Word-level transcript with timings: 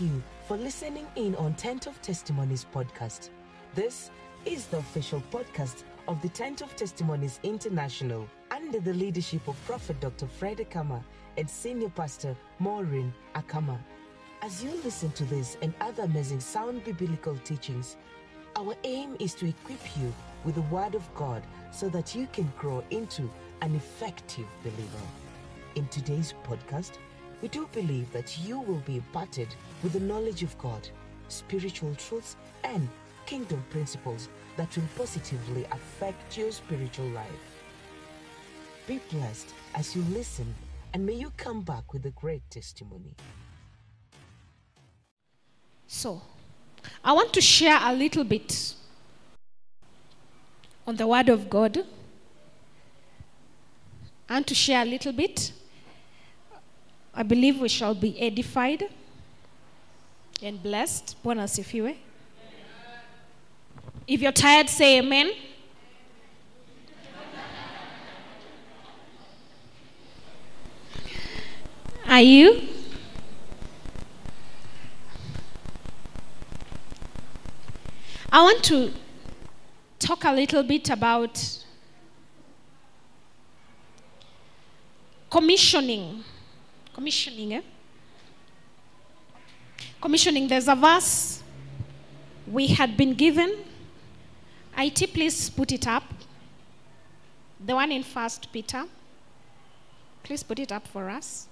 you 0.00 0.22
for 0.46 0.56
listening 0.56 1.06
in 1.16 1.34
on 1.36 1.54
Tent 1.54 1.86
of 1.86 2.00
Testimonies 2.02 2.66
podcast. 2.74 3.30
This 3.74 4.10
is 4.44 4.66
the 4.66 4.78
official 4.78 5.22
podcast 5.32 5.84
of 6.06 6.20
the 6.22 6.28
Tent 6.28 6.60
of 6.60 6.74
Testimonies 6.76 7.40
International 7.42 8.28
under 8.50 8.80
the 8.80 8.94
leadership 8.94 9.46
of 9.48 9.56
Prophet 9.64 10.00
Dr. 10.00 10.26
Fred 10.26 10.58
Akama 10.58 11.02
and 11.36 11.48
Senior 11.48 11.90
Pastor 11.90 12.36
Maureen 12.58 13.12
Akama. 13.34 13.78
As 14.42 14.62
you 14.62 14.70
listen 14.84 15.10
to 15.12 15.24
this 15.24 15.56
and 15.62 15.74
other 15.80 16.04
amazing 16.04 16.40
sound 16.40 16.84
biblical 16.84 17.36
teachings, 17.38 17.96
our 18.56 18.74
aim 18.84 19.16
is 19.18 19.34
to 19.34 19.48
equip 19.48 19.96
you 19.98 20.12
with 20.44 20.54
the 20.54 20.62
Word 20.62 20.94
of 20.94 21.14
God 21.14 21.42
so 21.72 21.88
that 21.88 22.14
you 22.14 22.28
can 22.32 22.50
grow 22.58 22.84
into 22.90 23.28
an 23.62 23.74
effective 23.74 24.46
believer. 24.62 25.06
In 25.74 25.86
today's 25.88 26.34
podcast, 26.44 26.98
we 27.42 27.48
do 27.48 27.68
believe 27.72 28.10
that 28.12 28.38
you 28.38 28.60
will 28.60 28.82
be 28.86 28.96
imparted 28.96 29.48
with 29.82 29.92
the 29.92 30.00
knowledge 30.00 30.42
of 30.42 30.56
God, 30.58 30.88
spiritual 31.28 31.94
truths, 31.94 32.36
and 32.64 32.88
kingdom 33.26 33.64
principles 33.70 34.28
that 34.56 34.74
will 34.76 34.88
positively 34.96 35.64
affect 35.70 36.36
your 36.36 36.50
spiritual 36.50 37.06
life. 37.10 37.26
Be 38.86 39.00
blessed 39.10 39.54
as 39.74 39.94
you 39.94 40.02
listen, 40.10 40.52
and 40.92 41.04
may 41.06 41.12
you 41.12 41.30
come 41.36 41.60
back 41.60 41.92
with 41.92 42.06
a 42.06 42.10
great 42.10 42.42
testimony. 42.50 43.14
So, 45.86 46.22
I 47.04 47.12
want 47.12 47.32
to 47.34 47.40
share 47.40 47.78
a 47.80 47.92
little 47.92 48.24
bit 48.24 48.74
on 50.86 50.96
the 50.96 51.06
Word 51.06 51.28
of 51.28 51.48
God. 51.48 51.84
Want 54.28 54.46
to 54.46 54.54
share 54.54 54.82
a 54.82 54.84
little 54.84 55.12
bit. 55.12 55.52
I 57.18 57.24
believe 57.24 57.58
we 57.58 57.68
shall 57.68 57.96
be 57.96 58.16
edified 58.20 58.84
and 60.40 60.62
blessed. 60.62 61.16
Bwana. 61.24 61.96
If 64.06 64.22
you're 64.22 64.30
tired, 64.30 64.70
say 64.70 65.00
amen. 65.00 65.32
Are 72.06 72.20
you? 72.20 72.68
I 78.30 78.42
want 78.42 78.62
to 78.62 78.92
talk 79.98 80.22
a 80.22 80.32
little 80.32 80.62
bit 80.62 80.88
about 80.88 81.64
commissioning. 85.28 86.22
Commissioning, 86.98 87.52
eh? 87.52 87.62
Commissioning, 90.00 90.48
there's 90.48 90.66
a 90.66 90.74
verse 90.74 91.40
we 92.50 92.66
had 92.66 92.96
been 92.96 93.14
given. 93.14 93.58
IT, 94.76 95.14
please 95.14 95.48
put 95.48 95.70
it 95.70 95.86
up. 95.86 96.02
The 97.64 97.76
one 97.76 97.92
in 97.92 98.02
First 98.02 98.52
Peter. 98.52 98.84
Please 100.24 100.42
put 100.42 100.58
it 100.58 100.72
up 100.72 100.88
for 100.88 101.08
us. 101.08 101.46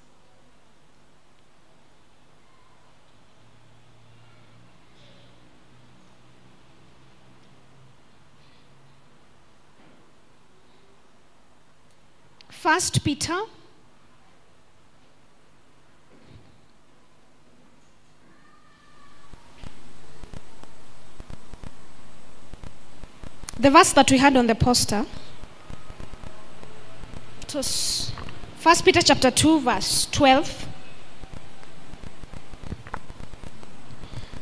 First 12.50 13.04
Peter 13.04 13.38
The 23.66 23.72
verse 23.72 23.92
that 23.94 24.12
we 24.12 24.18
had 24.18 24.36
on 24.36 24.46
the 24.46 24.54
poster 24.54 25.04
it 27.42 27.52
was 27.52 28.12
First 28.58 28.84
Peter 28.84 29.02
chapter 29.02 29.28
2 29.28 29.58
verse 29.58 30.06
12. 30.12 30.68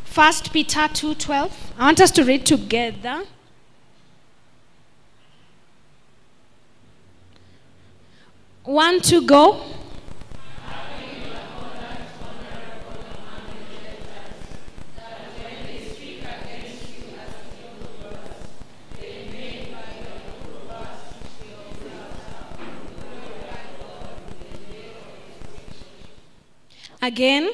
First 0.05 0.53
Peter 0.53 0.89
2:12. 0.89 1.51
I 1.79 1.85
want 1.87 2.03
us 2.03 2.11
to 2.11 2.23
read 2.23 2.45
together. 2.45 3.25
One 8.65 9.01
to 9.01 9.23
go. 9.23 9.74
Again. 27.05 27.51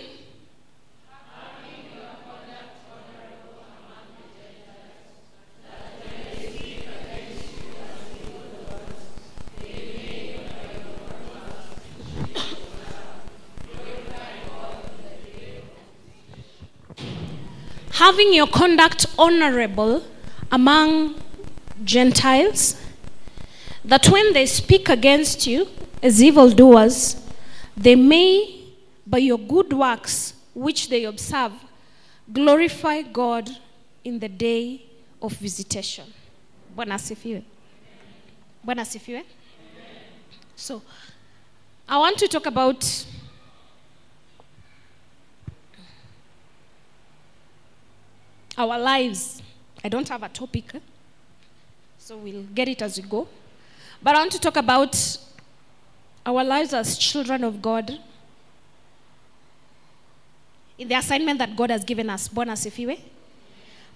Having 17.91 18.33
your 18.35 18.47
conduct 18.47 19.07
honorable 19.19 20.05
among 20.53 21.17
Gentiles, 21.83 22.81
that 23.85 24.07
when 24.11 24.33
they 24.33 24.47
speak 24.47 24.89
against 24.89 25.49
you 25.49 25.67
as 26.05 26.23
evildoers, 26.23 27.17
they 27.77 27.97
may, 27.97 28.60
by 29.11 29.19
your 29.19 29.39
good 29.39 29.73
works 29.73 30.35
which 30.55 30.89
they 30.89 31.05
observe, 31.05 31.53
glorify 32.33 33.03
God 33.03 33.51
in 34.05 34.21
the 34.21 34.29
day 34.29 34.83
of 35.21 35.33
visitation. 35.33 36.05
Bwana 36.77 36.95
asifiwe. 36.95 37.43
Bwana 38.65 38.83
asifiwe. 38.83 39.25
So, 40.55 40.83
I 41.89 41.99
want 41.99 42.19
to 42.19 42.29
talk 42.29 42.47
about 42.47 42.85
our 48.57 48.79
lives. 48.79 49.43
I 49.83 49.89
don't 49.89 50.09
have 50.09 50.23
a 50.23 50.29
topic, 50.29 50.73
so 51.99 52.17
we'll 52.17 52.45
get 52.55 52.69
it 52.69 52.83
as 52.83 52.97
we 52.97 53.09
go. 53.09 53.27
But 54.03 54.15
I 54.15 54.19
want 54.21 54.33
to 54.33 54.41
talk 54.41 54.57
about 54.57 54.97
our 56.25 56.45
lives 56.45 56.73
as 56.73 56.97
children 56.97 57.43
of 57.43 57.61
God 57.61 57.99
in 60.81 60.89
the 60.89 60.95
assignment 60.95 61.39
that 61.39 61.55
God 61.55 61.69
has 61.71 61.85
given 61.85 62.09
us. 62.09 62.27
Bwana 62.27 62.53
asifiwe. 62.53 62.99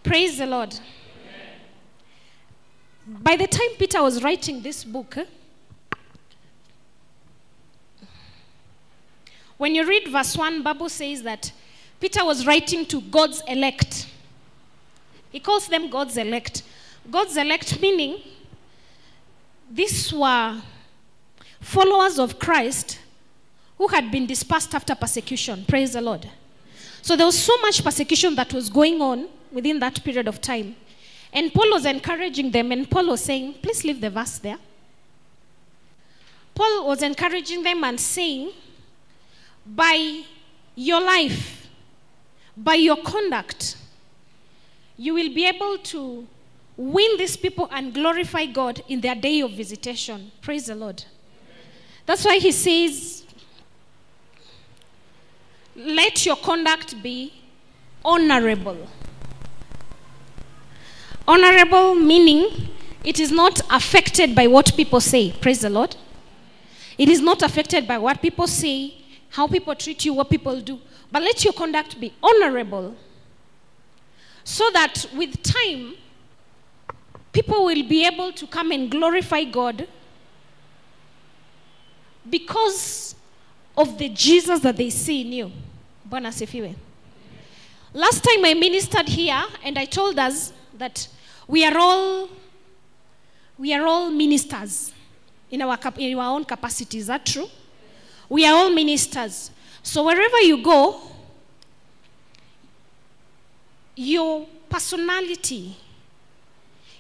Praise 0.03 0.37
the 0.37 0.45
Lord. 0.45 0.79
By 3.07 3.37
the 3.37 3.47
time 3.47 3.71
Peter 3.79 4.03
was 4.03 4.23
writing 4.23 4.61
this 4.61 4.85
book, 4.85 5.17
when 9.57 9.75
you 9.75 9.87
read 9.87 10.09
verse 10.09 10.37
1, 10.37 10.63
Bible 10.63 10.91
says 10.91 11.23
that 11.23 11.51
Peter 11.99 12.23
was 12.23 12.47
writing 12.47 12.85
to 12.85 13.01
God's 13.01 13.43
elect. 13.49 14.07
He 15.33 15.41
calls 15.41 15.67
them 15.69 15.89
God's 15.89 16.19
elect. 16.19 16.65
God's 17.11 17.37
elect 17.39 17.81
meaning 17.81 18.21
these 19.71 20.13
were 20.13 20.61
followers 21.61 22.19
of 22.19 22.39
Christ 22.39 22.99
who 23.79 23.89
had 23.89 24.11
been 24.11 24.27
dispersed 24.27 24.75
after 24.75 24.95
persecution. 24.95 25.65
Praise 25.67 25.95
the 25.95 26.03
Lord. 26.03 26.29
So 27.05 27.17
there 27.17 27.27
was 27.27 27.39
so 27.39 27.55
much 27.61 27.85
persecution 27.85 28.35
that 28.37 28.55
was 28.55 28.71
going 28.71 29.03
on 29.03 29.29
within 29.53 29.79
that 29.81 30.03
period 30.03 30.27
of 30.27 30.41
time. 30.41 30.75
And 31.35 31.53
Paul 31.53 31.73
was 31.73 31.85
encouraging 31.85 32.51
them, 32.51 32.73
and 32.73 32.91
Paul 32.91 33.09
was 33.09 33.21
saying, 33.21 33.57
please 33.61 33.85
leave 33.85 34.01
the 34.01 34.09
verse 34.09 34.39
there. 34.39 34.57
Paul 36.55 36.87
was 36.87 37.03
encouraging 37.03 37.63
them 37.63 37.85
and 37.85 38.01
saying, 38.01 38.53
by 39.67 40.23
your 40.75 41.03
life, 41.03 41.69
by 42.57 42.77
your 42.77 42.97
conduct, 42.97 43.77
you 44.97 45.13
will 45.13 45.35
be 45.35 45.45
able 45.45 45.77
to 45.77 46.27
win 46.75 47.19
these 47.19 47.37
people 47.37 47.69
and 47.71 47.93
glorify 47.93 48.47
God 48.47 48.83
in 48.89 49.03
their 49.03 49.15
day 49.15 49.41
of 49.41 49.51
visitation. 49.51 50.33
Praise 50.41 50.69
the 50.69 50.75
Lord. 50.75 51.05
That's 52.07 52.25
why 52.25 52.39
he 52.39 52.51
says, 52.51 53.24
let 55.77 56.25
your 56.25 56.37
conduct 56.37 57.03
be 57.03 57.33
honorable. 58.05 58.89
Honorable 61.27 61.95
meaning 61.95 62.69
it 63.03 63.19
is 63.19 63.31
not 63.31 63.61
affected 63.71 64.35
by 64.35 64.47
what 64.47 64.75
people 64.77 65.01
say. 65.01 65.33
Praise 65.33 65.61
the 65.61 65.71
Lord. 65.71 65.97
It 66.97 67.09
is 67.09 67.21
not 67.21 67.43
affected 67.43 67.89
by 67.89 67.99
what 67.99 68.23
people 68.23 68.47
say, 68.47 68.95
how 69.31 69.47
people 69.47 69.75
treat 69.75 70.05
you, 70.05 70.13
what 70.15 70.31
people 70.31 70.61
do. 70.61 70.79
But 71.11 71.23
let 71.23 71.45
your 71.45 71.53
conduct 71.53 72.01
be 72.01 72.13
honorable 72.23 72.97
so 74.45 74.71
that 74.73 75.07
with 75.15 75.43
time, 75.43 75.95
people 77.33 77.65
will 77.65 77.89
be 77.89 78.07
able 78.07 78.33
to 78.33 78.47
come 78.47 78.71
and 78.71 78.91
glorify 78.91 79.45
God 79.45 79.89
because 82.29 83.15
of 83.77 83.99
the 83.99 84.09
Jesus 84.09 84.61
that 84.61 84.77
they 84.77 84.91
see 84.91 85.23
in 85.23 85.33
you. 85.33 85.53
Bwana 86.05 86.29
asifiwe. 86.29 86.75
Last 87.95 88.25
time 88.25 88.45
I 88.45 88.55
ministered 88.55 89.09
here 89.09 89.43
and 89.65 89.79
I 89.79 89.87
told 89.87 90.19
us 90.19 90.53
that 90.79 91.09
we 91.47 91.65
are 91.65 91.79
all 91.79 92.29
we 93.59 93.73
are 93.73 93.87
all 93.87 94.11
ministers 94.11 94.93
in 95.51 95.63
our, 95.63 95.79
in 95.99 96.19
our 96.19 96.35
own 96.35 96.45
capacity. 96.45 96.99
Is 96.99 97.07
that 97.07 97.25
true? 97.25 97.49
We 98.29 98.45
are 98.47 98.55
all 98.55 98.71
ministers. 98.71 99.51
So 99.83 100.05
wherever 100.05 100.41
you 100.41 100.63
go, 100.63 101.01
your 103.95 104.47
personality, 104.69 105.77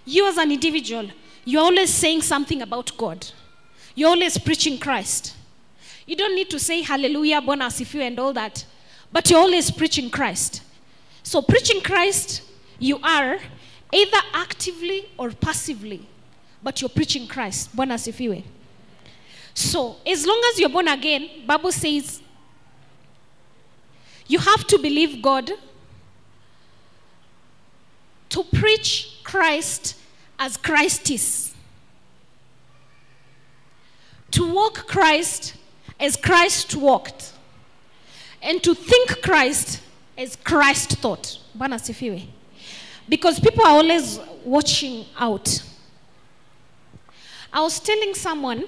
you 0.04 0.28
as 0.28 0.36
an 0.38 0.52
individual, 0.52 1.10
you're 1.44 1.62
always 1.62 1.90
saying 1.92 2.22
something 2.22 2.62
about 2.62 2.96
God. 2.96 3.26
You're 3.96 4.10
always 4.10 4.38
preaching 4.38 4.78
Christ. 4.78 5.34
You 6.06 6.14
don't 6.14 6.34
need 6.36 6.50
to 6.50 6.58
say 6.60 6.82
hallelujah, 6.82 7.40
Bwana 7.40 7.66
asifiwe 7.66 8.06
and 8.06 8.18
all 8.20 8.32
that, 8.34 8.64
but 9.14 9.30
you're 9.30 9.38
always 9.38 9.70
preaching 9.70 10.10
Christ. 10.10 10.60
So 11.22 11.40
preaching 11.40 11.80
Christ, 11.80 12.42
you 12.80 12.98
are 12.98 13.38
either 13.92 14.18
actively 14.32 15.06
or 15.16 15.30
passively, 15.30 16.04
but 16.60 16.80
you're 16.80 16.88
preaching 16.88 17.28
Christ. 17.28 17.74
Bwana. 17.76 18.42
So, 19.54 19.96
as 20.04 20.26
long 20.26 20.42
as 20.50 20.58
you're 20.58 20.68
born 20.68 20.88
again, 20.88 21.46
Bible 21.46 21.70
says 21.70 22.20
you 24.26 24.40
have 24.40 24.66
to 24.66 24.78
believe 24.78 25.22
God 25.22 25.48
to 28.30 28.42
preach 28.42 29.20
Christ 29.22 29.96
as 30.40 30.56
Christ 30.56 31.08
is. 31.12 31.54
To 34.32 34.52
walk 34.52 34.88
Christ 34.88 35.54
as 36.00 36.16
Christ 36.16 36.74
walked. 36.74 37.33
And 38.44 38.62
to 38.62 38.74
think 38.74 39.22
Christ 39.22 39.80
as 40.18 40.36
Christ 40.36 40.98
thought. 40.98 41.38
Bwana 41.56 41.78
sifiwe. 41.78 42.28
Because 43.08 43.40
people 43.40 43.64
are 43.64 43.72
always 43.72 44.20
watching 44.44 45.06
out. 45.18 45.62
I 47.52 47.60
was 47.60 47.80
telling 47.80 48.14
someone 48.14 48.64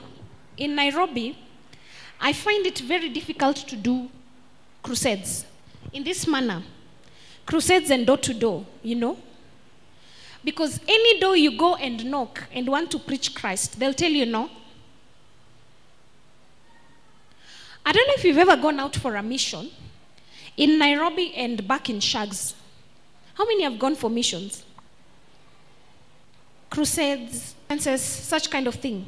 in 0.56 0.75
Nairobi, 0.75 1.37
I 2.20 2.32
find 2.32 2.67
it 2.67 2.78
very 2.78 3.11
difficult 3.11 3.56
to 3.56 3.76
do 3.76 4.08
crusades 4.82 5.44
in 5.93 6.05
this 6.05 6.26
manner. 6.26 6.62
Crusades 7.44 7.90
and 7.90 8.06
door 8.06 8.17
to 8.19 8.32
door, 8.32 8.64
you 8.82 8.94
know. 8.94 9.19
Because 10.43 10.81
any 10.88 11.20
door 11.20 11.37
you 11.37 11.56
go 11.56 11.75
and 11.75 12.05
knock 12.06 12.44
and 12.52 12.67
want 12.67 12.90
to 12.93 12.99
preach 12.99 13.34
Christ, 13.34 13.79
they'll 13.79 13.93
tell 13.93 14.11
you 14.11 14.25
no. 14.25 14.49
I 17.87 17.93
don't 17.93 18.05
know 18.09 18.15
if 18.17 18.25
you've 18.25 18.37
ever 18.37 18.56
gone 18.56 18.81
out 18.81 18.97
for 18.97 19.15
a 19.15 19.23
mission 19.23 19.71
in 20.56 20.77
Nairobi 20.77 21.33
and 21.37 21.67
back 21.69 21.88
in 21.88 22.00
Shags. 22.00 22.56
How 23.35 23.44
many 23.47 23.62
have 23.62 23.79
gone 23.79 23.94
for 23.94 24.11
missions? 24.11 24.65
Crusades, 26.69 27.55
census, 27.69 28.03
such 28.03 28.50
kind 28.50 28.67
of 28.67 28.75
thing. 28.75 29.06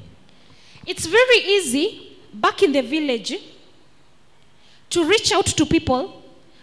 It's 0.86 1.06
very 1.06 1.38
easy 1.38 2.18
back 2.32 2.62
in 2.62 2.70
the 2.70 2.82
village 2.82 3.34
to 4.90 5.04
reach 5.04 5.32
out 5.32 5.46
to 5.46 5.66
people 5.66 6.22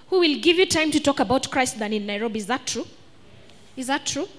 who 0.09 0.21
will 0.21 0.39
give 0.39 0.55
you 0.55 0.65
time 0.67 0.91
to 0.91 1.01
talk 1.01 1.19
about 1.19 1.51
Christ 1.51 1.77
than 1.79 1.91
in 1.91 2.05
Nairobi. 2.05 2.39
Is 2.39 2.45
that 2.45 2.65
true? 2.65 2.87
Is 3.75 3.87
that 3.87 4.05
true? 4.05 4.29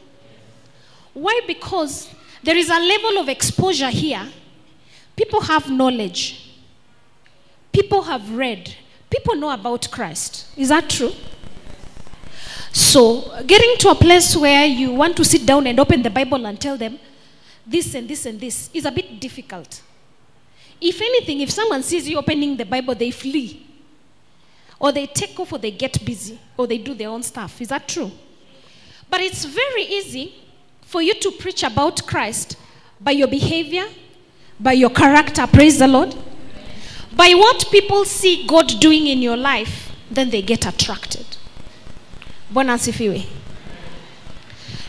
Why? 1.13 1.43
Because 1.47 2.09
there 2.43 2.57
is 2.57 2.71
a 2.71 2.79
level 2.79 3.19
of 3.19 3.29
exposure 3.29 3.91
here. 3.91 4.27
People 5.15 5.43
have 5.43 5.71
knowledge. 5.71 6.46
People 7.77 8.01
have 8.01 8.35
read. 8.35 8.75
People 9.11 9.35
know 9.37 9.51
about 9.51 9.91
Christ. 9.91 10.47
Is 10.57 10.71
that 10.71 10.89
true? 10.89 11.13
So, 12.73 13.43
getting 13.47 13.77
to 13.81 13.91
a 13.91 13.95
place 13.95 14.35
where 14.35 14.65
you 14.65 14.93
want 14.93 15.15
to 15.19 15.25
sit 15.27 15.45
down 15.45 15.67
and 15.67 15.79
open 15.79 16.01
the 16.01 16.09
Bible 16.09 16.47
and 16.47 16.59
tell 16.59 16.79
them 16.79 16.99
this 17.67 17.95
and 17.95 18.09
this 18.09 18.25
and 18.25 18.41
this 18.41 18.71
is 18.73 18.87
a 18.87 18.91
bit 18.91 19.21
difficult. 19.21 19.83
If 20.81 21.03
anything, 21.03 21.43
if 21.43 21.51
someone 21.51 21.83
sees 21.83 22.09
you 22.09 22.17
opening 22.17 22.57
the 22.57 22.65
Bible, 22.65 22.95
they 22.95 23.11
flee. 23.11 23.67
Or 24.81 24.91
they 24.91 25.07
take 25.07 25.39
off 25.39 25.53
or 25.53 25.59
they 25.59 25.71
get 25.71 26.03
busy 26.03 26.41
or 26.57 26.67
they 26.67 26.79
do 26.79 26.95
their 26.95 27.11
own 27.11 27.23
stuff. 27.23 27.61
Is 27.61 27.69
that 27.69 27.87
true? 27.87 28.11
But 29.11 29.21
it's 29.21 29.45
very 29.45 29.83
easy 29.83 30.35
for 30.81 31.03
you 31.03 31.13
to 31.13 31.31
preach 31.33 31.63
about 31.63 32.07
Christ 32.07 32.57
by 32.99 33.11
your 33.11 33.29
behavior, 33.29 33.85
by 34.59 34.73
your 34.73 34.89
character, 34.89 35.47
praise 35.47 35.79
the 35.79 35.87
Lord, 35.87 36.17
by 37.17 37.33
what 37.35 37.71
people 37.71 38.05
see 38.05 38.47
God 38.47 38.69
doing 38.79 39.07
in 39.07 39.23
your 39.23 39.39
life, 39.39 39.91
then 40.11 40.31
they 40.31 40.43
get 40.43 40.67
attracted. 40.67 41.27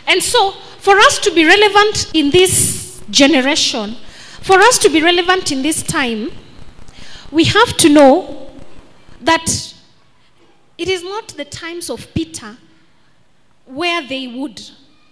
And 0.06 0.22
so, 0.22 0.52
for 0.78 0.96
us 0.98 1.18
to 1.20 1.30
be 1.34 1.44
relevant 1.44 2.10
in 2.14 2.30
this 2.30 3.02
generation, 3.10 3.96
for 4.40 4.58
us 4.58 4.78
to 4.78 4.90
be 4.90 5.02
relevant 5.02 5.50
in 5.50 5.62
this 5.62 5.82
time, 5.82 6.30
we 7.30 7.44
have 7.44 7.76
to 7.78 7.88
know 7.88 8.50
that 9.20 9.74
it 10.76 10.88
is 10.88 11.02
not 11.02 11.28
the 11.28 11.44
times 11.44 11.90
of 11.90 12.12
Peter 12.14 12.56
where 13.66 14.06
they 14.06 14.26
would 14.26 14.62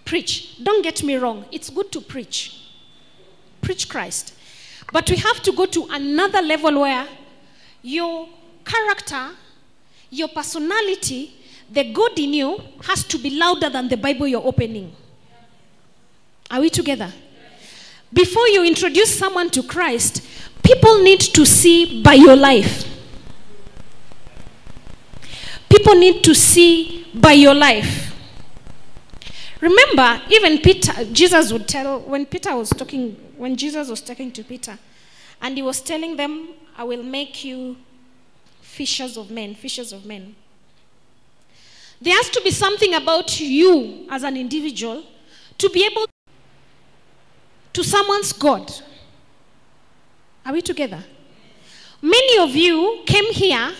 preach. 0.04 0.62
Don't 0.62 0.82
get 0.82 1.02
me 1.02 1.16
wrong, 1.16 1.46
it's 1.50 1.70
good 1.70 1.90
to 1.92 2.00
preach. 2.00 2.70
Preach 3.60 3.88
Christ. 3.88 4.35
But 4.92 5.10
we 5.10 5.16
have 5.16 5.42
to 5.42 5.52
go 5.52 5.66
to 5.66 5.86
another 5.90 6.40
level 6.42 6.80
where 6.80 7.06
your 7.82 8.28
character, 8.64 9.30
your 10.10 10.28
personality, 10.28 11.32
the 11.70 11.92
good 11.92 12.18
in 12.18 12.32
you 12.32 12.60
has 12.84 13.04
to 13.04 13.18
be 13.18 13.30
louder 13.30 13.68
than 13.68 13.88
the 13.88 13.96
Bible 13.96 14.26
you're 14.26 14.44
opening. 14.44 14.94
Are 16.50 16.60
we 16.60 16.70
together? 16.70 17.12
Before 18.12 18.46
you 18.48 18.64
introduce 18.64 19.18
someone 19.18 19.50
to 19.50 19.62
Christ, 19.62 20.22
people 20.62 21.02
need 21.02 21.20
to 21.20 21.44
see 21.44 22.02
by 22.02 22.14
your 22.14 22.36
life. 22.36 22.84
People 25.68 25.94
need 25.96 26.22
to 26.24 26.34
see 26.34 27.06
by 27.12 27.32
your 27.32 27.54
life. 27.54 28.15
Remember, 29.60 30.20
even 30.30 30.58
Peter, 30.58 30.92
Jesus 31.12 31.52
would 31.52 31.66
tell, 31.66 32.00
when 32.00 32.26
Peter 32.26 32.54
was 32.54 32.70
talking, 32.70 33.12
when 33.36 33.56
Jesus 33.56 33.88
was 33.88 34.00
talking 34.00 34.30
to 34.32 34.44
Peter, 34.44 34.78
and 35.40 35.56
he 35.56 35.62
was 35.62 35.80
telling 35.80 36.16
them, 36.16 36.48
I 36.76 36.84
will 36.84 37.02
make 37.02 37.44
you 37.44 37.76
fishers 38.60 39.16
of 39.16 39.30
men, 39.30 39.54
fishers 39.54 39.92
of 39.92 40.04
men. 40.04 40.34
There 42.00 42.14
has 42.14 42.28
to 42.30 42.40
be 42.42 42.50
something 42.50 42.94
about 42.94 43.40
you 43.40 44.06
as 44.10 44.22
an 44.22 44.36
individual 44.36 45.02
to 45.56 45.70
be 45.70 45.86
able 45.86 46.06
to 47.72 47.82
someone's 47.82 48.32
God. 48.32 48.70
Are 50.44 50.52
we 50.52 50.60
together? 50.60 51.02
Many 52.02 52.38
of 52.38 52.54
you 52.54 53.02
came 53.06 53.32
here 53.32 53.72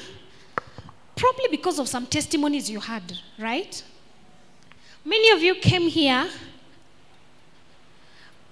probably 1.14 1.48
because 1.50 1.78
of 1.78 1.88
some 1.88 2.06
testimonies 2.06 2.70
you 2.70 2.80
had, 2.80 3.18
right? 3.38 3.82
Many 5.06 5.30
of 5.30 5.40
you 5.40 5.54
came 5.54 5.82
here 5.82 6.28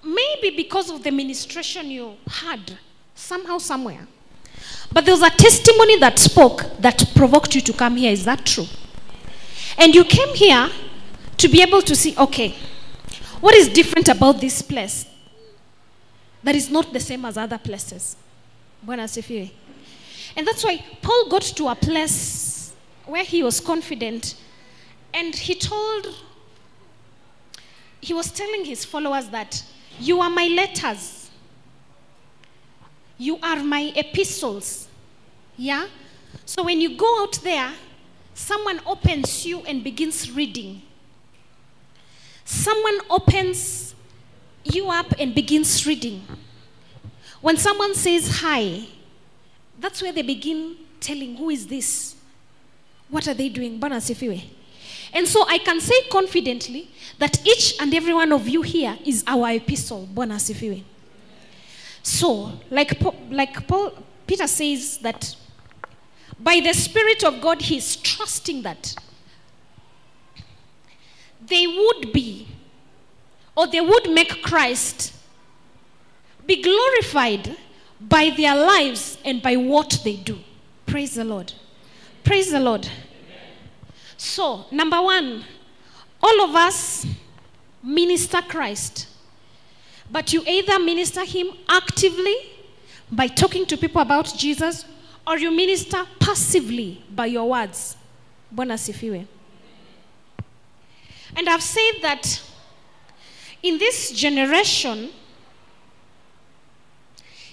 maybe 0.01 0.55
because 0.55 0.89
of 0.89 1.03
the 1.03 1.11
ministration 1.11 1.91
you 1.91 2.15
had 2.27 2.77
somehow, 3.13 3.57
somewhere. 3.57 4.07
But 4.93 5.03
there 5.03 5.13
was 5.13 5.21
a 5.21 5.31
testimony 5.31 5.99
that 5.99 6.17
spoke 6.17 6.63
that 6.79 7.11
provoked 7.13 7.55
you 7.55 7.61
to 7.61 7.73
come 7.73 7.97
here. 7.97 8.13
Is 8.13 8.23
that 8.23 8.45
true? 8.45 8.67
And 9.77 9.93
you 9.93 10.05
came 10.05 10.33
here 10.33 10.69
to 11.35 11.47
be 11.49 11.61
able 11.61 11.81
to 11.81 11.93
see, 11.93 12.15
okay, 12.17 12.55
what 13.41 13.53
is 13.53 13.67
different 13.67 14.07
about 14.07 14.39
this 14.39 14.61
place 14.61 15.07
that 16.41 16.55
is 16.55 16.69
not 16.69 16.93
the 16.93 17.01
same 17.01 17.25
as 17.25 17.35
other 17.35 17.57
places? 17.57 18.15
And 18.87 20.47
that's 20.47 20.63
why 20.63 20.85
Paul 21.01 21.27
got 21.27 21.41
to 21.41 21.67
a 21.67 21.75
place 21.75 22.73
where 23.05 23.25
he 23.25 23.43
was 23.43 23.59
confident 23.59 24.35
and 25.13 25.35
he 25.35 25.55
told, 25.55 26.07
he 28.05 28.13
was 28.13 28.29
telling 28.29 28.63
his 28.63 28.85
followers 28.85 29.27
that 29.29 29.63
you 29.99 30.21
are 30.21 30.29
my 30.29 30.45
letters, 30.45 31.31
you 33.17 33.39
are 33.41 33.63
my 33.63 33.91
epistles. 33.95 34.87
Yeah? 35.57 35.87
So 36.45 36.61
when 36.63 36.79
you 36.81 36.95
go 36.95 37.23
out 37.23 37.33
there, 37.41 37.73
someone 38.35 38.79
opens 38.85 39.43
you 39.43 39.61
and 39.61 39.83
begins 39.83 40.29
reading. 40.31 40.83
Someone 42.43 42.99
opens 43.09 43.95
you 44.63 44.91
up 44.91 45.11
and 45.17 45.33
begins 45.33 45.87
reading. 45.87 46.21
When 47.41 47.57
someone 47.57 47.95
says 47.95 48.39
hi, 48.39 48.85
that's 49.79 50.03
where 50.03 50.11
they 50.11 50.21
begin 50.21 50.75
telling, 50.99 51.37
Who 51.37 51.49
is 51.49 51.65
this? 51.65 52.15
What 53.09 53.27
are 53.27 53.33
they 53.33 53.49
doing? 53.49 53.79
Bwana 53.79 53.95
asifiwe. 53.95 54.43
And 55.15 55.25
so 55.25 55.45
I 55.47 55.59
can 55.59 55.79
say 55.79 56.09
confidently 56.09 56.89
that 57.17 57.39
each 57.47 57.75
and 57.79 57.93
every 57.93 58.13
one 58.13 58.33
of 58.33 58.49
you 58.49 58.61
here 58.61 58.97
is 59.05 59.23
our 59.25 59.51
epistle. 59.51 60.07
Bwana 60.13 60.35
asifiwe. 60.35 60.83
So, 62.03 62.51
like, 62.69 63.01
like 63.31 63.65
Paul, 63.65 63.93
Peter 64.27 64.45
says 64.45 64.97
that 64.99 65.35
by 66.37 66.59
the 66.59 66.73
Spirit 66.73 67.23
of 67.23 67.39
God, 67.41 67.61
he's 67.61 67.95
trusting 67.95 68.61
that 68.63 68.93
they 71.47 71.65
would 71.65 72.11
be, 72.11 72.49
or 73.55 73.67
they 73.67 73.81
would 73.81 74.11
make 74.11 74.43
Christ 74.43 75.13
be 76.45 76.61
glorified 76.61 77.55
by 78.01 78.31
their 78.35 78.55
lives 78.55 79.17
and 79.23 79.41
by 79.41 79.55
what 79.55 80.01
they 80.03 80.17
do. 80.17 80.39
Praise 80.85 81.15
the 81.15 81.23
Lord. 81.23 81.53
Praise 82.23 82.51
the 82.51 82.59
Lord. 82.59 82.89
So, 84.25 84.65
number 84.71 84.99
one, 84.99 85.43
all 86.21 86.41
of 86.41 86.55
us 86.55 87.05
minister 87.83 88.41
Christ. 88.41 89.07
But 90.11 90.33
you 90.33 90.43
either 90.47 90.79
minister 90.79 91.23
him 91.23 91.49
actively 91.69 92.35
by 93.11 93.27
talking 93.27 93.67
to 93.67 93.77
people 93.77 94.01
about 94.01 94.33
Jesus, 94.35 94.85
or 95.27 95.37
you 95.37 95.51
minister 95.51 96.03
passively 96.19 97.03
by 97.13 97.27
your 97.27 97.47
words. 97.47 97.97
Bwana 98.53 98.79
sifiwe. 98.79 99.27
And 101.35 101.47
I've 101.47 101.61
said 101.61 102.01
that 102.01 102.41
in 103.61 103.77
this 103.77 104.11
generation, 104.11 105.11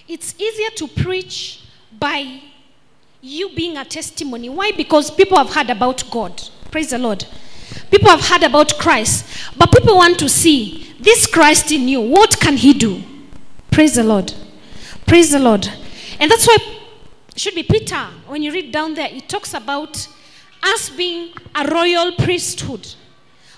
it's 0.07 0.33
easier 0.39 0.71
to 0.71 0.87
preach 0.87 1.65
by 1.99 2.41
you 3.21 3.53
being 3.55 3.77
a 3.77 3.85
testimony. 3.85 4.49
Why? 4.49 4.71
Because 4.71 5.11
people 5.11 5.37
have 5.37 5.53
heard 5.53 5.69
about 5.69 6.03
God. 6.09 6.41
Praise 6.73 6.89
the 6.89 6.97
Lord. 6.97 7.23
People 7.91 8.09
have 8.09 8.21
heard 8.21 8.41
about 8.41 8.79
Christ, 8.79 9.27
but 9.55 9.71
people 9.71 9.95
want 9.95 10.17
to 10.17 10.27
see 10.27 10.91
this 10.99 11.27
Christ 11.27 11.71
in 11.71 11.87
you. 11.87 12.01
What 12.01 12.39
can 12.39 12.57
he 12.57 12.73
do? 12.73 13.03
Praise 13.69 13.93
the 13.93 14.03
Lord. 14.03 14.33
Praise 15.05 15.29
the 15.29 15.37
Lord. 15.37 15.69
And 16.19 16.31
that's 16.31 16.47
why 16.47 16.57
it 16.59 17.39
should 17.39 17.53
be 17.53 17.61
Peter. 17.61 18.07
When 18.25 18.41
you 18.41 18.51
read 18.51 18.71
down 18.71 18.95
there, 18.95 19.07
it 19.11 19.29
talks 19.29 19.53
about 19.53 20.07
us 20.63 20.89
being 20.89 21.33
a 21.53 21.67
royal 21.67 22.13
priesthood. 22.13 22.95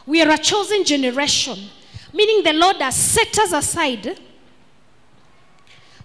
We 0.05 0.21
are 0.21 0.31
a 0.31 0.37
chosen 0.37 0.83
generation, 0.83 1.69
meaning 2.13 2.43
the 2.43 2.51
Lord 2.51 2.75
has 2.81 2.97
set 2.97 3.39
us 3.39 3.53
aside 3.53 4.19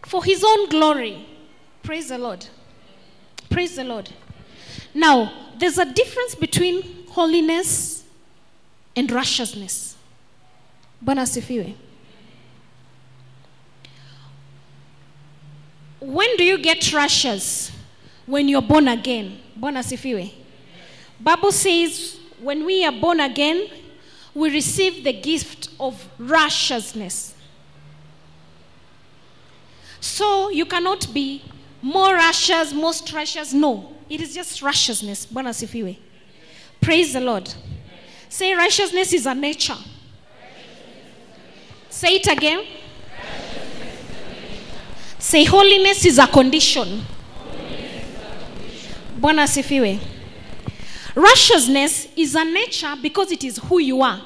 for 0.03 0.23
his 0.23 0.45
own 0.45 0.69
glory. 0.69 1.27
Praise 1.83 2.11
the 2.11 2.19
Lord. 2.19 2.47
Praise 3.51 3.75
the 3.75 3.83
Lord. 3.83 4.11
Now, 4.95 5.33
there's 5.59 5.79
a 5.79 5.85
difference 5.85 6.35
between 6.35 7.00
holiness 7.11 8.05
and 8.97 9.11
righteousness. 9.11 9.97
Bwana 11.05 11.23
asifiwe. 11.23 11.75
When 16.01 16.37
do 16.37 16.45
you 16.45 16.59
get 16.59 16.93
righteous? 16.93 17.73
When 18.27 18.49
you're 18.49 18.63
born 18.63 18.89
again. 18.89 19.39
Bwana 19.59 19.81
asifiwe. 19.81 20.33
Bible 21.21 21.53
says 21.53 22.19
when 22.41 22.65
we 22.65 22.85
are 22.85 22.93
born 22.93 23.21
again, 23.21 23.69
we 24.35 24.51
receive 24.51 25.05
the 25.05 25.13
gift 25.13 25.69
of 25.79 26.09
righteousness. 26.19 27.35
So 30.01 30.49
you 30.49 30.65
cannot 30.65 31.13
be 31.13 31.43
more 31.83 32.15
righteous, 32.15 32.73
most 32.73 33.13
righteous. 33.13 33.53
No, 33.53 33.95
it 34.09 34.21
is 34.21 34.35
just 34.35 34.63
righteousness. 34.63 35.27
Bwana 35.27 35.51
asifiwe. 35.51 35.99
Praise 36.81 37.13
the 37.13 37.21
Lord. 37.21 37.53
Say 38.29 38.55
righteousness 38.55 39.13
is 39.13 39.27
a 39.27 39.35
nature. 39.35 39.77
Say 41.89 42.17
it 42.17 42.27
again. 42.27 42.65
Say 45.19 45.45
holiness 45.45 46.05
is 46.07 46.19
a 46.19 46.27
condition. 46.27 47.03
Bwana. 49.19 50.01
Righteousness 51.15 52.09
is 52.17 52.35
a 52.35 52.45
nature 52.45 52.95
because 53.03 53.31
it 53.31 53.45
is 53.45 53.59
who 53.59 53.81
you 53.81 54.01
are. 54.01 54.23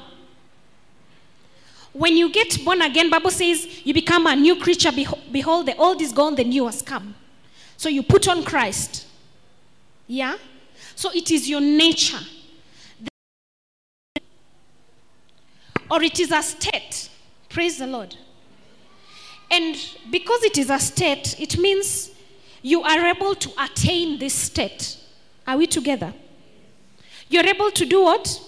When 1.91 2.15
you 2.15 2.29
get 2.29 2.63
born 2.63 2.81
again, 2.81 3.09
Bible 3.09 3.31
says 3.31 3.85
you 3.85 3.93
become 3.93 4.27
a 4.27 4.35
new 4.35 4.57
creature. 4.57 4.91
Behold, 4.91 5.65
the 5.65 5.75
old 5.77 6.01
is 6.01 6.11
gone, 6.11 6.35
the 6.35 6.43
new 6.43 6.65
has 6.65 6.81
come. 6.81 7.15
So 7.77 7.89
you 7.89 8.03
put 8.03 8.27
on 8.27 8.43
Christ. 8.43 9.07
Yeah? 10.07 10.37
So 10.95 11.11
it 11.13 11.31
is 11.31 11.49
your 11.49 11.61
nature. 11.61 12.19
Or 15.89 16.01
it 16.01 16.19
is 16.19 16.31
a 16.31 16.41
state. 16.41 17.09
Praise 17.49 17.77
the 17.77 17.87
Lord. 17.87 18.15
And 19.51 19.75
because 20.09 20.43
it 20.43 20.57
is 20.57 20.69
a 20.69 20.79
state, 20.79 21.39
it 21.39 21.57
means 21.57 22.11
you 22.61 22.81
are 22.81 23.05
able 23.05 23.35
to 23.35 23.51
attain 23.63 24.17
this 24.17 24.33
state. 24.33 24.97
Are 25.45 25.57
we 25.57 25.67
together? 25.67 26.13
You're 27.29 27.45
able 27.45 27.71
to 27.71 27.85
do 27.85 28.03
what? 28.03 28.41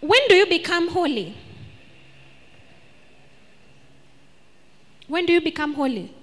When 0.00 0.20
do 0.28 0.34
you 0.34 0.46
become 0.46 0.88
holy? 0.88 1.36
When 5.06 5.26
do 5.26 5.32
you 5.32 5.40
become 5.40 5.74
holy? 5.74 6.14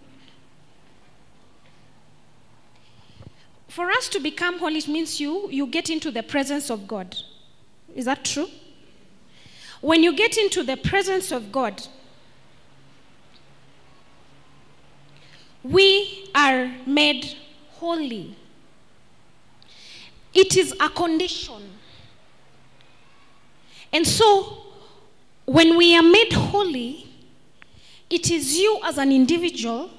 For 3.68 3.92
us 3.92 4.10
to 4.10 4.20
become 4.20 4.60
holy, 4.60 4.80
it 4.80 4.88
means 4.88 5.20
you, 5.20 5.50
you 5.52 5.68
get 5.68 5.90
into 5.90 6.10
the 6.10 6.24
presence 6.24 6.70
of 6.70 6.88
God. 6.88 7.16
Is 7.98 8.06
that 8.06 8.24
true? 8.24 8.48
When 9.82 10.04
you 10.04 10.16
get 10.16 10.38
into 10.38 10.62
the 10.62 10.78
presence 10.78 11.32
of 11.32 11.52
God, 11.52 11.82
we 15.64 16.30
are 16.36 16.72
made 16.86 17.36
holy. 17.72 18.36
It 20.32 20.56
is 20.56 20.76
a 20.80 20.90
condition. 20.90 21.64
And 23.92 24.06
so, 24.06 24.58
when 25.46 25.76
we 25.76 25.98
are 25.98 26.04
made 26.04 26.34
holy, 26.34 27.08
it 28.12 28.30
is 28.30 28.60
you 28.60 28.80
as 28.86 29.00
an 29.00 29.12
individual 29.12 29.90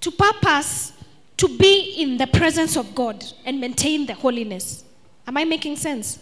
to 0.00 0.10
purpose 0.10 0.92
to 1.36 1.56
be 1.56 1.94
in 1.98 2.16
the 2.16 2.26
presence 2.26 2.76
of 2.76 2.96
God 2.96 3.24
and 3.44 3.60
maintain 3.60 4.06
the 4.06 4.14
holiness. 4.14 4.84
Am 5.26 5.36
I 5.36 5.44
making 5.44 5.76
sense? 5.76 6.18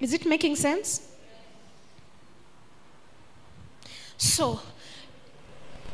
Is 0.00 0.12
it 0.12 0.26
making 0.26 0.56
sense? 0.56 1.08
So, 4.16 4.60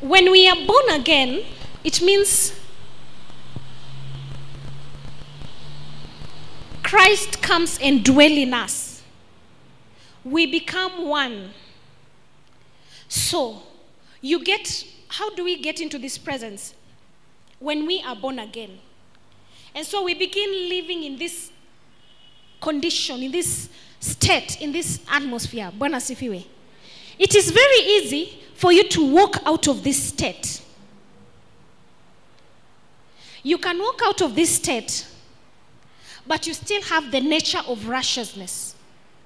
when 0.00 0.30
we 0.30 0.48
are 0.48 0.66
born 0.66 0.90
again, 0.90 1.44
it 1.82 2.00
means 2.02 2.52
Christ 6.82 7.42
comes 7.42 7.78
and 7.78 8.04
dwells 8.04 8.32
in 8.32 8.54
us. 8.54 9.02
We 10.24 10.46
become 10.46 11.06
one. 11.08 11.50
So, 13.08 13.62
you 14.20 14.42
get 14.42 14.86
how 15.08 15.32
do 15.34 15.44
we 15.44 15.60
get 15.62 15.80
into 15.80 15.98
this 15.98 16.18
presence? 16.18 16.74
When 17.60 17.86
we 17.86 18.02
are 18.04 18.16
born 18.16 18.40
again. 18.40 18.80
And 19.74 19.86
so 19.86 20.02
we 20.02 20.14
begin 20.14 20.68
living 20.68 21.04
in 21.04 21.18
this 21.18 21.50
condition, 22.64 23.22
in 23.22 23.30
this 23.30 23.68
state, 24.00 24.62
in 24.62 24.72
this 24.72 25.00
atmosphere. 25.10 25.70
Bwana 25.78 26.00
sifiwe. 26.00 26.44
It 27.18 27.34
is 27.34 27.50
very 27.50 27.80
easy 27.80 28.38
for 28.54 28.72
you 28.72 28.88
to 28.88 29.04
walk 29.12 29.36
out 29.44 29.68
of 29.68 29.84
this 29.84 30.02
state. 30.02 30.62
You 33.42 33.58
can 33.58 33.78
walk 33.78 34.00
out 34.02 34.22
of 34.22 34.34
this 34.34 34.56
state, 34.56 35.06
but 36.26 36.46
you 36.46 36.54
still 36.54 36.80
have 36.82 37.10
the 37.10 37.20
nature 37.20 37.60
of 37.68 37.86
righteousness. 37.86 38.74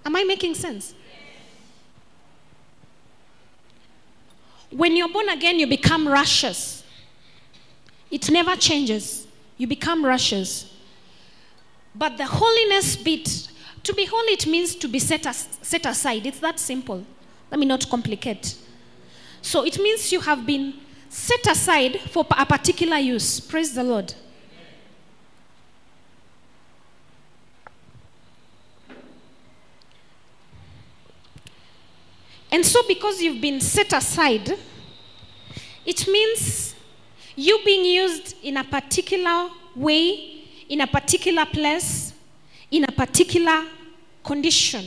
Am 0.05 0.17
I 0.17 0.25
making 0.25 0.55
sense? 0.55 0.95
When 4.71 4.97
you're 4.97 5.09
born 5.09 5.29
again, 5.29 5.61
you 5.61 5.69
become 5.69 6.09
righteous. 6.09 6.83
It 8.11 8.29
never 8.31 8.57
changes. 8.57 9.27
You 9.57 9.69
become 9.69 10.05
righteous. 10.05 10.75
But 11.99 12.17
the 12.17 12.27
holiness 12.27 12.95
bit, 12.95 13.49
to 13.83 13.93
be 13.93 14.05
holy, 14.05 14.33
it 14.35 14.47
means 14.47 14.77
to 14.77 14.87
be 14.87 15.01
set, 15.01 15.27
as, 15.27 15.49
set 15.63 15.85
aside. 15.85 16.27
It's 16.27 16.39
that 16.39 16.61
simple. 16.61 17.05
Let 17.51 17.59
me 17.59 17.67
not 17.67 17.91
complicate. 17.91 18.57
So 19.43 19.65
it 19.65 19.81
means 19.81 20.13
you 20.13 20.21
have 20.21 20.47
been 20.47 20.75
set 21.09 21.45
aside 21.49 21.99
for 22.13 22.25
a 22.31 22.47
particular 22.47 22.99
use. 22.99 23.41
Praise 23.41 23.75
the 23.75 23.83
Lord. 23.83 24.15
And 32.51 32.65
so, 32.65 32.81
because 32.87 33.21
you've 33.21 33.43
been 33.43 33.61
set 33.61 33.93
aside, 33.93 34.57
it 35.85 36.09
means 36.09 36.75
you 37.37 37.61
being 37.65 37.85
used 37.85 38.37
in 38.43 38.57
a 38.57 38.65
particular 38.65 39.51
way, 39.77 40.38
in 40.69 40.81
a 40.81 40.87
particular 40.87 41.47
place, 41.47 42.13
in 42.71 42.85
a 42.85 42.93
particular 42.93 43.65
condition. 44.25 44.85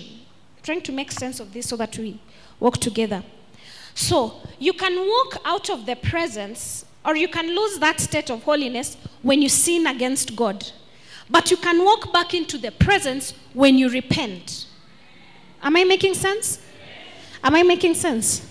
trying 0.64 0.82
to 0.82 0.92
make 0.92 1.12
sense 1.12 1.40
of 1.40 1.52
this 1.52 1.70
so 1.70 1.76
that 1.76 1.98
we 1.98 2.20
work 2.60 2.78
together. 2.78 3.24
So, 3.96 4.36
you 4.60 4.74
can 4.74 4.96
walk 4.96 5.42
out 5.44 5.70
of 5.70 5.86
the 5.86 5.96
presence 5.96 6.86
or 7.04 7.16
you 7.16 7.28
can 7.28 7.48
lose 7.48 7.80
that 7.80 8.00
state 8.00 8.30
of 8.30 8.44
holiness 8.44 8.96
when 9.24 9.42
you 9.42 9.50
sin 9.50 9.88
against 9.88 10.36
God. 10.36 10.64
But 11.30 11.50
you 11.50 11.58
can 11.58 11.84
walk 11.84 12.14
back 12.14 12.34
into 12.34 12.58
the 12.58 12.72
presence 12.72 13.34
when 13.54 13.78
you 13.78 13.90
repent. 13.90 14.68
Am 15.64 15.76
I 15.76 15.84
making 15.84 16.14
sense? 16.14 16.60
Am 17.44 17.56
I 17.56 17.64
making 17.64 17.96
sense? 17.96 18.48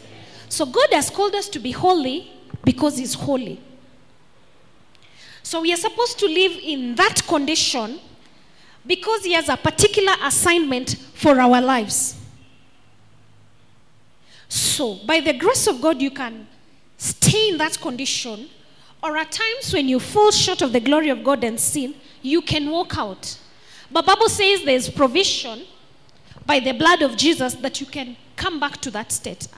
So 0.49 0.67
God 0.67 0.89
has 0.93 1.11
called 1.11 1.35
us 1.35 1.49
to 1.51 1.61
be 1.61 1.71
holy 1.71 2.33
because 2.65 2.99
He's 2.99 3.15
holy. 3.15 3.61
So 5.51 5.61
we 5.61 5.73
are 5.73 5.77
supposed 5.77 6.17
to 6.21 6.27
live 6.27 6.61
in 6.63 6.95
that 6.95 7.27
condition 7.27 7.99
because 8.87 9.25
He 9.25 9.33
has 9.33 9.49
a 9.49 9.57
particular 9.57 10.13
assignment 10.23 10.95
for 11.15 11.41
our 11.41 11.61
lives. 11.61 12.15
So, 14.49 15.01
by 15.05 15.19
the 15.19 15.33
grace 15.33 15.67
of 15.67 15.81
God, 15.81 16.01
you 16.01 16.13
can 16.13 16.47
stay 16.97 17.49
in 17.49 17.59
that 17.59 17.81
condition, 17.81 18.49
or 19.03 19.17
at 19.17 19.33
times 19.33 19.73
when 19.73 19.89
you 19.89 19.99
fall 19.99 20.31
short 20.31 20.63
of 20.63 20.73
the 20.73 20.79
glory 20.79 21.09
of 21.09 21.25
God 21.25 21.43
and 21.43 21.59
sin, 21.59 21.97
you 22.23 22.43
can 22.43 22.71
walk 22.71 22.97
out. 22.97 23.37
But 23.91 24.07
Bible 24.07 24.29
says 24.29 24.63
there's 24.65 24.89
provision 24.89 25.63
by 26.47 26.61
the 26.61 26.75
blood 26.75 27.03
of 27.03 27.17
Jesus 27.17 27.55
that 27.55 27.81
you 27.81 27.89
can 27.89 28.17
come 28.37 28.61
back 28.61 28.77
to 28.83 28.91
that 28.93 29.11
state. 29.11 29.49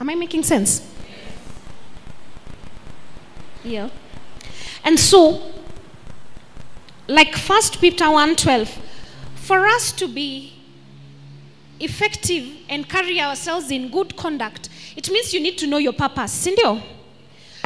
Am 0.00 0.08
I 0.08 0.14
making 0.14 0.44
sense? 0.44 0.90
Yeah. 3.62 3.90
And 4.86 5.00
so, 5.00 5.42
like 7.08 7.34
First 7.34 7.80
Peter 7.80 8.04
1:12, 8.04 8.68
for 9.34 9.66
us 9.66 9.90
to 9.90 10.06
be 10.06 10.52
effective 11.80 12.48
and 12.68 12.88
carry 12.88 13.20
ourselves 13.20 13.72
in 13.72 13.90
good 13.90 14.16
conduct, 14.16 14.68
it 14.94 15.10
means 15.10 15.34
you 15.34 15.40
need 15.40 15.58
to 15.58 15.66
know 15.66 15.78
your 15.78 15.92
purpose. 15.92 16.46
Sindio? 16.46 16.80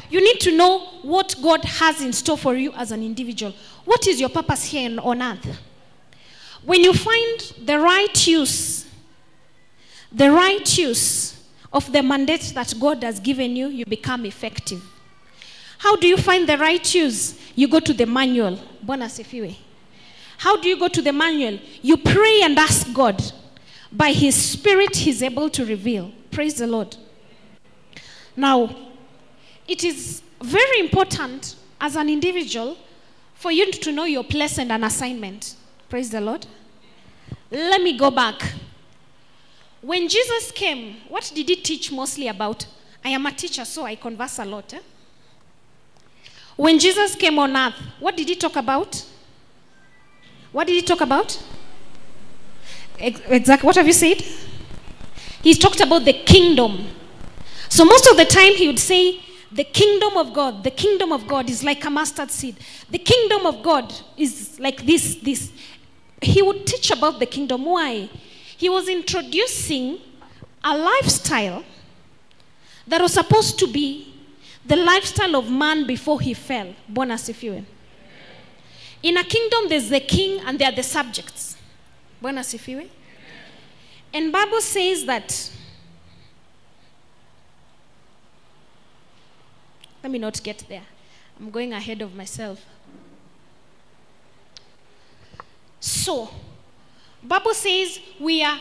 You 0.08 0.24
need 0.24 0.40
to 0.40 0.50
know 0.56 0.78
what 1.02 1.36
God 1.42 1.62
has 1.62 2.00
in 2.00 2.14
store 2.14 2.38
for 2.38 2.56
you 2.56 2.72
as 2.72 2.90
an 2.90 3.02
individual. 3.02 3.52
What 3.84 4.06
is 4.06 4.18
your 4.18 4.30
purpose 4.30 4.64
here 4.64 4.98
on 5.00 5.20
earth? 5.20 5.58
When 6.64 6.82
you 6.82 6.94
find 6.94 7.40
the 7.64 7.78
right 7.78 8.26
use, 8.26 8.86
the 10.10 10.30
right 10.30 10.78
use 10.78 11.38
of 11.70 11.92
the 11.92 12.02
mandate 12.02 12.52
that 12.54 12.72
God 12.80 13.04
has 13.04 13.20
given 13.20 13.56
you, 13.56 13.68
you 13.68 13.84
become 13.84 14.24
effective. 14.24 14.82
How 15.80 15.96
do 15.96 16.06
you 16.06 16.18
find 16.18 16.46
the 16.46 16.58
right 16.58 16.94
use? 16.94 17.38
You 17.56 17.66
go 17.66 17.80
to 17.80 17.94
the 17.94 18.04
manual. 18.04 18.58
Bwana 18.84 19.06
asifiwe. 19.06 19.56
How 20.36 20.60
do 20.60 20.68
you 20.68 20.78
go 20.78 20.88
to 20.88 21.00
the 21.00 21.10
manual? 21.12 21.58
You 21.80 21.96
pray 21.96 22.42
and 22.42 22.58
ask 22.58 22.92
God. 22.92 23.22
By 23.90 24.12
His 24.12 24.34
Spirit, 24.34 24.94
He's 24.94 25.22
able 25.22 25.48
to 25.48 25.64
reveal. 25.64 26.12
Praise 26.30 26.56
the 26.56 26.66
Lord. 26.66 26.94
Now, 28.36 28.76
it 29.66 29.82
is 29.82 30.20
very 30.42 30.80
important 30.80 31.56
as 31.80 31.96
an 31.96 32.10
individual 32.10 32.76
for 33.34 33.50
you 33.50 33.72
to 33.72 33.90
know 33.90 34.04
your 34.04 34.24
place 34.24 34.58
and 34.58 34.70
an 34.70 34.84
assignment. 34.84 35.56
Praise 35.88 36.10
the 36.10 36.20
Lord. 36.20 36.46
Let 37.50 37.80
me 37.80 37.96
go 37.96 38.10
back. 38.10 38.52
When 39.80 40.10
Jesus 40.10 40.52
came, 40.52 40.96
what 41.08 41.32
did 41.34 41.48
he 41.48 41.56
teach 41.56 41.90
mostly 41.90 42.28
about? 42.28 42.66
I 43.02 43.08
am 43.08 43.24
a 43.24 43.32
teacher, 43.32 43.64
so 43.64 43.86
I 43.86 43.94
converse 43.96 44.38
a 44.40 44.44
lot. 44.44 44.74
eh? 44.74 44.80
When 46.56 46.78
Jesus 46.78 47.14
came 47.14 47.38
on 47.38 47.56
earth, 47.56 47.74
what 47.98 48.16
did 48.16 48.28
he 48.28 48.36
talk 48.36 48.56
about? 48.56 49.04
What 50.52 50.66
did 50.66 50.74
he 50.74 50.82
talk 50.82 51.00
about? 51.00 51.42
Exactly. 52.98 53.66
What 53.66 53.76
have 53.76 53.86
you 53.86 53.92
said? 53.92 54.22
He 55.42 55.54
talked 55.54 55.80
about 55.80 56.04
the 56.04 56.12
kingdom. 56.12 56.86
So 57.68 57.84
most 57.84 58.06
of 58.08 58.16
the 58.16 58.24
time 58.24 58.54
he 58.54 58.66
would 58.66 58.78
say, 58.78 59.20
the 59.52 59.64
kingdom 59.64 60.16
of 60.16 60.32
God, 60.32 60.62
the 60.62 60.70
kingdom 60.70 61.12
of 61.12 61.26
God 61.26 61.48
is 61.50 61.64
like 61.64 61.84
a 61.84 61.90
mustard 61.90 62.30
seed. 62.30 62.56
The 62.90 62.98
kingdom 62.98 63.46
of 63.46 63.62
God 63.62 63.92
is 64.16 64.60
like 64.60 64.84
this, 64.84 65.16
this. 65.16 65.50
He 66.20 66.42
would 66.42 66.66
teach 66.66 66.90
about 66.90 67.18
the 67.18 67.26
kingdom. 67.26 67.64
Why? 67.64 68.08
He 68.56 68.68
was 68.68 68.88
introducing 68.88 69.98
a 70.62 70.76
lifestyle 70.76 71.64
that 72.86 73.00
was 73.00 73.14
supposed 73.14 73.58
to 73.60 73.66
be 73.66 74.09
the 74.64 74.76
lifestyle 74.76 75.36
of 75.36 75.50
man 75.50 75.86
before 75.86 76.20
he 76.20 76.34
fell. 76.34 76.74
Bwana 76.90 77.14
asifiwe. 77.14 77.64
In 79.02 79.16
a 79.16 79.24
kingdom, 79.24 79.68
there's 79.68 79.88
the 79.88 80.00
king 80.00 80.40
and 80.44 80.58
there 80.58 80.68
are 80.68 80.74
the 80.74 80.82
subjects. 80.82 81.56
Bwana 82.22 82.40
asifiwe. 82.40 82.88
And 84.12 84.32
Bible 84.32 84.60
says 84.60 85.04
that 85.06 85.50
let 90.02 90.10
me 90.10 90.18
not 90.18 90.42
get 90.42 90.64
there. 90.68 90.82
I'm 91.38 91.50
going 91.50 91.72
ahead 91.72 92.02
of 92.02 92.14
myself. 92.14 92.64
So, 95.78 96.28
Bible 97.22 97.54
says 97.54 97.98
we 98.18 98.42
are 98.42 98.58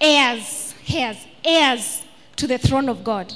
heirs, 0.00 0.74
heirs, 0.92 1.26
heirs 1.42 2.02
to 2.36 2.46
the 2.46 2.58
throne 2.58 2.88
of 2.88 3.02
God. 3.04 3.32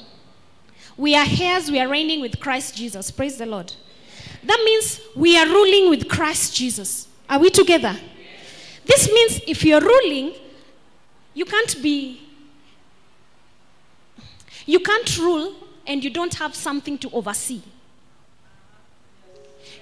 We 0.99 1.15
are 1.15 1.27
heirs, 1.41 1.71
we 1.71 1.81
are 1.81 1.89
reigning 1.89 2.21
with 2.21 2.41
Christ 2.41 2.77
Jesus. 2.77 3.11
Praise 3.11 3.39
the 3.39 3.47
Lord. 3.47 3.73
That 4.43 4.61
means 4.65 5.01
we 5.15 5.39
are 5.39 5.47
ruling 5.47 5.89
with 5.89 6.09
Christ 6.09 6.55
Jesus. 6.57 7.07
Are 7.31 7.39
we 7.39 7.51
together? 7.51 7.97
This 8.85 9.07
means 9.11 9.41
if 9.47 9.65
you're 9.65 9.81
ruling, 9.81 10.35
you 11.35 11.45
can't 11.45 11.81
be, 11.83 12.21
you 14.67 14.81
can't 14.81 15.19
rule 15.19 15.55
and 15.87 16.03
you 16.03 16.11
don't 16.11 16.35
have 16.35 16.55
something 16.55 16.99
to 16.99 17.11
oversee. 17.11 17.63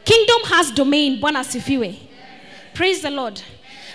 Kingdom 0.04 0.42
has 0.44 0.70
domain. 0.70 1.20
Praise 2.74 3.00
the 3.00 3.10
Lord. 3.10 3.40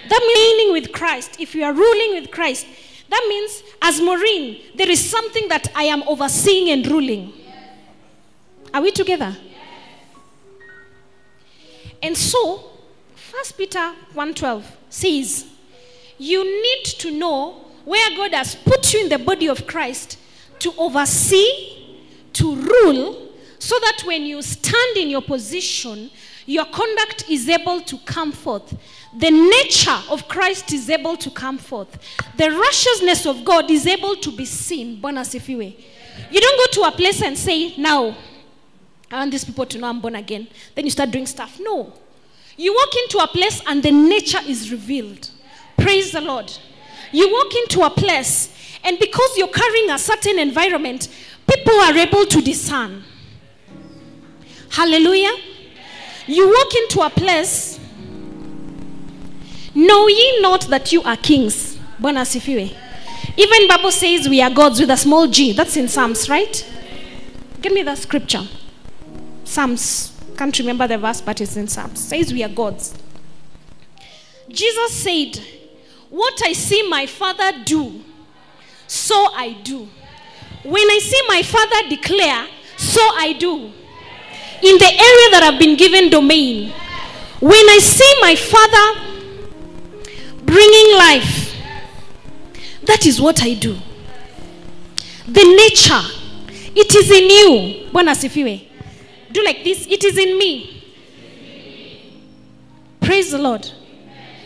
That 0.10 0.34
meaning 0.36 0.74
with 0.74 0.92
Christ, 0.92 1.40
if 1.40 1.54
you 1.54 1.64
are 1.64 1.74
ruling 1.74 2.20
with 2.20 2.32
Christ, 2.32 2.66
that 3.12 3.26
means 3.28 3.64
as 3.82 4.02
Maureen, 4.02 4.62
there 4.74 4.90
is 4.90 5.08
something 5.08 5.50
that 5.50 5.68
I 5.76 5.84
am 5.84 6.02
overseeing 6.04 6.70
and 6.70 6.88
ruling. 6.88 7.34
Are 8.74 8.82
we 8.82 8.92
together? 8.92 9.36
And 12.02 12.18
so, 12.18 12.72
First 13.14 13.58
Peter 13.58 13.94
1:12 14.14 14.64
says, 14.90 15.46
you 16.18 16.44
need 16.44 16.86
to 17.00 17.12
know 17.12 17.66
where 17.84 18.10
God 18.16 18.34
has 18.34 18.56
put 18.56 18.94
you 18.94 19.02
in 19.02 19.10
the 19.10 19.20
body 19.20 19.48
of 19.48 19.68
Christ 19.68 20.18
to 20.60 20.74
oversee, 20.78 21.98
to 22.34 22.56
rule, 22.56 23.30
so 23.60 23.76
that 23.80 24.04
when 24.06 24.24
you 24.24 24.42
stand 24.42 24.98
in 24.98 25.10
your 25.10 25.22
position, 25.22 26.10
your 26.46 26.66
conduct 26.66 27.30
is 27.30 27.50
able 27.50 27.82
to 27.82 27.98
come 28.00 28.32
forth. 28.32 28.74
The 29.18 29.30
nature 29.30 30.00
of 30.10 30.28
Christ 30.28 30.72
is 30.72 30.90
able 30.90 31.18
to 31.18 31.30
come 31.30 31.58
forth. 31.58 31.98
The 32.38 32.50
righteousness 32.50 33.26
of 33.26 33.44
God 33.44 33.70
is 33.70 33.86
able 33.86 34.16
to 34.16 34.32
be 34.32 34.46
seen. 34.46 35.02
Bwana 35.02 35.22
asifiwe. 35.22 35.76
You 36.32 36.40
don't 36.40 36.58
go 36.58 36.82
to 36.82 36.88
a 36.88 36.92
place 36.92 37.22
and 37.22 37.38
say, 37.38 37.76
now, 37.78 38.16
I 39.12 39.18
want 39.18 39.32
these 39.32 39.44
people 39.44 39.66
to 39.66 39.78
know 39.78 39.90
I'm 39.90 40.00
born 40.00 40.16
again. 40.16 40.48
Then 40.74 40.86
you 40.86 40.92
start 40.92 41.12
doing 41.12 41.26
stuff. 41.26 41.60
No. 41.60 41.94
You 42.56 42.74
walk 42.74 42.96
into 43.04 43.18
a 43.18 43.28
place 43.28 43.62
and 43.68 43.84
the 43.84 43.92
nature 43.92 44.40
is 44.48 44.72
revealed. 44.72 45.30
Praise 45.78 46.12
the 46.12 46.22
Lord. 46.22 46.52
You 47.12 47.30
walk 47.30 47.54
into 47.56 47.82
a 47.82 47.90
place, 47.90 48.78
and 48.86 48.98
because 48.98 49.38
you're 49.38 49.50
carrying 49.50 49.90
a 49.90 49.98
certain 49.98 50.40
environment, 50.40 51.10
people 51.46 51.74
are 51.74 51.94
able 51.94 52.26
to 52.26 52.42
discern. 52.42 53.04
Hallelujah. 54.70 55.36
You 56.28 56.48
walk 56.48 56.74
into 56.76 57.02
a 57.02 57.10
place, 57.10 57.81
know 59.76 60.08
ye 60.08 60.42
not 60.42 60.68
that 60.68 60.92
you 60.92 61.02
are 61.04 61.18
kings. 61.18 61.78
Bwana 62.00 62.22
asifiwe. 62.22 62.76
Even 63.38 63.68
Bible 63.68 63.92
says 63.92 64.28
we 64.28 64.42
are 64.42 64.50
gods 64.50 64.80
with 64.80 64.90
a 64.90 64.98
small 64.98 65.28
g. 65.28 65.54
That's 65.54 65.78
in 65.78 65.88
Psalms, 65.88 66.30
right? 66.30 66.68
Give 67.62 67.74
me 67.74 67.84
that 67.84 67.98
scripture. 67.98 68.44
Psalms. 69.44 70.10
Can't 70.38 70.58
remember 70.60 70.88
the 70.88 70.98
verse, 70.98 71.22
but 71.22 71.40
it's 71.40 71.56
in 71.56 71.68
Psalms. 71.68 72.00
Says 72.00 72.34
we 72.34 72.44
are 72.44 72.50
gods. 72.50 72.96
Jesus 74.50 74.94
said, 74.94 75.40
What 76.10 76.42
I 76.46 76.54
see 76.54 76.88
my 76.90 77.06
father 77.06 77.52
do, 77.64 78.02
so 78.88 79.16
I 79.34 79.58
do. 79.64 79.88
When 80.64 80.90
I 80.90 81.00
see 81.02 81.22
my 81.28 81.42
father 81.44 81.90
declare, 81.90 82.48
so 82.78 83.02
I 83.02 83.34
do. 83.34 83.72
In 84.64 84.78
the 84.78 84.86
area 84.86 85.30
that 85.32 85.42
I've 85.44 85.60
been 85.60 85.78
given 85.78 86.10
domain. 86.10 86.72
When 87.40 87.70
I 87.70 87.80
see 87.82 88.14
my 88.22 88.36
father 88.36 89.11
bringing 90.52 90.98
life, 90.98 91.56
that 92.84 93.06
is 93.06 93.22
what 93.22 93.42
I 93.42 93.54
do. 93.54 93.78
the 95.28 95.44
nature 95.44 96.02
it 96.76 96.94
is 96.96 97.10
in 97.12 97.30
you. 97.30 97.90
Bwana 97.92 98.12
asifiwe. 98.12 98.68
Do 99.32 99.44
like 99.44 99.64
this 99.64 99.88
it 99.90 100.04
is 100.04 100.18
in 100.18 100.38
me. 100.38 100.84
Praise 103.00 103.32
the 103.32 103.38
lord. 103.38 103.70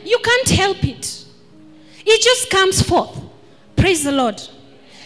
You 0.03 0.19
can't 0.23 0.49
help 0.49 0.83
it. 0.83 1.25
It 2.05 2.21
just 2.21 2.49
comes 2.51 2.81
forth. 2.81 3.19
Praise 3.75 4.03
the 4.03 4.11
lord. 4.11 4.39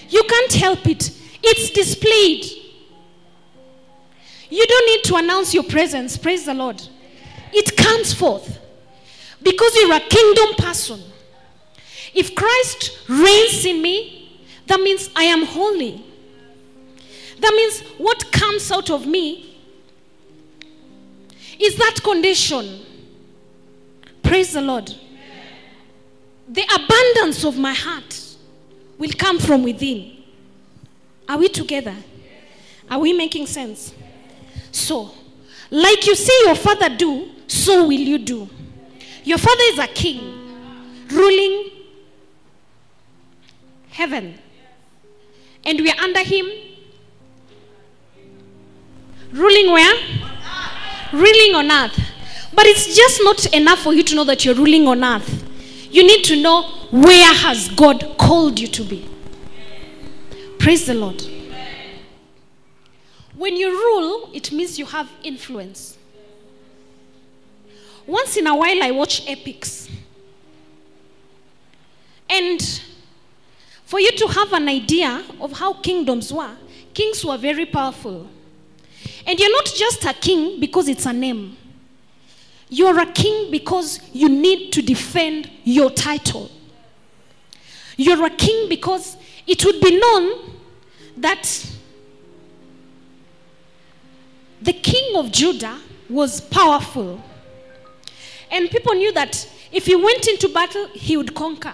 You 0.09 0.23
can't 0.23 0.53
help 0.53 0.85
it. 0.88 1.12
It's 1.41 1.69
displayed. 1.69 2.45
You 4.49 4.65
don't 4.65 4.85
need 4.88 5.03
to 5.05 5.15
announce 5.15 5.53
your 5.53 5.63
presence. 5.63 6.17
Praise 6.17 6.45
the 6.45 6.53
lord. 6.53 6.81
It 7.53 7.77
comes 7.77 8.13
forth 8.13 8.59
because 9.41 9.75
you're 9.75 9.93
a 9.93 9.99
kingdom 9.99 10.56
person 10.56 11.02
if 12.13 12.36
christ 12.36 12.99
reigns 13.08 13.65
in 13.65 13.82
me 13.82 14.41
that 14.67 14.80
means 14.80 15.10
i 15.15 15.23
am 15.23 15.45
holy 15.45 16.04
that 17.39 17.54
means 17.56 17.82
what 17.97 18.32
comes 18.32 18.71
out 18.71 18.89
of 18.89 19.06
me 19.06 19.49
is 21.60 21.75
that 21.75 21.99
condition. 22.04 22.80
Praise 24.23 24.54
the 24.54 24.62
Lord. 24.62 24.93
The 26.47 26.63
abundance 26.63 27.43
of 27.43 27.58
my 27.58 27.73
heart 27.73 28.19
will 28.97 29.12
come 29.17 29.39
from 29.39 29.63
within. 29.63 30.23
Are 31.28 31.38
we 31.38 31.49
together? 31.49 31.95
Are 32.89 32.99
we 32.99 33.13
making 33.13 33.45
sense? 33.45 33.93
So, 34.71 35.12
like 35.69 36.08
you 36.08 36.15
see 36.15 36.41
your 36.45 36.56
father 36.56 36.89
do, 36.89 37.30
so 37.47 37.84
will 37.84 37.91
you 37.91 38.17
do. 38.17 38.49
Your 39.23 39.38
father 39.38 39.63
is 39.63 39.79
a 39.79 39.88
king 39.88 40.36
ruling 41.10 41.71
heaven, 43.89 44.36
and 45.65 45.79
we 45.79 45.89
are 45.91 45.99
under 45.99 46.23
him 46.23 46.45
ruling 49.32 49.71
where? 49.71 49.95
Ruling 51.13 51.55
on 51.55 51.71
earth. 51.71 51.99
But 52.53 52.65
it's 52.65 52.95
just 52.95 53.21
not 53.23 53.45
enough 53.53 53.79
for 53.79 53.93
you 53.93 54.03
to 54.03 54.15
know 54.15 54.23
that 54.23 54.43
you're 54.43 54.55
ruling 54.55 54.88
on 54.88 55.03
earth. 55.03 55.45
You 55.91 56.03
need 56.03 56.23
to 56.25 56.41
know 56.41 56.63
where 56.91 57.34
has 57.34 57.69
God 57.69 58.15
called 58.17 58.60
you 58.60 58.67
to 58.67 58.84
be. 58.84 59.08
Praise 60.58 60.86
the 60.86 60.93
Lord. 60.93 61.23
When 63.36 63.55
you 63.55 63.69
rule, 63.71 64.29
it 64.34 64.51
means 64.51 64.77
you 64.77 64.86
have 64.88 65.10
influence. 65.23 65.98
Once 68.10 68.38
in 68.38 68.48
a 68.48 68.56
while, 68.56 68.82
I 68.82 68.89
watch 68.89 69.22
epics. 69.28 69.88
And 72.28 72.82
for 73.86 74.00
you 74.00 74.12
to 74.13 74.28
have 74.30 74.52
an 74.52 74.67
idea 74.67 75.24
of 75.39 75.52
how 75.52 75.74
kingdoms 75.74 76.34
were, 76.34 76.56
kings 76.91 77.24
were 77.24 77.38
very 77.38 77.67
powerful. 77.67 78.28
And 79.28 79.39
you're 79.39 79.52
not 79.52 79.65
just 79.76 80.06
a 80.06 80.13
king 80.13 80.60
because 80.60 80.88
it's 80.88 81.06
a 81.06 81.13
name. 81.13 81.56
You're 82.67 83.00
a 83.00 83.06
king 83.06 83.52
because 83.52 84.00
you 84.12 84.28
need 84.28 84.74
to 84.74 84.82
defend 84.82 85.48
your 85.63 85.91
title. 85.91 86.50
You're 87.95 88.26
a 88.26 88.32
king 88.32 88.69
because 88.69 89.17
it 89.45 89.63
would 89.63 89.80
be 89.82 90.00
known 90.00 90.52
that 91.17 91.76
the 94.63 94.74
king 94.74 95.15
of 95.15 95.32
Judah 95.32 95.80
was 96.10 96.41
powerful. 96.41 97.22
And 98.51 98.69
people 98.69 98.93
knew 98.93 99.12
that 99.13 99.49
if 99.71 99.85
he 99.85 99.95
went 99.95 100.27
into 100.27 100.49
battle, 100.49 100.88
he 100.93 101.17
would 101.17 101.33
conquer. 101.35 101.73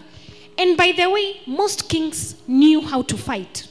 And 0.58 0.78
by 0.78 0.92
the 0.92 1.10
way, 1.10 1.42
most 1.46 1.90
kings 1.90 2.36
knew 2.48 2.82
how 2.82 3.02
to 3.04 3.18
fight. 3.18 3.68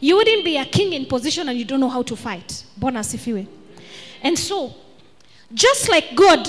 You 0.00 0.16
wouldn't 0.16 0.44
be 0.44 0.56
a 0.56 0.64
king 0.64 0.92
in 0.92 1.06
position 1.06 1.48
and 1.48 1.58
you 1.58 1.64
don't 1.64 1.80
know 1.80 1.88
how 1.88 2.02
to 2.02 2.16
fight. 2.16 2.64
Bwana 2.78 3.00
asifiwe. 3.00 3.46
And 4.22 4.38
so, 4.38 4.74
just 5.52 5.88
like 5.88 6.14
God, 6.14 6.46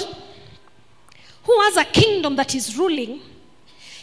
who 1.43 1.62
has 1.62 1.78
a 1.78 1.86
kingdom 1.86 2.36
that 2.36 2.54
is 2.54 2.78
ruling, 2.78 3.21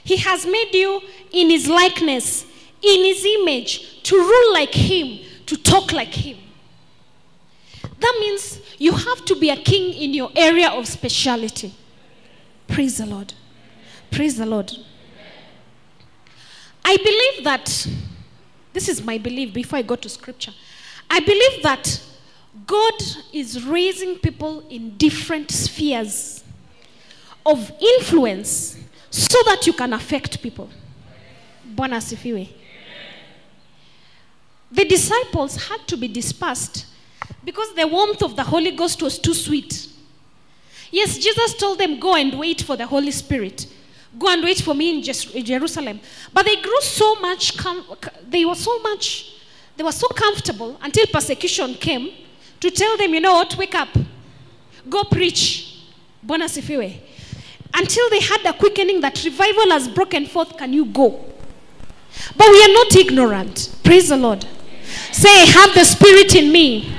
he 0.04 0.16
has 0.18 0.46
made 0.46 0.72
you 0.72 1.00
in 1.32 1.50
his 1.50 1.68
likeness, 1.68 2.44
in 2.82 3.04
his 3.04 3.24
image, 3.24 4.02
to 4.04 4.16
rule 4.16 4.52
like 4.52 4.72
him, 4.74 5.24
to 5.46 5.56
talk 5.56 5.92
like 5.92 6.14
him. 6.14 6.38
That 7.98 8.16
means 8.20 8.60
you 8.78 8.92
have 8.92 9.24
to 9.24 9.36
be 9.36 9.50
a 9.50 9.56
king 9.56 9.94
in 9.94 10.12
your 10.12 10.30
area 10.36 10.68
of 10.68 10.86
speciality. 10.86 11.74
Praise 12.68 12.98
the 12.98 13.06
Lord. 13.06 13.32
Praise 14.10 14.36
the 14.36 14.46
Lord. 14.46 14.70
I 16.84 16.96
believe 16.96 17.44
that, 17.44 17.88
this 18.72 18.88
is 18.88 19.02
my 19.02 19.18
belief 19.18 19.52
before 19.52 19.78
I 19.78 19.82
go 19.82 19.96
to 19.96 20.08
scripture. 20.08 20.52
I 21.10 21.20
believe 21.20 21.62
that 21.62 22.00
God 22.66 22.94
is 23.32 23.64
raising 23.64 24.16
people 24.16 24.66
in 24.68 24.96
different 24.96 25.50
spheres 25.50 26.44
of 27.44 27.70
influence 27.80 28.78
so 29.10 29.38
that 29.46 29.66
you 29.66 29.72
can 29.72 29.92
affect 29.92 30.42
people. 30.42 30.68
Asifiwe. 31.76 32.48
The 34.70 34.84
disciples 34.84 35.68
had 35.68 35.86
to 35.88 35.96
be 35.96 36.08
dispersed 36.08 36.86
because 37.44 37.74
the 37.74 37.86
warmth 37.86 38.22
of 38.22 38.36
the 38.36 38.42
Holy 38.42 38.72
Ghost 38.72 39.02
was 39.02 39.18
too 39.18 39.34
sweet. 39.34 39.88
Yes, 40.90 41.18
Jesus 41.18 41.54
told 41.54 41.78
them, 41.78 41.98
Go 41.98 42.14
and 42.14 42.38
wait 42.38 42.62
for 42.62 42.76
the 42.76 42.86
Holy 42.86 43.10
Spirit. 43.10 43.66
Go 44.18 44.28
and 44.28 44.42
wait 44.42 44.60
for 44.60 44.74
me 44.74 44.98
in 44.98 45.44
Jerusalem. 45.44 46.00
But 46.32 46.46
they 46.46 46.56
grew 46.56 46.80
so 46.80 47.16
much, 47.16 47.56
com- 47.58 47.84
they 48.26 48.44
were 48.44 48.54
so 48.54 48.78
much, 48.80 49.34
they 49.76 49.84
were 49.84 49.92
so 49.92 50.08
comfortable 50.08 50.78
until 50.82 51.06
persecution 51.06 51.74
came 51.74 52.10
to 52.60 52.70
tell 52.70 52.96
them, 52.96 53.12
You 53.12 53.20
know 53.20 53.34
what, 53.34 53.56
wake 53.56 53.74
up, 53.74 53.88
go 54.88 55.04
preach. 55.04 55.84
Bwana 56.26 56.48
sifiwe. 56.48 57.00
Until 57.74 58.08
they 58.10 58.20
had 58.20 58.42
the 58.42 58.52
quickening 58.52 59.00
that 59.00 59.22
revival 59.22 59.70
has 59.70 59.86
broken 59.86 60.26
forth, 60.26 60.56
can 60.56 60.72
you 60.72 60.86
go? 60.86 61.24
But 62.36 62.48
we 62.48 62.62
are 62.62 62.72
not 62.72 62.96
ignorant. 62.96 63.76
Praise 63.84 64.08
the 64.08 64.16
Lord. 64.16 64.46
Say, 65.12 65.46
have 65.46 65.74
the 65.74 65.84
Spirit 65.84 66.34
in 66.34 66.50
me. 66.50 66.95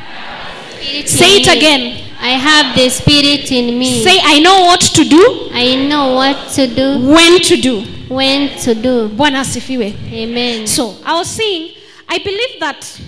Say 1.06 1.42
it 1.42 1.48
again. 1.48 2.04
I 2.20 2.30
have 2.32 2.76
the 2.76 2.90
Spirit 2.90 3.52
in 3.52 3.78
me. 3.78 4.04
Say, 4.04 4.18
I 4.22 4.40
know 4.40 4.62
what 4.62 4.82
to 4.82 5.04
do, 5.04 5.50
I 5.52 5.88
know 5.88 6.14
what 6.14 6.50
to 6.54 6.68
do, 6.68 7.08
when 7.08 7.42
to 7.42 7.58
do. 7.58 7.84
when 8.10 8.58
to 8.60 8.74
do. 8.74 9.10
Bwana 9.10 9.42
asifiwe. 9.42 9.94
Amen. 10.12 10.68
So, 10.68 10.96
I 11.06 11.14
was 11.14 11.30
saying, 11.30 11.76
I 12.10 12.18
believe 12.18 12.60
that 12.60 13.02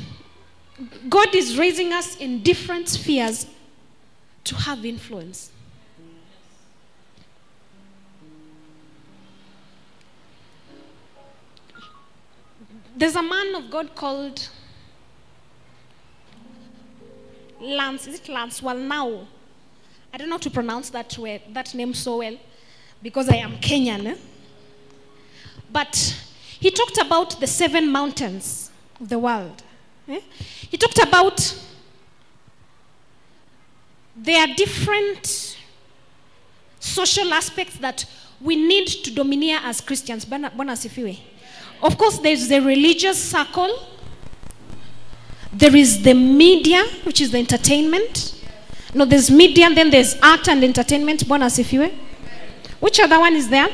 God 1.10 1.34
is 1.34 1.58
raising 1.58 1.94
us 1.94 2.18
in 2.18 2.44
different 2.44 2.88
spheres 2.88 3.48
to 4.44 4.56
have 4.56 4.86
influence. 4.86 5.52
There's 12.96 13.16
a 13.16 13.24
man 13.24 13.56
of 13.56 13.72
God 13.72 13.96
called 13.96 14.50
Lance. 17.62 18.08
Is 18.08 18.20
it 18.20 18.30
Lance 18.30 18.62
Wallnau? 18.62 19.26
I 20.14 20.18
don't 20.18 20.30
know 20.30 20.36
how 20.36 20.40
to 20.40 20.50
pronounce 20.50 20.90
that 20.92 21.18
word, 21.18 21.42
that 21.54 21.74
name 21.76 21.94
so 21.94 22.18
well 22.18 22.38
because 23.02 23.30
I 23.30 23.36
am 23.36 23.58
Kenyan. 23.58 24.08
eh? 24.08 24.16
But 25.72 25.96
he 26.60 26.72
talked 26.72 26.98
about 26.98 27.40
the 27.40 27.48
seven 27.48 27.92
mountains 27.92 28.72
of 29.00 29.10
the 29.10 29.20
world. 29.20 29.62
eh? 30.08 30.20
He 30.70 30.78
talked 30.78 30.98
about 31.00 31.56
there 34.16 34.42
are 34.42 34.54
different 34.56 35.58
social 36.80 37.34
aspects 37.34 37.78
that 37.78 38.06
we 38.42 38.56
need 38.56 38.88
to 38.88 39.12
domineer 39.14 39.60
as 39.64 39.80
Christians. 39.82 40.26
Of 41.82 41.98
course, 41.98 42.20
there's 42.20 42.48
the 42.48 42.60
religious 42.62 43.22
circle, 43.24 43.70
there 45.52 45.76
is 45.76 46.04
the 46.04 46.14
media, 46.14 46.84
which 47.04 47.22
is 47.22 47.32
the 47.32 47.40
entertainment. 47.40 48.36
No, 48.94 49.06
there's 49.06 49.32
media, 49.32 49.66
and 49.66 49.76
then 49.78 49.90
there's 49.90 50.16
art 50.22 50.48
and 50.48 50.64
entertainment. 50.64 51.26
Bwana 51.26 51.46
asifiwe. 51.46 51.92
Which 52.80 53.00
other 53.00 53.20
one 53.20 53.36
is 53.36 53.50
there? 53.50 53.70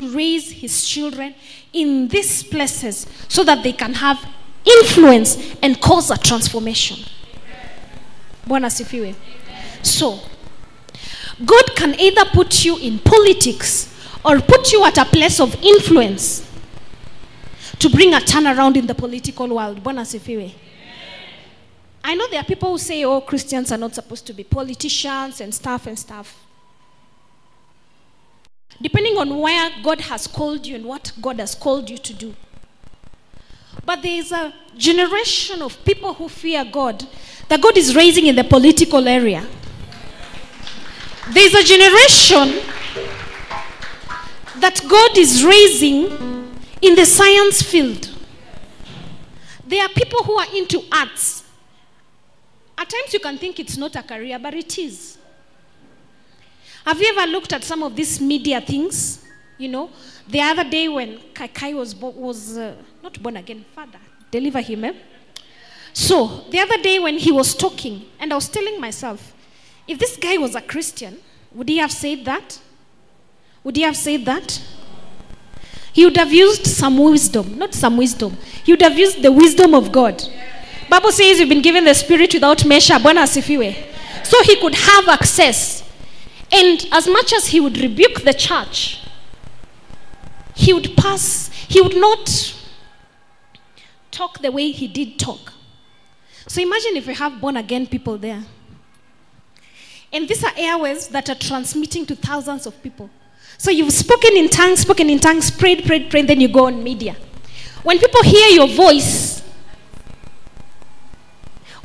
Raise 0.00 0.50
his 0.50 0.86
children 0.86 1.34
in 1.72 2.08
these 2.08 2.42
places 2.42 3.06
so 3.28 3.44
that 3.44 3.62
they 3.62 3.72
can 3.72 3.94
have 3.94 4.24
influence 4.64 5.56
and 5.62 5.80
cause 5.80 6.10
a 6.10 6.18
transformation. 6.18 6.98
Bonus 8.46 8.80
Bwana 8.80 8.84
asifiwe. 8.84 9.14
So, 9.82 10.20
God 11.44 11.76
can 11.76 11.98
either 11.98 12.24
put 12.26 12.64
you 12.64 12.78
in 12.78 12.98
politics 12.98 13.92
or 14.24 14.40
put 14.40 14.72
you 14.72 14.84
at 14.84 14.98
a 14.98 15.04
place 15.04 15.40
of 15.40 15.54
influence 15.62 16.42
to 17.78 17.90
bring 17.90 18.14
a 18.14 18.18
turnaround 18.18 18.76
in 18.76 18.86
the 18.86 18.94
political 18.94 19.48
world. 19.48 19.82
Bonus 19.82 20.14
Bwana 20.14 20.20
asifiwe. 20.20 20.54
I 22.08 22.14
know 22.14 22.28
there 22.28 22.38
are 22.38 22.44
people 22.44 22.70
who 22.70 22.78
say, 22.78 23.04
oh, 23.04 23.20
Christians 23.20 23.72
are 23.72 23.76
not 23.76 23.92
supposed 23.92 24.28
to 24.28 24.32
be 24.32 24.44
politicians 24.44 25.40
and 25.40 25.52
stuff 25.52 25.88
and 25.88 25.98
stuff. 25.98 26.40
Depending 28.80 29.16
on 29.16 29.36
where 29.36 29.70
God 29.82 30.02
has 30.02 30.28
called 30.28 30.64
you 30.64 30.76
and 30.76 30.84
what 30.84 31.10
God 31.20 31.40
has 31.40 31.56
called 31.56 31.90
you 31.90 31.98
to 31.98 32.14
do. 32.14 32.36
But 33.84 34.02
there 34.02 34.20
is 34.20 34.30
a 34.30 34.54
generation 34.76 35.60
of 35.62 35.84
people 35.84 36.14
who 36.14 36.28
fear 36.28 36.64
God 36.64 37.04
that 37.48 37.60
God 37.60 37.76
is 37.76 37.96
raising 37.96 38.26
in 38.26 38.36
the 38.36 38.44
political 38.44 39.08
area. 39.08 39.44
There 41.32 41.44
is 41.44 41.54
a 41.54 41.64
generation 41.64 42.62
that 44.60 44.80
God 44.88 45.18
is 45.18 45.44
raising 45.44 46.04
in 46.80 46.94
the 46.94 47.04
science 47.04 47.62
field. 47.62 48.10
There 49.66 49.82
are 49.82 49.88
people 49.88 50.22
who 50.22 50.34
are 50.34 50.54
into 50.54 50.84
arts. 50.92 51.35
At 52.78 52.90
times 52.90 53.12
you 53.12 53.20
can 53.20 53.38
think 53.38 53.58
it's 53.58 53.76
not 53.76 53.96
a 53.96 54.02
career, 54.02 54.38
but 54.38 54.54
it 54.54 54.78
is. 54.78 55.18
Have 56.84 57.00
you 57.00 57.12
ever 57.16 57.30
looked 57.30 57.52
at 57.52 57.64
some 57.64 57.82
of 57.82 57.96
these 57.96 58.20
media 58.20 58.60
things? 58.60 59.24
You 59.58 59.68
know, 59.68 59.90
the 60.28 60.40
other 60.40 60.64
day 60.68 60.88
when 60.88 61.18
Kai 61.34 61.72
was, 61.72 61.94
bo- 61.94 62.10
was 62.10 62.58
uh, 62.58 62.74
not 63.02 63.20
born 63.22 63.38
again, 63.38 63.64
father, 63.74 63.98
deliver 64.30 64.60
him. 64.60 64.84
Eh? 64.84 64.92
So, 65.92 66.44
the 66.50 66.58
other 66.60 66.76
day 66.82 66.98
when 66.98 67.16
he 67.16 67.32
was 67.32 67.54
talking, 67.54 68.04
and 68.20 68.30
I 68.32 68.36
was 68.36 68.48
telling 68.48 68.78
myself, 68.80 69.32
if 69.88 69.98
this 69.98 70.16
guy 70.16 70.36
was 70.36 70.54
a 70.54 70.60
Christian, 70.60 71.18
would 71.54 71.68
he 71.68 71.78
have 71.78 71.90
said 71.90 72.24
that? 72.26 72.60
Would 73.64 73.76
he 73.76 73.82
have 73.82 73.96
said 73.96 74.24
that? 74.26 74.62
He 75.92 76.04
would 76.04 76.16
have 76.18 76.32
used 76.32 76.66
some 76.66 76.98
wisdom, 76.98 77.56
not 77.56 77.72
some 77.72 77.96
wisdom. 77.96 78.36
He 78.64 78.72
would 78.72 78.82
have 78.82 78.98
used 78.98 79.22
the 79.22 79.32
wisdom 79.32 79.74
of 79.74 79.90
God. 79.90 80.22
Bible 80.88 81.12
says 81.12 81.40
you've 81.40 81.48
been 81.48 81.62
given 81.62 81.84
the 81.84 81.94
spirit 81.94 82.32
without 82.34 82.64
measure. 82.64 82.98
So 82.98 84.42
he 84.42 84.56
could 84.60 84.74
have 84.74 85.08
access. 85.08 85.82
And 86.50 86.86
as 86.92 87.08
much 87.08 87.32
as 87.32 87.48
he 87.48 87.60
would 87.60 87.78
rebuke 87.78 88.22
the 88.22 88.34
church, 88.34 89.00
he 90.54 90.72
would 90.72 90.96
pass, 90.96 91.48
he 91.68 91.80
would 91.80 91.96
not 91.96 92.54
talk 94.10 94.38
the 94.38 94.50
way 94.50 94.70
he 94.70 94.86
did 94.86 95.18
talk. 95.18 95.52
So 96.46 96.62
imagine 96.62 96.96
if 96.96 97.06
we 97.06 97.14
have 97.14 97.40
born 97.40 97.56
again 97.56 97.86
people 97.86 98.16
there. 98.16 98.42
And 100.12 100.28
these 100.28 100.42
are 100.44 100.52
airways 100.56 101.08
that 101.08 101.28
are 101.28 101.34
transmitting 101.34 102.06
to 102.06 102.16
thousands 102.16 102.66
of 102.66 102.80
people. 102.82 103.10
So 103.58 103.70
you've 103.70 103.92
spoken 103.92 104.36
in 104.36 104.48
tongues, 104.48 104.80
spoken 104.80 105.10
in 105.10 105.18
tongues, 105.18 105.50
prayed, 105.50 105.84
prayed, 105.84 106.10
prayed, 106.10 106.28
then 106.28 106.40
you 106.40 106.48
go 106.48 106.66
on 106.66 106.82
media. 106.82 107.16
When 107.82 107.98
people 107.98 108.22
hear 108.22 108.48
your 108.48 108.68
voice, 108.68 109.35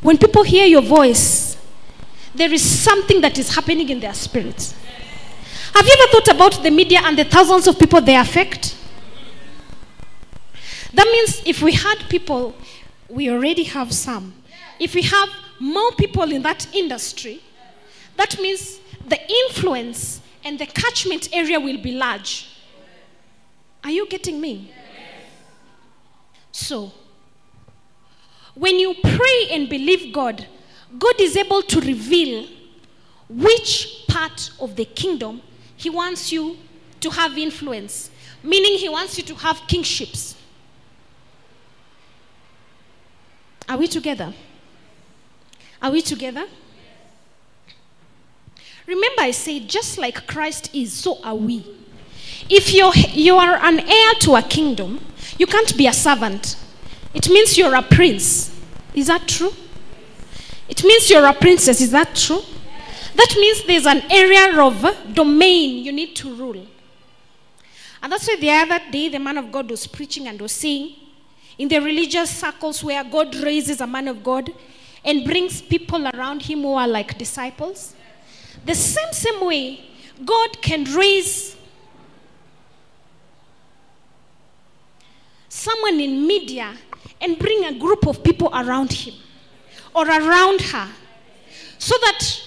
when 0.02 0.18
people 0.18 0.42
hear 0.42 0.66
your 0.66 0.82
voice, 0.82 1.56
there 2.34 2.52
is 2.52 2.62
something 2.62 3.20
that 3.20 3.38
is 3.38 3.54
happening 3.54 3.88
in 3.88 4.00
their 4.00 4.14
spirits. 4.14 4.74
Have 5.74 5.86
you 5.86 5.96
ever 5.98 6.12
thought 6.12 6.34
about 6.34 6.62
the 6.62 6.70
media 6.70 7.00
and 7.04 7.16
the 7.16 7.24
thousands 7.24 7.66
of 7.66 7.78
people 7.78 8.00
they 8.00 8.16
affect? 8.16 8.76
That 10.92 11.06
means 11.06 11.42
if 11.46 11.62
we 11.62 11.72
had 11.72 11.96
people, 12.08 12.54
we 13.08 13.30
already 13.30 13.64
have 13.64 13.92
some. 13.92 14.34
If 14.78 14.94
we 14.94 15.02
have 15.02 15.28
more 15.58 15.92
people 15.92 16.30
in 16.30 16.42
that 16.42 16.66
industry, 16.74 17.40
that 18.16 18.38
means 18.40 18.80
the 19.06 19.18
influence 19.46 20.20
and 20.44 20.58
the 20.58 20.66
catchment 20.66 21.28
area 21.32 21.58
will 21.58 21.80
be 21.80 21.92
large. 21.92 22.48
Are 23.84 23.90
you 23.90 24.06
getting 24.08 24.40
me? 24.40 24.72
So, 26.50 26.92
when 28.54 28.78
you 28.78 28.94
pray 29.02 29.48
and 29.50 29.68
believe 29.68 30.12
God, 30.12 30.46
God 30.98 31.20
is 31.20 31.36
able 31.36 31.62
to 31.62 31.80
reveal 31.80 32.46
which 33.28 34.04
part 34.08 34.50
of 34.60 34.76
the 34.76 34.84
kingdom 34.84 35.40
He 35.76 35.88
wants 35.88 36.30
you 36.30 36.58
to 37.00 37.10
have 37.10 37.38
influence, 37.38 38.10
meaning 38.42 38.78
He 38.78 38.88
wants 38.88 39.16
you 39.16 39.24
to 39.24 39.34
have 39.36 39.62
kingships. 39.66 40.36
Are 43.68 43.78
we 43.78 43.86
together? 43.86 44.34
Are 45.80 45.90
we 45.90 46.02
together? 46.02 46.46
Remember, 48.86 49.22
I 49.22 49.30
said, 49.30 49.68
just 49.68 49.96
like 49.96 50.26
Christ 50.26 50.74
is, 50.74 50.92
so 50.92 51.22
are 51.24 51.34
we. 51.34 51.64
If 52.50 52.74
you're, 52.74 52.92
you 52.94 53.36
are 53.36 53.56
an 53.56 53.80
heir 53.80 54.14
to 54.20 54.34
a 54.36 54.42
kingdom, 54.42 55.00
you 55.38 55.46
can't 55.46 55.76
be 55.76 55.86
a 55.86 55.92
servant. 55.92 56.56
It 57.14 57.28
means 57.28 57.56
you're 57.58 57.74
a 57.74 57.82
prince. 57.82 58.50
Is 58.94 59.06
that 59.08 59.26
true? 59.28 59.52
It 60.68 60.82
means 60.84 61.10
you're 61.10 61.26
a 61.26 61.34
princess. 61.34 61.80
Is 61.80 61.90
that 61.90 62.14
true? 62.14 62.40
That 63.14 63.34
means 63.36 63.64
there's 63.66 63.86
an 63.86 64.02
area 64.10 64.58
of 64.60 65.14
domain 65.14 65.84
you 65.84 65.92
need 65.92 66.16
to 66.16 66.34
rule. 66.34 66.66
And 68.02 68.10
that's 68.10 68.26
why 68.26 68.36
the 68.36 68.50
other 68.50 68.80
day 68.90 69.08
the 69.08 69.18
man 69.18 69.38
of 69.38 69.52
God 69.52 69.70
was 69.70 69.86
preaching 69.86 70.26
and 70.26 70.40
was 70.40 70.52
saying, 70.52 70.94
in 71.58 71.68
the 71.68 71.78
religious 71.78 72.30
circles 72.30 72.82
where 72.82 73.04
God 73.04 73.34
raises 73.36 73.80
a 73.80 73.86
man 73.86 74.08
of 74.08 74.24
God 74.24 74.50
and 75.04 75.24
brings 75.24 75.60
people 75.60 76.08
around 76.14 76.42
him 76.42 76.62
who 76.62 76.74
are 76.74 76.88
like 76.88 77.18
disciples, 77.18 77.94
the 78.64 78.74
same 78.74 79.12
same 79.12 79.44
way 79.44 79.80
God 80.24 80.60
can 80.62 80.84
raise 80.94 81.56
someone 85.52 86.00
in 86.00 86.26
media 86.26 86.74
and 87.20 87.38
bring 87.38 87.64
a 87.64 87.78
group 87.78 88.06
of 88.06 88.24
people 88.24 88.48
around 88.54 88.90
him 88.90 89.14
or 89.94 90.06
around 90.06 90.62
her 90.62 90.88
so 91.78 91.94
that 92.00 92.42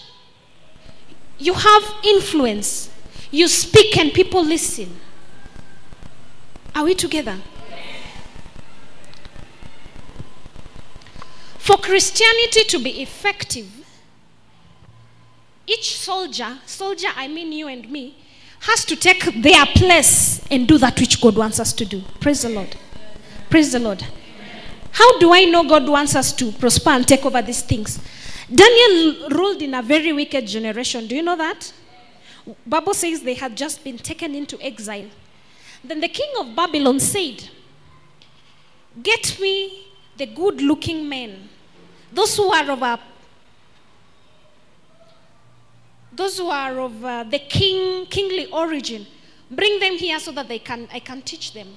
you 1.37 1.53
have 1.53 1.83
influence. 2.03 2.89
You 3.29 3.47
speak 3.47 3.95
and 3.97 4.11
people 4.11 4.43
listen. 4.43 4.89
Are 6.73 6.83
we 6.83 6.95
together? 6.95 7.37
For 11.59 11.77
Christianity 11.77 12.63
to 12.69 12.79
be 12.79 13.03
effective, 13.03 13.67
each 15.67 15.97
soldier, 15.97 16.57
soldier 16.65 17.09
I 17.15 17.27
mean 17.27 17.51
you 17.51 17.67
and 17.67 17.87
me, 17.89 18.17
has 18.61 18.83
to 18.85 18.95
take 18.95 19.43
their 19.43 19.65
place 19.67 20.43
and 20.49 20.67
do 20.67 20.79
that 20.79 20.99
which 20.99 21.21
God 21.21 21.35
wants 21.35 21.59
us 21.59 21.71
to 21.73 21.85
do. 21.85 22.01
Praise 22.19 22.41
the 22.41 22.49
Lord. 22.49 22.75
Praise 23.55 23.71
the 23.71 23.79
Lord. 23.79 24.03
How 24.91 25.17
do 25.17 25.33
I 25.33 25.45
know 25.45 25.63
God 25.63 25.87
wants 25.87 26.13
us 26.13 26.33
to 26.33 26.51
prosper 26.51 26.89
and 26.89 27.07
take 27.07 27.25
over 27.25 27.41
these 27.41 27.61
things? 27.61 28.01
Daniel 28.53 29.29
ruled 29.29 29.61
in 29.61 29.73
a 29.75 29.81
very 29.81 30.11
wicked 30.11 30.45
generation. 30.45 31.07
Do 31.07 31.15
you 31.15 31.23
know 31.23 31.37
that? 31.37 31.71
Bible 32.67 32.93
says 32.93 33.21
they 33.21 33.35
had 33.35 33.55
just 33.55 33.81
been 33.81 33.97
taken 33.97 34.35
into 34.35 34.61
exile. 34.61 35.07
Then 35.81 36.01
the 36.01 36.09
king 36.09 36.29
of 36.37 36.53
Babylon 36.53 36.99
said, 36.99 37.47
Get 39.01 39.39
me 39.39 39.85
the 40.17 40.25
good 40.25 40.61
looking 40.61 41.07
men, 41.07 41.47
those 42.11 42.35
who 42.35 42.51
are 42.51 42.69
of 42.69 42.81
a 42.81 42.99
those 46.11 46.37
who 46.37 46.49
are 46.49 46.77
of 46.77 47.05
uh, 47.05 47.23
the 47.23 47.39
king 47.39 48.05
kingly 48.07 48.47
origin 48.51 49.07
bring 49.49 49.79
them 49.79 49.93
here 49.93 50.19
so 50.19 50.33
that 50.33 50.49
they 50.49 50.59
can 50.59 50.89
i 50.91 50.99
can 50.99 51.21
teach 51.21 51.53
them 51.53 51.67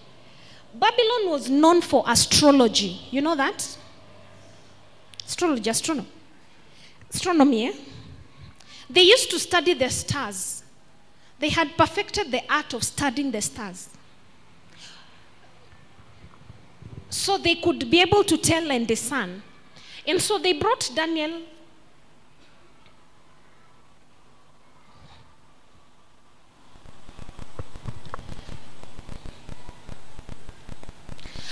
babylon 0.78 1.30
was 1.30 1.50
known 1.50 1.80
for 1.80 2.04
astrology. 2.06 3.00
You 3.10 3.20
know 3.20 3.34
that? 3.36 3.76
Astrology 5.26 5.68
astronomy 5.70 6.08
astronomy 7.10 7.68
eh? 7.68 7.72
they 8.90 9.02
used 9.02 9.30
to 9.30 9.38
study 9.38 9.74
the 9.74 9.88
stars. 9.90 10.62
They 11.38 11.50
had 11.50 11.76
perfected 11.76 12.30
the 12.30 12.42
art 12.52 12.74
of 12.74 12.82
studying 12.82 13.30
the 13.30 13.40
stars. 13.40 13.88
So 17.10 17.38
they 17.38 17.54
could 17.54 17.90
be 17.90 18.00
able 18.00 18.24
to 18.24 18.36
tell 18.36 18.70
and 18.70 18.86
discern. 18.86 19.42
And 20.06 20.20
so 20.20 20.38
they 20.38 20.54
brought 20.54 20.90
daniel 20.94 21.42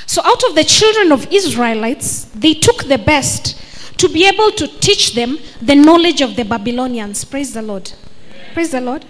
So, 0.07 0.23
out 0.25 0.43
of 0.45 0.55
the 0.55 0.65
children 0.65 1.13
of 1.13 1.31
Israelites, 1.33 2.25
they 2.27 2.55
took 2.55 2.85
the 2.85 2.99
best 2.99 3.99
to 3.99 4.09
be 4.09 4.27
able 4.27 4.53
to 4.53 4.67
teach 4.79 5.15
them 5.15 5.39
the 5.61 5.75
knowledge 5.75 6.21
of 6.21 6.37
the 6.37 6.45
Babylonians. 6.45 7.25
Praise 7.25 7.53
the 7.53 7.63
Lord. 7.63 7.91
Praise 8.55 8.71
the 8.71 8.81
Lord. 8.81 9.05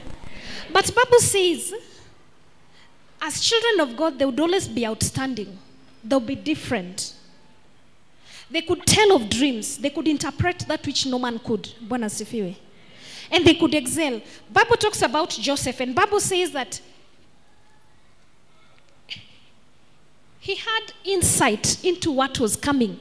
But 0.73 0.93
Bible 0.95 1.19
says, 1.19 1.75
as 3.21 3.41
children 3.41 3.89
of 3.89 3.97
God, 3.97 4.19
they 4.19 4.25
would 4.25 4.41
always 4.41 4.69
be 4.69 4.87
outstanding. 4.87 5.59
They'll 6.03 6.21
be 6.21 6.35
different. 6.35 7.15
They 8.51 8.63
could 8.63 8.87
tell 8.87 9.17
of 9.17 9.29
dreams. 9.29 9.79
They 9.79 9.91
could 9.91 10.07
interpret 10.07 10.61
that 10.61 10.87
which 10.87 11.05
no 11.07 11.19
man 11.19 11.39
could. 11.41 11.69
And 11.91 13.45
they 13.45 13.55
could 13.55 13.75
excel. 13.75 14.21
Bible 14.53 14.77
talks 14.77 15.03
about 15.03 15.31
Joseph, 15.31 15.81
and 15.81 15.95
Bible 15.95 16.21
says 16.21 16.53
that 16.53 16.81
he 20.47 20.55
had 20.55 20.93
insight 21.05 21.85
into 21.85 22.13
what 22.13 22.39
was 22.39 22.55
coming. 22.55 23.01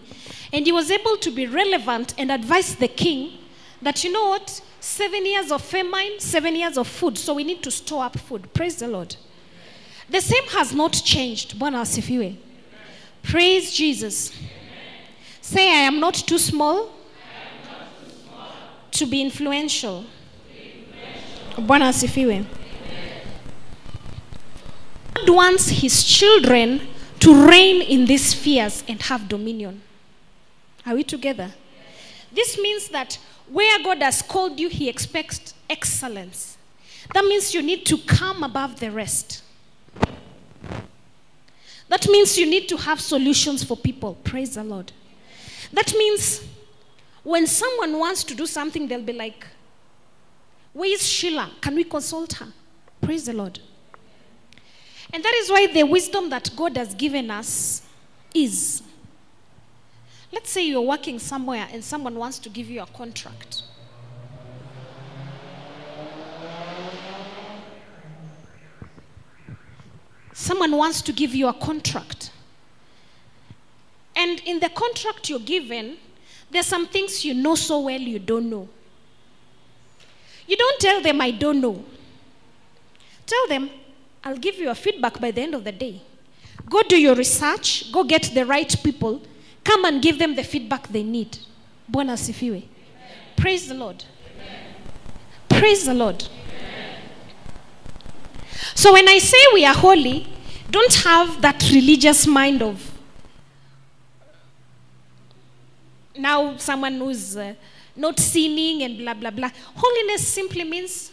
And 0.52 0.66
he 0.66 0.72
was 0.72 0.90
able 0.90 1.16
to 1.18 1.30
be 1.30 1.46
relevant 1.46 2.16
and 2.18 2.32
advise 2.32 2.76
the 2.76 2.88
king 2.88 3.38
that, 3.84 4.04
you 4.04 4.12
know 4.12 4.30
what, 4.30 4.64
seven 4.80 5.24
years 5.28 5.52
of 5.52 5.62
famine, 5.62 6.14
seven 6.18 6.56
years 6.56 6.76
of 6.76 6.88
food, 6.88 7.20
so 7.20 7.36
we 7.36 7.44
need 7.44 7.62
to 7.62 7.70
store 7.70 8.06
up 8.06 8.18
food. 8.18 8.52
Praise 8.52 8.78
the 8.78 8.88
Lord. 8.88 9.16
The 10.10 10.22
same 10.22 10.46
has 10.54 10.74
not 10.74 10.94
changed. 10.94 11.60
Bwana 11.60 11.82
asifiwe. 11.82 12.36
Praise 13.22 13.72
Jesus. 13.72 14.32
Say, 15.40 15.70
I 15.70 15.82
am 15.82 16.00
not 16.00 16.16
too 16.16 16.40
small, 16.40 16.90
to 18.90 19.06
be 19.06 19.22
influential. 19.22 20.04
Bwana 21.58 21.90
asifiwe. 21.90 22.44
God 25.14 25.30
wants 25.30 25.70
his 25.70 26.04
children 26.04 26.95
to 27.26 27.48
reign 27.48 27.82
in 27.82 28.06
these 28.06 28.24
spheres 28.24 28.84
and 28.88 29.02
have 29.02 29.28
dominion. 29.28 29.82
Are 30.86 30.94
we 30.94 31.04
together? 31.04 31.52
This 32.32 32.56
means 32.60 32.88
that 32.90 33.18
where 33.50 33.82
God 33.84 33.98
has 34.04 34.22
called 34.22 34.60
you, 34.60 34.70
he 34.70 34.88
expects 34.88 35.56
excellence. 35.68 36.56
That 37.16 37.26
means 37.26 37.52
you 37.52 37.64
need 37.64 37.84
to 37.88 37.98
come 37.98 38.44
above 38.44 38.80
the 38.80 38.92
rest. 38.92 39.42
That 41.90 42.08
means 42.08 42.38
you 42.38 42.46
need 42.46 42.70
to 42.70 42.78
have 42.78 43.02
solutions 43.02 43.64
for 43.64 43.76
people. 43.76 44.20
Praise 44.24 44.54
the 44.54 44.64
Lord. 44.64 44.92
That 45.74 45.96
means 45.98 46.44
when 47.24 47.48
someone 47.48 47.98
wants 47.98 48.24
to 48.26 48.36
do 48.36 48.46
something, 48.46 48.88
they'll 48.88 49.02
be 49.02 49.14
like, 49.14 49.48
Where 50.74 50.94
is 50.94 51.04
Sheila? 51.04 51.50
Can 51.60 51.74
we 51.74 51.86
consult 51.86 52.34
her? 52.34 52.54
Praise 53.02 53.26
the 53.26 53.34
Lord. 53.34 53.60
And 55.16 55.24
that 55.24 55.34
is 55.36 55.50
why 55.50 55.68
the 55.68 55.84
wisdom 55.84 56.30
that 56.32 56.50
God 56.58 56.76
has 56.76 56.94
given 56.94 57.32
us 57.32 57.84
is 58.34 58.84
let's 60.34 60.50
say 60.52 60.68
you're 60.68 60.82
working 60.82 61.20
somewhere 61.20 61.70
and 61.72 61.82
someone 61.82 62.16
wants 62.16 62.38
to 62.40 62.50
give 62.50 62.70
you 62.70 62.82
a 62.82 62.86
contract. 62.86 63.64
Someone 70.34 70.76
wants 70.76 71.02
to 71.04 71.14
give 71.14 71.34
you 71.34 71.48
a 71.48 71.54
contract. 71.54 72.32
And 74.18 74.42
in 74.42 74.60
the 74.60 74.68
contract 74.68 75.30
you're 75.30 75.40
given, 75.40 75.96
there's 76.52 76.66
some 76.66 76.88
things 76.88 77.24
you 77.24 77.34
know 77.34 77.56
so 77.56 77.80
well 77.80 78.02
you 78.02 78.20
don't 78.20 78.50
know. 78.50 78.68
You 80.46 80.58
don't 80.58 80.82
tell 80.82 81.00
them, 81.02 81.22
I 81.22 81.32
don't 81.32 81.62
know. 81.62 81.86
Tell 83.26 83.48
them, 83.48 83.70
I'll 84.26 84.38
give 84.38 84.56
you 84.56 84.72
a 84.72 84.76
feedback 84.76 85.22
by 85.22 85.30
the 85.30 85.42
end 85.42 85.54
of 85.54 85.64
the 85.64 85.72
day. 85.72 86.02
Go 86.68 86.82
do 86.82 87.00
your 87.00 87.14
research, 87.14 87.92
go 87.92 88.04
get 88.04 88.24
the 88.34 88.44
right 88.44 88.76
people, 88.84 89.22
come 89.64 89.86
and 89.86 90.02
give 90.02 90.18
them 90.18 90.36
the 90.36 90.44
feedback 90.44 90.88
they 90.88 91.04
need. 91.04 91.38
Bwana 91.92 92.14
asifiwe. 92.14 92.64
Praise 93.38 93.68
the 93.68 93.76
Lord. 93.76 94.04
Praise 95.48 95.86
the 95.86 95.94
Lord. 95.94 96.28
So 98.74 98.94
when 98.94 99.08
I 99.08 99.20
say 99.20 99.38
we 99.54 99.64
are 99.64 99.76
holy, 99.76 100.28
don't 100.72 100.94
have 100.96 101.42
that 101.42 101.62
religious 101.72 102.26
mind 102.26 102.64
of 102.64 102.92
now 106.18 106.58
someone 106.58 106.98
who's 106.98 107.38
uh, 107.38 107.54
not 107.96 108.20
sinning 108.20 108.82
and 108.82 108.98
blah 108.98 109.14
blah 109.14 109.30
blah. 109.30 109.52
Holiness 109.76 110.28
simply 110.28 110.64
means 110.64 111.12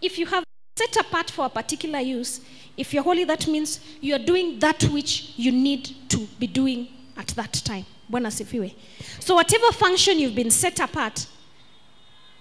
if 0.00 0.18
you 0.18 0.26
have 0.26 0.46
set 0.76 0.96
apart 0.96 1.30
for 1.30 1.46
a 1.46 1.48
particular 1.48 2.00
use, 2.00 2.40
if 2.76 2.92
you're 2.92 3.02
holy, 3.02 3.24
that 3.24 3.46
means 3.48 3.80
you're 4.00 4.18
doing 4.18 4.58
that 4.58 4.84
which 4.84 5.32
you 5.36 5.50
need 5.50 5.96
to 6.10 6.18
be 6.38 6.46
doing 6.46 6.88
at 7.16 7.28
that 7.28 7.54
time. 7.64 7.86
Bwana 8.10 8.28
asifiwe. 8.28 8.74
So 9.18 9.34
whatever 9.34 9.72
function 9.72 10.18
you've 10.18 10.34
been 10.34 10.50
set 10.50 10.78
apart 10.80 11.26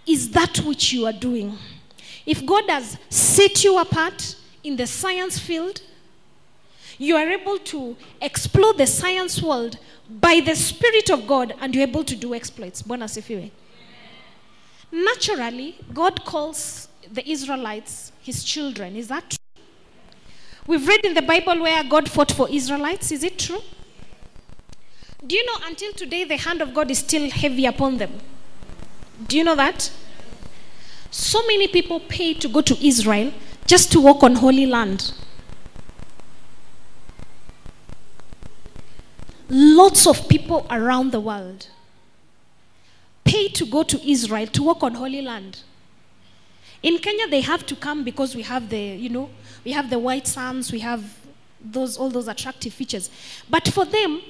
is 0.06 0.30
that 0.32 0.58
which 0.60 0.92
you 0.92 1.06
are 1.06 1.14
doing. 1.14 1.58
If 2.26 2.46
God 2.46 2.70
has 2.70 2.98
set 3.10 3.64
you 3.64 3.80
apart 3.80 4.36
in 4.64 4.76
the 4.76 4.86
science 4.86 5.40
field, 5.40 5.82
you 6.98 7.16
are 7.16 7.30
able 7.30 7.58
to 7.58 7.96
explore 8.22 8.74
the 8.74 8.86
science 8.86 9.42
world 9.42 9.80
by 10.10 10.42
the 10.42 10.56
Spirit 10.56 11.10
of 11.10 11.26
God 11.26 11.54
and 11.62 11.74
you're 11.74 11.88
able 11.88 12.04
to 12.04 12.16
do 12.16 12.36
exploits. 12.36 12.82
Bwana 12.82 13.06
asifiwe. 13.06 13.50
Naturally, 14.92 15.76
God 15.94 16.24
calls 16.26 16.90
the 17.12 17.28
Israelites 17.30 18.12
his 18.26 18.44
children. 18.44 18.96
Is 18.96 19.08
that 19.10 19.30
true? 19.30 19.64
We've 20.66 20.88
read 20.88 21.06
in 21.06 21.14
the 21.14 21.22
Bible 21.22 21.62
where 21.62 21.84
God 21.84 22.10
fought 22.10 22.32
for 22.32 22.50
Israelites. 22.50 23.12
Is 23.12 23.24
it 23.24 23.38
true? 23.38 23.62
Do 25.26 25.36
you 25.36 25.46
know 25.46 25.68
until 25.68 25.94
today 25.94 26.24
the 26.24 26.38
hand 26.38 26.60
of 26.62 26.74
God 26.74 26.90
is 26.90 26.98
still 27.00 27.30
heavy 27.30 27.68
upon 27.68 27.98
them? 27.98 28.20
Do 29.28 29.38
you 29.38 29.44
know 29.44 29.56
that? 29.56 29.92
So 31.12 31.46
many 31.46 31.68
people 31.68 32.00
pay 32.00 32.34
to 32.34 32.48
go 32.48 32.62
to 32.62 32.86
Israel 32.86 33.32
just 33.68 33.92
to 33.92 34.02
walk 34.02 34.24
on 34.24 34.36
holy 34.36 34.66
land. 34.66 35.14
Lots 39.50 40.08
of 40.08 40.28
people 40.28 40.66
around 40.72 41.12
the 41.12 41.20
world 41.20 41.68
pay 43.24 43.50
to 43.50 43.66
go 43.66 43.84
to 43.84 44.10
Israel 44.10 44.48
to 44.48 44.64
walk 44.64 44.82
on 44.82 44.96
holy 44.96 45.22
land. 45.22 45.62
In 46.84 46.98
Kenya, 47.00 47.28
they 47.28 47.42
have 47.42 47.66
to 47.66 47.76
come 47.76 48.04
because 48.04 48.36
we 48.36 48.44
have 48.44 48.70
the, 48.70 48.80
you 48.80 49.10
know, 49.10 49.30
we 49.64 49.72
have 49.72 49.90
the 49.90 49.98
white 49.98 50.28
sands, 50.28 50.72
we 50.72 50.80
have 50.80 51.04
those, 51.60 51.98
all 51.98 52.10
those 52.10 52.28
attractive 52.28 52.74
features. 52.74 53.10
But 53.50 53.68
for 53.70 53.86
them, 53.86 54.22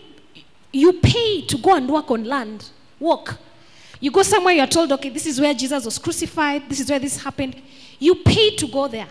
you 0.72 0.94
pay 0.94 1.42
to 1.42 1.58
go 1.58 1.76
and 1.76 1.88
work 1.90 2.12
on 2.12 2.24
land, 2.24 2.70
walk. 3.00 3.38
You 4.00 4.12
go 4.12 4.24
somewhere, 4.24 4.54
you're 4.54 4.68
told, 4.68 4.92
okay, 4.92 5.10
this 5.10 5.26
is 5.26 5.40
where 5.40 5.54
Jesus 5.54 5.86
was 5.86 5.98
crucified, 5.98 6.70
this 6.70 6.80
is 6.80 6.90
where 6.90 7.00
this 7.00 7.22
happened. 7.22 7.62
You 8.00 8.16
pay 8.16 8.56
to 8.56 8.68
go 8.68 8.88
there. 8.88 9.08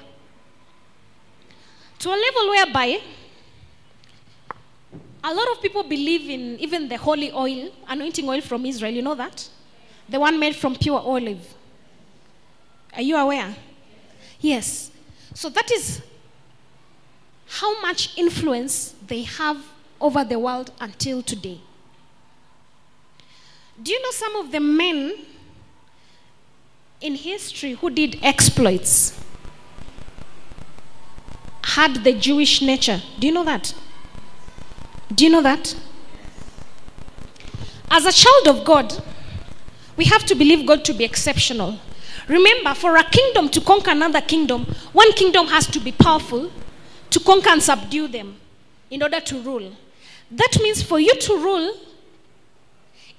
To 2.01 2.09
a 2.11 2.17
level 2.17 2.51
whereby 2.51 3.01
a 5.23 5.33
lot 5.33 5.51
of 5.53 5.63
people 5.63 5.83
believe 5.83 6.29
in 6.29 6.61
even 6.61 6.87
the 6.87 6.99
holy 6.99 7.33
oil, 7.33 7.71
anointing 7.89 8.29
oil 8.29 8.43
from 8.43 8.67
Israel. 8.67 8.93
You 8.93 9.01
know 9.01 9.15
that? 9.15 9.49
The 10.09 10.21
one 10.21 10.39
made 10.39 10.55
from 10.55 10.77
pure 10.77 11.01
olive. 11.01 11.55
Are 12.95 13.03
you 13.03 13.17
aware? 13.17 13.55
Yes. 14.41 14.91
So 15.35 15.49
that 15.49 15.71
is 15.71 16.03
how 17.47 17.81
much 17.81 18.17
influence 18.17 18.95
they 19.07 19.23
have 19.23 19.59
over 20.01 20.25
the 20.25 20.39
world 20.39 20.71
until 20.81 21.23
today. 21.23 21.61
Do 23.83 23.93
you 23.93 24.03
know 24.03 24.11
some 24.11 24.37
of 24.37 24.53
the 24.53 24.61
men 24.61 25.15
in 27.01 27.15
history 27.17 27.73
who 27.73 27.91
did 27.91 28.19
exploits 28.23 29.21
had 31.63 32.05
the 32.05 32.13
Jewish 32.13 32.63
nature? 32.63 33.03
Do 33.19 33.27
you 33.27 33.33
know 33.33 33.45
that? 33.45 33.75
Do 35.13 35.25
you 35.25 35.31
know 35.31 35.43
that? 35.43 35.75
As 37.91 38.07
a 38.07 38.13
child 38.13 38.49
of 38.49 38.65
God, 38.65 39.03
we 39.97 40.05
have 40.07 40.25
to 40.27 40.35
believe 40.35 40.67
God 40.67 40.85
to 40.85 40.93
be 40.93 41.05
exceptional. 41.05 41.79
Remember, 42.29 42.75
for 42.75 42.97
a 42.97 43.05
kingdom 43.05 43.49
to 43.51 43.61
conquer 43.61 43.91
another 43.91 44.21
kingdom, 44.21 44.65
one 44.93 45.13
kingdom 45.13 45.47
has 45.47 45.67
to 45.69 45.81
be 45.81 45.93
powerful 45.93 46.51
to 47.11 47.21
conquer 47.21 47.51
and 47.51 47.63
subdue 47.63 48.09
them 48.09 48.37
in 48.91 49.03
order 49.03 49.21
to 49.21 49.41
rule. 49.43 49.73
That 50.31 50.59
means 50.61 50.83
for 50.83 50.99
you 50.99 51.15
to 51.15 51.37
rule 51.37 51.77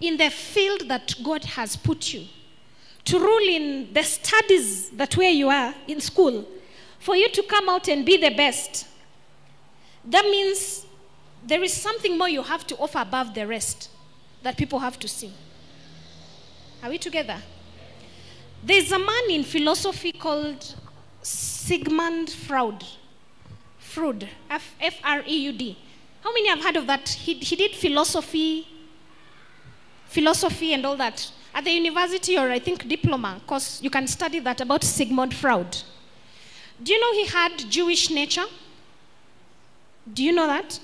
in 0.02 0.18
the 0.18 0.30
field 0.30 0.88
that 0.88 1.16
God 1.24 1.44
has 1.44 1.76
put 1.76 2.14
you, 2.14 2.26
to 3.06 3.20
rule 3.20 3.48
in 3.48 3.94
the 3.94 4.04
studies 4.04 4.90
that 4.92 5.16
where 5.16 5.30
you 5.30 5.50
are 5.50 5.74
in 5.88 6.02
school, 6.02 6.46
for 7.00 7.16
you 7.16 7.30
to 7.30 7.44
come 7.44 7.70
out 7.70 7.88
and 7.88 8.06
be 8.06 8.18
the 8.18 8.32
best, 8.32 8.88
that 10.04 10.26
means 10.26 10.86
there 11.46 11.64
is 11.64 11.74
something 11.74 12.18
more 12.18 12.28
you 12.28 12.42
have 12.42 12.66
to 12.68 12.76
offer 12.78 13.00
above 13.00 13.34
the 13.34 13.46
rest 13.46 13.90
that 14.42 14.58
people 14.58 14.80
have 14.80 14.98
to 15.00 15.08
see. 15.08 15.32
Are 16.84 16.90
we 16.90 16.98
together? 16.98 17.38
There's 18.66 18.92
a 18.92 18.98
man 18.98 19.30
in 19.30 19.44
philosophy 19.44 20.12
called 20.12 20.74
Sigmund 21.22 22.32
Freud. 22.32 22.84
Freud, 23.78 24.28
F 24.50 25.00
R 25.04 25.22
E 25.28 25.38
U 25.44 25.52
D. 25.54 25.78
How 26.24 26.34
many 26.34 26.50
have 26.50 26.64
heard 26.64 26.76
of 26.76 26.88
that? 26.88 27.08
He, 27.08 27.36
he 27.36 27.56
did 27.56 27.76
philosophy, 27.76 28.68
philosophy 30.08 30.74
and 30.74 30.84
all 30.84 30.98
that 30.98 31.32
at 31.54 31.64
the 31.64 31.70
university 31.70 32.40
or 32.40 32.50
I 32.50 32.58
think 32.58 32.88
diploma, 32.88 33.40
because 33.40 33.84
you 33.84 33.92
can 33.92 34.08
study 34.08 34.40
that 34.40 34.60
about 34.62 34.84
Sigmund 34.84 35.36
Freud. 35.36 35.84
Do 36.82 36.92
you 36.92 37.00
know 37.00 37.14
he 37.14 37.28
had 37.28 37.70
Jewish 37.70 38.10
nature? 38.10 38.46
Do 40.12 40.24
you 40.24 40.34
know 40.34 40.48
that? 40.48 40.80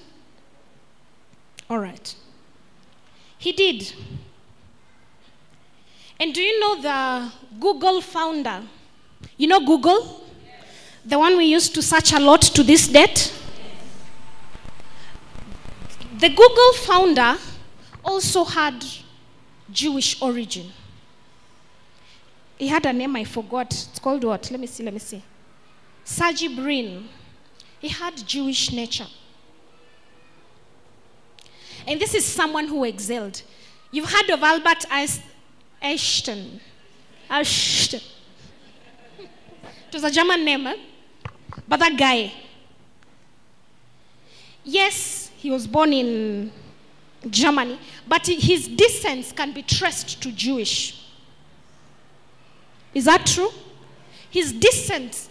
All 1.67 1.79
right. 1.79 2.15
He 3.39 3.51
did. 3.51 3.91
And 6.19 6.31
do 6.31 6.41
you 6.41 6.59
know 6.59 6.79
the 6.79 7.40
Google 7.59 8.01
founder? 8.01 8.63
You 9.37 9.47
know 9.47 9.59
Google? 9.65 10.23
The 11.05 11.17
one 11.17 11.37
we 11.37 11.45
used 11.45 11.73
to 11.75 11.81
search 11.81 12.13
a 12.13 12.19
lot 12.19 12.41
to 12.41 12.63
this 12.63 12.87
date? 12.87 13.33
The 16.19 16.29
Google 16.29 16.73
founder 16.85 17.37
also 18.05 18.43
had 18.43 18.85
Jewish 19.71 20.21
origin. 20.21 20.71
He 22.57 22.67
had 22.67 22.85
a 22.85 22.93
name 22.93 23.15
I 23.15 23.23
forgot. 23.23 23.73
It's 23.73 23.99
called 23.99 24.23
what? 24.23 24.49
Let 24.51 24.59
me 24.59 24.67
see, 24.67 24.83
let 24.83 24.93
me 24.93 24.99
see. 24.99 25.23
Sergey 26.03 26.47
Brin. 26.55 27.07
He 27.79 27.87
had 27.87 28.15
Jewish 28.27 28.71
nature. 28.71 29.07
And 31.87 31.99
this 31.99 32.13
is 32.13 32.23
someone 32.23 32.67
who 32.67 32.83
excelled. 32.83 33.41
You've 33.91 34.11
heard 34.11 34.29
of 34.29 34.43
Albert 34.43 34.85
Eis- 34.91 35.21
Einstein. 37.31 38.01
It 39.19 39.93
was 39.93 40.03
a 40.03 40.11
German 40.11 40.43
name, 40.43 40.67
eh? 40.67 40.75
but 41.67 41.79
that 41.79 41.97
guy. 41.97 42.31
Yes, 44.63 45.31
he 45.37 45.49
was 45.49 45.65
born 45.65 45.93
in 45.93 46.51
Germany, 47.29 47.79
but 48.07 48.27
his 48.27 48.67
descent 48.67 49.33
can 49.35 49.53
be 49.53 49.63
traced 49.63 50.21
to 50.21 50.31
Jewish. 50.31 51.07
Is 52.93 53.05
that 53.05 53.25
true? 53.25 53.49
His 54.29 54.51
descent, 54.51 55.29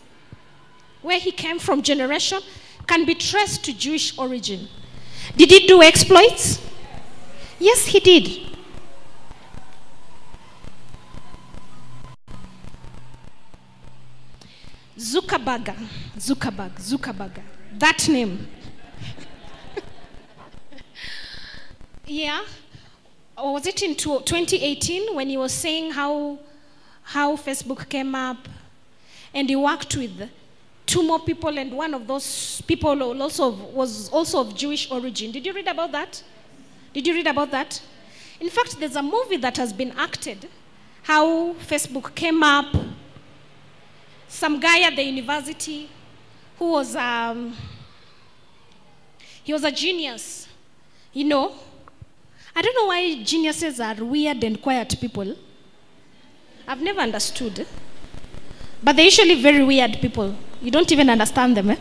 where 1.02 1.18
he 1.18 1.30
came 1.30 1.58
from, 1.58 1.82
generation, 1.82 2.40
can 2.86 3.04
be 3.04 3.14
traced 3.14 3.64
to 3.66 3.72
Jewish 3.72 4.18
origin. 4.18 4.68
Did 5.36 5.50
he 5.50 5.66
do 5.66 5.82
exploits? 5.82 6.60
Yes, 7.58 7.86
he 7.86 8.00
did. 8.00 8.49
Zuckerberg, 15.10 15.74
Zuckerberg, 16.16 16.72
Zuckerberg, 16.78 17.42
that 17.78 18.08
name. 18.08 18.46
yeah. 22.06 22.44
Or 23.36 23.54
was 23.54 23.66
it 23.66 23.82
in 23.82 23.94
2018 23.96 25.14
when 25.14 25.28
he 25.28 25.36
was 25.36 25.52
saying 25.52 25.92
how, 25.92 26.38
how 27.02 27.36
Facebook 27.36 27.88
came 27.88 28.14
up 28.14 28.48
and 29.34 29.48
he 29.48 29.56
worked 29.56 29.96
with 29.96 30.30
two 30.86 31.02
more 31.02 31.20
people 31.20 31.58
and 31.58 31.72
one 31.72 31.94
of 31.94 32.06
those 32.06 32.60
people 32.62 33.22
also 33.22 33.50
was 33.50 34.08
also 34.10 34.40
of 34.40 34.54
Jewish 34.56 34.90
origin. 34.90 35.30
Did 35.30 35.46
you 35.46 35.52
read 35.52 35.68
about 35.68 35.92
that? 35.92 36.22
Did 36.92 37.06
you 37.06 37.14
read 37.14 37.26
about 37.28 37.50
that? 37.52 37.80
In 38.40 38.48
fact, 38.50 38.78
there's 38.80 38.96
a 38.96 39.02
movie 39.02 39.36
that 39.36 39.56
has 39.56 39.72
been 39.72 39.92
acted 39.92 40.48
how 41.02 41.52
Facebook 41.54 42.14
came 42.14 42.42
up. 42.42 42.74
Some 44.30 44.60
guy 44.60 44.82
at 44.82 44.94
the 44.94 45.02
university 45.02 45.90
who 46.58 46.70
was 46.70 46.94
um, 46.94 47.54
he 49.42 49.52
was 49.52 49.64
a 49.64 49.72
genius, 49.72 50.46
you 51.12 51.24
know. 51.24 51.52
I 52.54 52.62
don't 52.62 52.74
know 52.76 52.86
why 52.86 53.22
geniuses 53.24 53.80
are 53.80 53.96
weird 53.96 54.42
and 54.44 54.62
quiet 54.62 54.94
people. 55.00 55.36
I've 56.66 56.80
never 56.80 57.00
understood. 57.00 57.66
But 58.82 58.96
they're 58.96 59.06
usually 59.06 59.42
very 59.42 59.64
weird 59.64 59.98
people. 60.00 60.34
You 60.62 60.70
don't 60.70 60.90
even 60.92 61.10
understand 61.10 61.56
them. 61.56 61.70
Eh? 61.70 61.76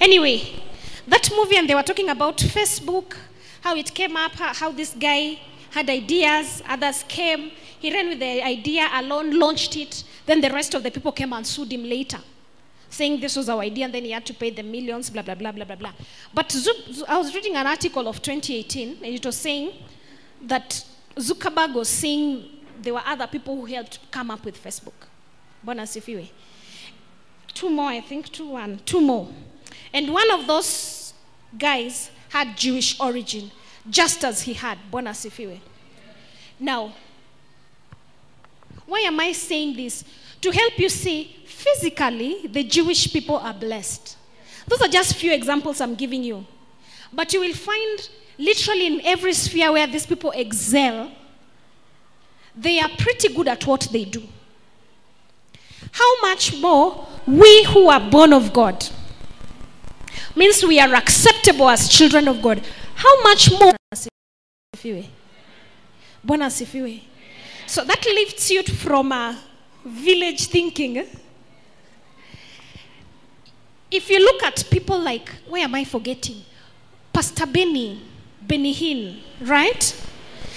Anyway, 0.00 0.62
that 1.08 1.28
movie, 1.36 1.56
and 1.56 1.68
they 1.68 1.74
were 1.74 1.82
talking 1.82 2.08
about 2.08 2.38
Facebook, 2.38 3.16
how 3.62 3.74
it 3.74 3.92
came 3.92 4.16
up, 4.16 4.32
how, 4.32 4.54
how 4.54 4.70
this 4.70 4.94
guy 4.94 5.40
had 5.70 5.90
ideas, 5.90 6.62
others 6.68 7.04
came. 7.08 7.50
He 7.80 7.92
ran 7.92 8.08
with 8.08 8.20
the 8.20 8.42
idea 8.42 8.88
alone, 8.94 9.38
launched 9.38 9.76
it. 9.76 10.04
Then 10.30 10.40
the 10.40 10.50
rest 10.50 10.74
of 10.74 10.84
the 10.84 10.92
people 10.92 11.10
came 11.10 11.32
and 11.32 11.44
sued 11.44 11.72
him 11.72 11.82
later, 11.82 12.20
saying 12.88 13.18
this 13.18 13.34
was 13.34 13.48
our 13.48 13.62
idea, 13.62 13.86
and 13.86 13.92
then 13.92 14.04
he 14.04 14.12
had 14.12 14.24
to 14.26 14.32
pay 14.32 14.50
the 14.50 14.62
millions, 14.62 15.10
blah, 15.10 15.22
blah, 15.22 15.34
blah, 15.34 15.50
blah, 15.50 15.64
blah, 15.64 15.74
blah. 15.74 15.92
But 16.32 16.54
I 17.08 17.18
was 17.18 17.34
reading 17.34 17.56
an 17.56 17.66
article 17.66 18.06
of 18.06 18.22
2018, 18.22 18.98
and 19.02 19.06
it 19.06 19.26
was 19.26 19.34
saying 19.34 19.72
that 20.42 20.84
Zuckerberg 21.16 21.74
was 21.74 21.88
saying 21.88 22.48
there 22.80 22.94
were 22.94 23.02
other 23.04 23.26
people 23.26 23.56
who 23.56 23.64
helped 23.64 23.98
come 24.12 24.30
up 24.30 24.44
with 24.44 24.62
Facebook. 24.62 25.08
Bonus 25.64 25.96
Bwana 25.96 26.00
asifiwe. 26.00 26.28
Two 27.52 27.68
more, 27.68 27.88
I 27.88 28.00
think, 28.00 28.30
two, 28.30 28.50
one, 28.50 28.80
two 28.84 29.00
more. 29.00 29.28
And 29.92 30.12
one 30.12 30.30
of 30.30 30.46
those 30.46 31.12
guys 31.58 32.12
had 32.28 32.56
Jewish 32.56 33.00
origin, 33.00 33.50
just 33.90 34.24
as 34.24 34.42
he 34.42 34.52
had. 34.52 34.78
Bonus 34.92 35.26
Bwana 35.26 35.30
asifiwe. 35.32 35.60
Now, 36.60 36.92
why 38.90 39.00
am 39.00 39.20
I 39.20 39.30
saying 39.30 39.76
this? 39.76 40.04
To 40.40 40.50
help 40.50 40.76
you 40.76 40.88
see, 40.88 41.36
physically, 41.46 42.48
the 42.48 42.64
Jewish 42.64 43.12
people 43.12 43.36
are 43.36 43.54
blessed. 43.54 44.16
Those 44.66 44.82
are 44.82 44.88
just 44.88 45.14
few 45.14 45.32
examples 45.32 45.80
I'm 45.80 45.94
giving 45.94 46.24
you. 46.24 46.44
But 47.12 47.32
you 47.32 47.40
will 47.40 47.54
find 47.54 48.08
literally 48.36 48.86
in 48.86 49.00
every 49.04 49.32
sphere 49.32 49.70
where 49.70 49.86
these 49.86 50.06
people 50.06 50.32
excel, 50.32 51.12
they 52.56 52.80
are 52.80 52.88
pretty 52.98 53.32
good 53.32 53.46
at 53.46 53.64
what 53.64 53.82
they 53.92 54.04
do. 54.04 54.24
How 55.92 56.20
much 56.22 56.60
more 56.60 57.06
we 57.28 57.62
who 57.64 57.88
are 57.88 58.10
born 58.10 58.32
of 58.32 58.52
God 58.52 58.84
means 60.34 60.64
we 60.64 60.80
are 60.80 60.94
acceptable 60.94 61.68
as 61.68 61.88
children 61.88 62.26
of 62.26 62.42
God. 62.42 62.60
How 62.96 63.22
much 63.22 63.52
more? 63.52 63.72
Bwana. 66.26 67.09
So 67.70 67.84
that 67.84 68.04
lifts 68.04 68.50
you 68.50 68.64
from 68.64 69.12
a 69.12 69.38
village 69.84 70.46
thinking. 70.46 71.06
If 73.92 74.10
you 74.10 74.18
look 74.18 74.42
at 74.42 74.64
people 74.72 74.98
like, 74.98 75.28
where 75.48 75.62
am 75.62 75.76
I 75.76 75.84
forgetting? 75.84 76.42
Pastor 77.12 77.46
Benny, 77.46 78.02
Benny 78.42 78.74
Hinn, 78.74 79.20
right? 79.42 80.04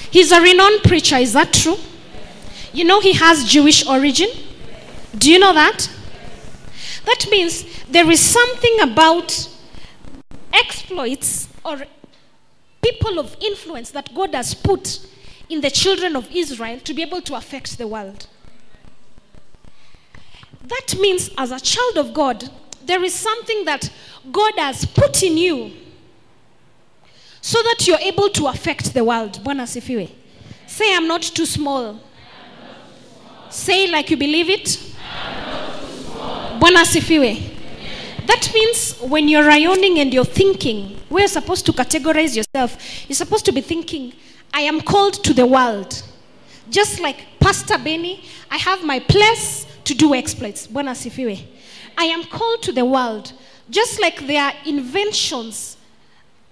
He's 0.09 0.31
a 0.31 0.41
renowned 0.41 0.81
preacher, 0.81 1.17
is 1.17 1.33
that 1.33 1.53
true? 1.53 1.77
You 2.73 2.85
know 2.85 2.99
he 2.99 3.13
has 3.13 3.43
Jewish 3.47 3.85
origin? 3.85 4.29
Do 5.15 5.31
you 5.31 5.37
know 5.37 5.53
that? 5.53 5.87
That 7.05 7.27
means 7.29 7.63
there 7.91 8.09
is 8.09 8.21
something 8.21 8.79
about 8.81 9.49
exploits 10.51 11.47
or 11.63 11.83
people 12.81 13.19
of 13.19 13.37
influence 13.39 13.91
that 13.91 14.11
God 14.15 14.33
has 14.33 14.55
put 14.55 15.12
in 15.53 15.61
the 15.61 15.69
children 15.69 16.15
of 16.15 16.29
Israel 16.31 16.79
to 16.79 16.93
be 16.93 17.03
able 17.03 17.21
to 17.21 17.35
affect 17.35 17.77
the 17.77 17.87
world. 17.87 18.27
That 20.63 20.95
means, 20.99 21.29
as 21.37 21.51
a 21.51 21.59
child 21.59 21.97
of 21.97 22.13
God, 22.13 22.49
there 22.85 23.03
is 23.03 23.13
something 23.13 23.63
that 23.65 23.91
God 24.31 24.53
has 24.57 24.85
put 24.85 25.21
in 25.21 25.37
you 25.37 25.71
so 27.39 27.61
that 27.61 27.87
you're 27.87 27.99
able 27.99 28.29
to 28.29 28.47
affect 28.47 28.93
the 28.93 29.03
world. 29.03 29.33
Bwana 29.43 29.63
asifiwe. 29.63 30.09
Say, 30.65 30.95
I'm 30.95 31.07
not 31.07 31.21
too 31.21 31.45
small. 31.45 31.99
Say 33.49 33.91
like 33.91 34.09
you 34.09 34.17
believe 34.17 34.49
it. 34.49 34.79
Bwana 36.59 36.81
asifiwe. 36.81 37.49
That 38.25 38.49
means 38.53 38.97
when 39.01 39.27
you're 39.27 39.45
rioning 39.45 39.99
and 39.99 40.13
you're 40.13 40.25
thinking, 40.25 40.97
we're 41.09 41.27
supposed 41.27 41.65
to 41.65 41.73
categorize 41.73 42.35
yourself. 42.35 42.77
You're 43.07 43.17
supposed 43.17 43.45
to 43.45 43.51
be 43.51 43.61
thinking, 43.61 44.13
I 44.53 44.61
am 44.61 44.81
called 44.81 45.23
to 45.23 45.33
the 45.33 45.45
world. 45.45 46.03
Just 46.69 46.99
like 46.99 47.25
Pastor 47.39 47.77
Benny, 47.77 48.23
I 48.51 48.57
have 48.57 48.83
my 48.85 48.99
place 48.99 49.65
to 49.83 49.93
do 49.95 50.13
exploits. 50.13 50.67
Bwana 50.67 50.91
asifiwe. 50.91 51.45
I 51.97 52.05
am 52.05 52.23
called 52.25 52.61
to 52.63 52.71
the 52.71 52.85
world. 52.85 53.33
Just 53.69 53.99
like 53.99 54.25
there 54.27 54.43
are 54.43 54.53
inventions 54.65 55.77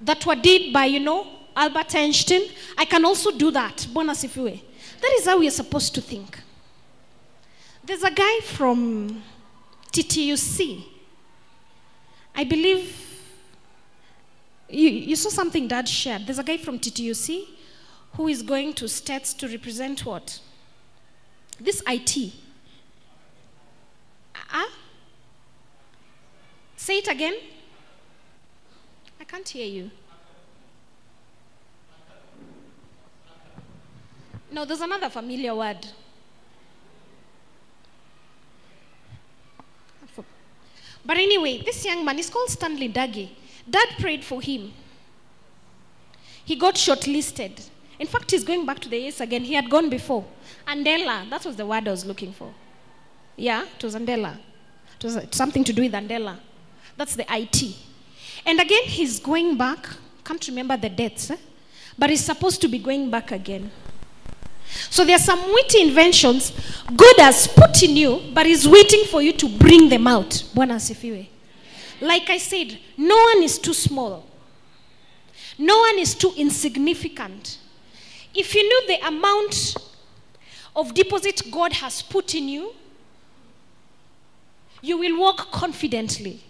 that 0.01 0.25
were 0.25 0.35
did 0.35 0.73
by, 0.73 0.85
you 0.85 0.99
know, 0.99 1.27
Albert 1.55 1.95
Einstein, 1.95 2.41
I 2.77 2.85
can 2.85 3.05
also 3.05 3.31
do 3.31 3.51
that. 3.51 3.87
Bwana 3.93 4.11
asifiwe. 4.11 4.59
That 4.99 5.11
is 5.19 5.25
how 5.25 5.37
we 5.39 5.47
are 5.47 5.51
supposed 5.51 5.93
to 5.95 6.01
think. 6.01 6.39
There's 7.83 8.03
a 8.03 8.11
guy 8.11 8.39
from 8.41 9.21
TTUC. 9.91 10.83
I 12.35 12.43
believe 12.45 12.95
you, 14.69 14.89
you 14.89 15.15
saw 15.15 15.29
something 15.29 15.67
dad 15.67 15.87
shared. 15.87 16.25
There's 16.25 16.39
a 16.39 16.43
guy 16.43 16.57
from 16.57 16.79
TTUC 16.79 17.45
who 18.13 18.27
is 18.27 18.41
going 18.41 18.73
to 18.73 18.87
states 18.87 19.33
to 19.35 19.47
represent 19.47 20.05
what? 20.05 20.39
This 21.59 21.81
IT. 21.87 22.33
Ah? 24.35 24.69
Say 26.75 26.97
it 26.97 27.07
again. 27.07 27.35
I 29.19 29.23
can't 29.23 29.47
hear 29.47 29.67
you. 29.67 29.91
No, 34.51 34.65
there's 34.65 34.81
another 34.81 35.09
familiar 35.09 35.55
word. 35.55 35.87
But 41.05 41.17
anyway, 41.17 41.61
this 41.63 41.83
young 41.85 42.05
man 42.05 42.19
is 42.19 42.29
called 42.29 42.49
Stanley 42.49 42.89
Duggy. 42.89 43.29
Dad 43.69 43.87
prayed 43.99 44.23
for 44.23 44.41
him. 44.41 44.73
He 46.45 46.55
got 46.55 46.75
shortlisted. 46.75 47.69
In 48.01 48.07
fact, 48.07 48.31
he's 48.31 48.43
going 48.43 48.65
back 48.65 48.79
to 48.79 48.89
the 48.89 48.97
US 49.09 49.21
again. 49.21 49.43
He 49.43 49.53
had 49.53 49.69
gone 49.69 49.87
before. 49.87 50.25
Andela, 50.67 51.29
that 51.29 51.45
was 51.45 51.55
the 51.55 51.67
word 51.67 51.87
I 51.87 51.91
was 51.91 52.03
looking 52.03 52.33
for. 52.33 52.51
Yeah, 53.37 53.63
it 53.77 53.83
was 53.83 53.93
Andela. 53.93 54.39
It 54.97 55.03
was 55.03 55.19
something 55.29 55.63
to 55.63 55.71
do 55.71 55.83
with 55.83 55.91
Andela. 55.91 56.39
That's 56.97 57.15
the 57.15 57.25
IT. 57.29 57.75
And 58.43 58.59
again, 58.59 58.85
he's 58.85 59.19
going 59.19 59.55
back. 59.55 59.87
Can't 60.23 60.47
remember 60.47 60.77
the 60.77 60.89
dates, 60.89 61.29
eh? 61.29 61.37
but 61.95 62.09
he's 62.09 62.25
supposed 62.25 62.59
to 62.61 62.67
be 62.67 62.79
going 62.79 63.11
back 63.11 63.31
again. 63.31 63.69
So 64.89 65.05
there 65.05 65.15
are 65.17 65.19
some 65.19 65.39
witty 65.53 65.81
inventions 65.81 66.53
God 66.95 67.15
has 67.19 67.47
put 67.47 67.83
in 67.83 67.95
you, 67.95 68.19
but 68.33 68.47
He's 68.47 68.67
waiting 68.67 69.03
for 69.11 69.21
you 69.21 69.33
to 69.33 69.47
bring 69.59 69.89
them 69.89 70.07
out. 70.07 70.29
Bwana. 70.55 71.27
Like 71.99 72.29
I 72.31 72.37
said, 72.39 72.79
no 72.97 73.15
one 73.15 73.43
is 73.43 73.59
too 73.59 73.73
small. 73.75 74.25
No 75.59 75.77
one 75.77 75.99
is 75.99 76.15
too 76.15 76.33
insignificant. 76.35 77.59
If 78.33 78.55
you 78.55 78.63
knew 78.63 78.87
the 78.87 79.07
amount 79.07 79.75
of 80.75 80.93
deposit 80.93 81.41
God 81.51 81.73
has 81.73 82.01
put 82.01 82.33
in 82.33 82.47
you, 82.47 82.73
you 84.81 84.97
will 84.97 85.19
walk 85.19 85.51
confidently, 85.51 86.41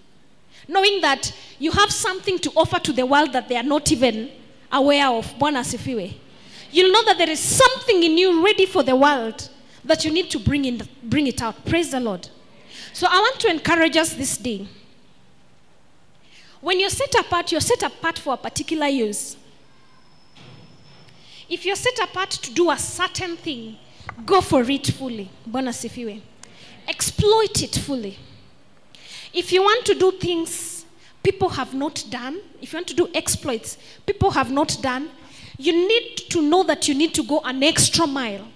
knowing 0.67 1.01
that 1.01 1.35
you 1.59 1.71
have 1.71 1.91
something 1.91 2.39
to 2.39 2.51
offer 2.55 2.79
to 2.79 2.93
the 2.93 3.05
world 3.05 3.33
that 3.33 3.49
they 3.49 3.57
are 3.57 3.63
not 3.63 3.91
even 3.91 4.31
aware 4.71 5.07
of. 5.09 5.33
You'll 5.39 6.93
know 6.93 7.03
that 7.05 7.17
there 7.17 7.29
is 7.29 7.39
something 7.39 8.03
in 8.03 8.17
you 8.17 8.45
ready 8.45 8.65
for 8.65 8.83
the 8.83 8.95
world 8.95 9.49
that 9.83 10.05
you 10.05 10.11
need 10.11 10.29
to 10.29 10.39
bring, 10.39 10.65
in, 10.65 10.81
bring 11.03 11.27
it 11.27 11.41
out. 11.41 11.65
Praise 11.65 11.91
the 11.91 11.99
Lord. 11.99 12.29
So 12.93 13.07
I 13.09 13.19
want 13.19 13.39
to 13.41 13.49
encourage 13.49 13.97
us 13.97 14.13
this 14.13 14.37
day. 14.37 14.67
When 16.61 16.79
you're 16.79 16.89
set 16.89 17.15
apart, 17.15 17.51
you're 17.51 17.59
set 17.59 17.81
apart 17.83 18.19
for 18.19 18.35
a 18.35 18.37
particular 18.37 18.87
use. 18.87 19.35
If 21.51 21.65
you're 21.65 21.75
set 21.75 21.99
apart 21.99 22.29
to 22.29 22.53
do 22.53 22.71
a 22.71 22.77
certain 22.77 23.35
thing, 23.35 23.75
go 24.25 24.39
for 24.39 24.61
it 24.61 24.87
fully. 24.87 25.29
Bwana 25.45 25.73
sifiwe. 25.73 26.21
Exploit 26.87 27.61
it 27.61 27.75
fully. 27.75 28.17
If 29.33 29.51
you 29.51 29.61
want 29.61 29.83
to 29.87 29.93
do 29.93 30.13
things 30.13 30.85
people 31.21 31.49
have 31.49 31.73
not 31.73 32.05
done, 32.09 32.39
if 32.61 32.71
you 32.71 32.77
want 32.77 32.87
to 32.87 32.93
do 32.93 33.09
exploits 33.13 33.77
people 34.05 34.31
have 34.31 34.49
not 34.49 34.77
done, 34.81 35.09
you 35.57 35.73
need 35.73 36.15
to 36.29 36.41
know 36.41 36.63
that 36.63 36.87
you 36.87 36.95
need 36.95 37.13
to 37.15 37.23
go 37.23 37.41
an 37.43 37.61
extra 37.63 38.07
mile 38.07 38.47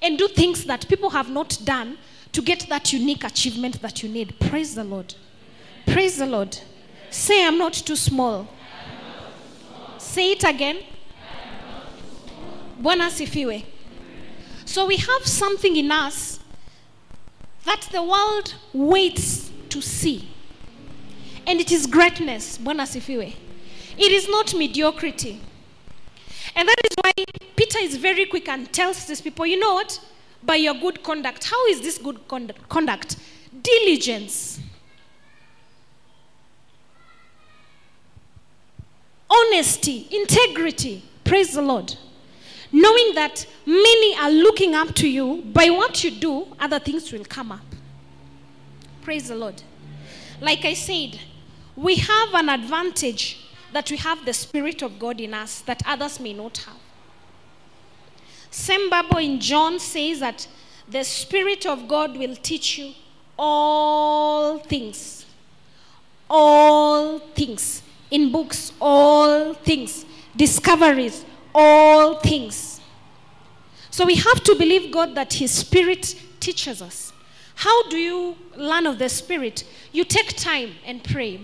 and 0.00 0.16
do 0.16 0.28
things 0.28 0.64
that 0.66 0.88
people 0.88 1.10
have 1.10 1.30
not 1.30 1.58
done 1.64 1.98
to 2.30 2.42
get 2.42 2.60
that 2.68 2.92
unique 2.92 3.24
achievement 3.24 3.82
that 3.82 4.04
you 4.04 4.08
need. 4.08 4.38
Praise 4.38 4.76
the 4.76 4.84
Lord. 4.84 5.12
Praise 5.84 6.16
the 6.18 6.26
Lord. 6.26 6.56
Say, 7.10 7.44
I'm 7.44 7.58
not 7.58 7.72
too 7.72 7.96
small. 7.96 8.46
Say 9.98 10.30
it 10.30 10.44
again. 10.44 10.78
Bwana 12.80 13.10
sifiwe. 13.10 13.64
So 14.64 14.86
we 14.86 14.96
have 14.96 15.26
something 15.26 15.76
in 15.76 15.90
us 15.90 16.40
that 17.64 17.88
the 17.92 18.02
world 18.02 18.54
waits 18.72 19.50
to 19.68 19.80
see. 19.80 20.28
And 21.46 21.60
it 21.60 21.70
is 21.70 21.86
greatness. 21.86 22.58
Bwana 22.58 22.86
sifiwe. 22.86 23.32
It 23.96 24.12
is 24.12 24.28
not 24.28 24.54
mediocrity. 24.54 25.40
And 26.54 26.68
that 26.68 26.76
is 26.84 26.96
why 27.02 27.12
Peter 27.56 27.78
is 27.78 27.96
very 27.96 28.26
quick 28.26 28.48
and 28.48 28.72
tells 28.72 29.06
these 29.06 29.20
people, 29.20 29.46
you 29.46 29.58
know 29.58 29.74
what? 29.74 30.00
By 30.42 30.56
your 30.56 30.74
good 30.74 31.02
conduct. 31.02 31.44
How 31.44 31.66
is 31.66 31.80
this 31.80 31.98
good 31.98 32.26
conduct? 32.28 32.68
conduct? 32.68 33.16
Diligence. 33.62 34.60
Honesty, 39.28 40.06
integrity. 40.10 41.02
Praise 41.24 41.54
the 41.54 41.62
Lord. 41.62 41.96
Knowing 42.72 43.14
that 43.14 43.46
many 43.64 44.16
are 44.18 44.30
looking 44.30 44.74
up 44.74 44.94
to 44.94 45.08
you, 45.08 45.42
by 45.52 45.70
what 45.70 46.02
you 46.02 46.10
do, 46.10 46.46
other 46.58 46.78
things 46.78 47.12
will 47.12 47.24
come 47.24 47.52
up. 47.52 47.64
Praise 49.02 49.28
the 49.28 49.36
Lord. 49.36 49.62
Like 50.40 50.64
I 50.64 50.74
said, 50.74 51.18
we 51.76 51.96
have 51.96 52.34
an 52.34 52.48
advantage 52.48 53.46
that 53.72 53.90
we 53.90 53.96
have 53.98 54.24
the 54.24 54.32
Spirit 54.32 54.82
of 54.82 54.98
God 54.98 55.20
in 55.20 55.34
us 55.34 55.60
that 55.62 55.82
others 55.86 56.18
may 56.18 56.32
not 56.32 56.58
have. 56.58 56.76
Same 58.50 58.88
Bible 58.88 59.18
in 59.18 59.38
John 59.38 59.78
says 59.78 60.20
that 60.20 60.48
the 60.88 61.04
Spirit 61.04 61.66
of 61.66 61.86
God 61.86 62.16
will 62.16 62.36
teach 62.36 62.78
you 62.78 62.94
all 63.38 64.58
things. 64.58 65.26
All 66.28 67.18
things. 67.18 67.82
In 68.10 68.32
books, 68.32 68.72
all 68.80 69.54
things. 69.54 70.04
Discoveries, 70.34 71.24
all 71.58 72.20
things. 72.20 72.80
So 73.90 74.04
we 74.04 74.16
have 74.16 74.44
to 74.44 74.54
believe 74.54 74.92
God 74.92 75.14
that 75.14 75.32
His 75.32 75.50
Spirit 75.50 76.14
teaches 76.38 76.82
us. 76.82 77.14
How 77.54 77.88
do 77.88 77.96
you 77.96 78.36
learn 78.54 78.86
of 78.86 78.98
the 78.98 79.08
Spirit? 79.08 79.64
You 79.90 80.04
take 80.04 80.36
time 80.36 80.72
and 80.84 81.02
pray. 81.02 81.40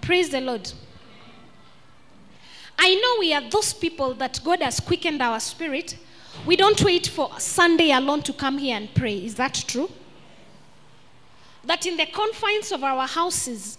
Praise 0.00 0.30
the 0.30 0.40
Lord. 0.40 0.72
I 2.76 2.96
know 2.96 3.20
we 3.20 3.32
are 3.32 3.48
those 3.48 3.72
people 3.72 4.14
that 4.14 4.40
God 4.42 4.60
has 4.60 4.80
quickened 4.80 5.22
our 5.22 5.38
spirit. 5.38 5.96
We 6.44 6.56
don't 6.56 6.82
wait 6.82 7.06
for 7.06 7.30
Sunday 7.38 7.92
alone 7.92 8.22
to 8.22 8.32
come 8.32 8.58
here 8.58 8.76
and 8.76 8.92
pray. 8.92 9.24
Is 9.24 9.36
that 9.36 9.54
true? 9.68 9.88
That 11.62 11.86
in 11.86 11.96
the 11.96 12.06
confines 12.06 12.72
of 12.72 12.82
our 12.82 13.06
houses, 13.06 13.78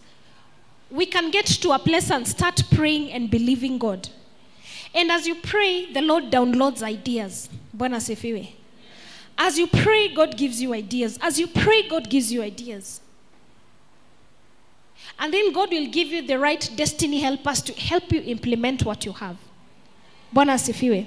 we 0.90 1.06
can 1.06 1.32
get 1.32 1.46
to 1.48 1.72
a 1.74 1.80
place 1.80 2.10
and 2.10 2.26
start 2.26 2.64
praying 2.72 3.12
and 3.12 3.30
believing 3.30 3.78
God. 3.78 4.08
And 4.96 5.12
as 5.12 5.28
you 5.28 5.36
pray, 5.36 5.92
the 5.92 6.02
Lord 6.02 6.32
downloads 6.32 6.82
ideas. 6.82 7.50
Bwana 7.76 8.00
sifiwe. 8.00 8.48
As 9.38 9.60
you 9.60 9.68
pray, 9.68 10.14
God 10.14 10.38
gives 10.38 10.62
you 10.62 10.74
ideas. 10.74 11.20
As 11.22 11.38
you 11.38 11.48
pray, 11.48 11.88
God 11.90 12.10
gives 12.10 12.32
you 12.32 12.42
ideas. 12.42 13.02
And 15.20 15.34
then 15.34 15.52
God 15.52 15.72
will 15.72 15.88
give 15.88 16.08
you 16.08 16.26
the 16.26 16.40
right 16.40 16.70
destiny 16.78 17.20
helpers 17.20 17.62
to 17.64 17.74
help 17.74 18.12
you 18.12 18.22
implement 18.22 18.86
what 18.86 19.06
you 19.06 19.12
have. 19.12 19.38
Bwana 20.34 20.54
asifiwe. 20.54 21.06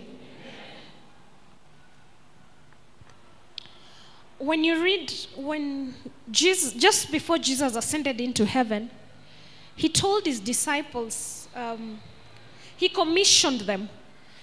When 4.39 4.65
you 4.65 4.83
read, 4.83 5.13
when 5.37 5.95
Jesus, 6.31 6.75
just 6.75 7.11
before 7.11 7.39
Jesus 7.39 7.75
ascended 7.75 8.21
into 8.21 8.45
heaven, 8.45 8.91
he 9.75 9.89
told 9.89 10.27
his 10.27 10.41
disciples, 10.41 11.49
um, 11.57 12.01
he 12.79 12.89
commissioned 12.89 13.61
them. 13.63 13.91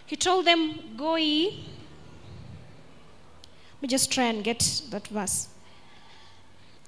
He 0.05 0.15
told 0.15 0.45
them, 0.45 0.95
Go 0.95 1.15
ye. 1.15 1.65
Let 3.73 3.81
me 3.81 3.87
just 3.87 4.11
try 4.11 4.25
and 4.25 4.43
get 4.43 4.81
that 4.91 5.07
verse. 5.07 5.47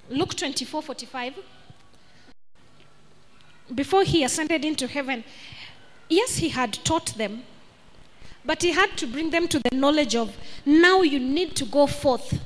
Luke 0.10 0.36
24 0.36 0.82
45 0.84 1.34
before 3.74 4.04
he 4.04 4.24
ascended 4.24 4.64
into 4.64 4.88
heaven, 4.88 5.24
yes, 6.10 6.38
he 6.38 6.50
had 6.50 6.74
taught 6.86 7.18
them, 7.18 7.44
but 8.46 8.62
he 8.62 8.72
had 8.72 8.98
to 8.98 9.08
bring 9.08 9.30
them 9.32 9.48
to 9.50 9.60
the 9.60 9.76
knowledge 9.76 10.16
of 10.16 10.38
now 10.66 11.02
you 11.02 11.20
need 11.20 11.56
to 11.58 11.66
go 11.66 11.86
forth 11.88 12.40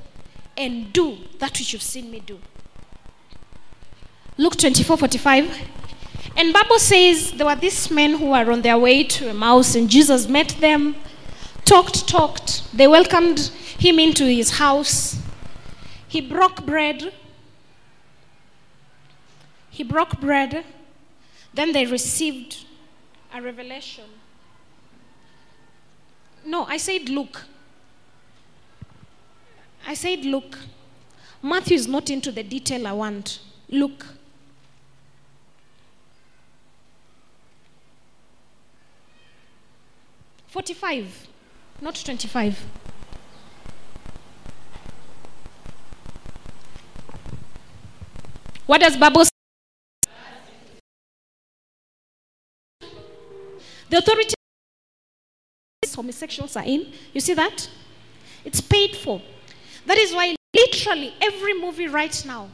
and 0.57 0.91
do 0.91 1.17
that 1.39 1.51
which 1.59 1.73
you've 1.73 1.81
seen 1.81 2.09
me 2.09 2.19
do. 2.19 2.39
Luke 4.37 4.57
24 4.57 4.97
45. 4.97 5.59
And 6.35 6.53
Bible 6.53 6.79
says 6.79 7.31
there 7.33 7.45
were 7.45 7.55
these 7.55 7.91
men 7.91 8.17
who 8.17 8.27
were 8.27 8.51
on 8.51 8.61
their 8.61 8.77
way 8.77 9.03
to 9.03 9.29
Emmaus, 9.29 9.75
and 9.75 9.89
Jesus 9.89 10.27
met 10.27 10.49
them, 10.59 10.95
talked, 11.65 12.07
talked. 12.07 12.63
They 12.75 12.87
welcomed 12.87 13.51
him 13.77 13.99
into 13.99 14.25
his 14.25 14.51
house. 14.51 15.19
He 16.07 16.21
broke 16.21 16.65
bread. 16.65 17.13
He 19.69 19.83
broke 19.83 20.19
bread. 20.19 20.63
Then 21.53 21.73
they 21.73 21.85
received 21.85 22.65
a 23.33 23.41
revelation. 23.41 24.05
No, 26.45 26.65
I 26.65 26.77
said 26.77 27.09
look. 27.09 27.43
I 29.87 29.93
said 29.93 30.25
look. 30.25 30.57
Matthew 31.41 31.75
is 31.75 31.87
not 31.87 32.09
into 32.09 32.31
the 32.31 32.43
detail 32.43 32.87
I 32.87 32.93
want. 32.93 33.39
Look. 33.69 34.05
45, 40.51 41.27
not 41.79 41.95
25. 41.95 42.65
What 48.65 48.81
does 48.81 48.97
Bible 48.97 49.23
say? 49.23 49.31
The 53.89 53.97
authorities 53.97 54.35
homosexuals 55.95 56.57
are 56.57 56.65
in. 56.65 56.91
You 57.13 57.21
see 57.21 57.33
that? 57.33 57.69
It's 58.43 58.59
paid 58.59 58.97
for. 58.97 59.21
That 59.85 59.97
is 59.97 60.13
why 60.13 60.35
literally 60.53 61.13
every 61.21 61.53
movie 61.53 61.87
right 61.87 62.23
now, 62.27 62.49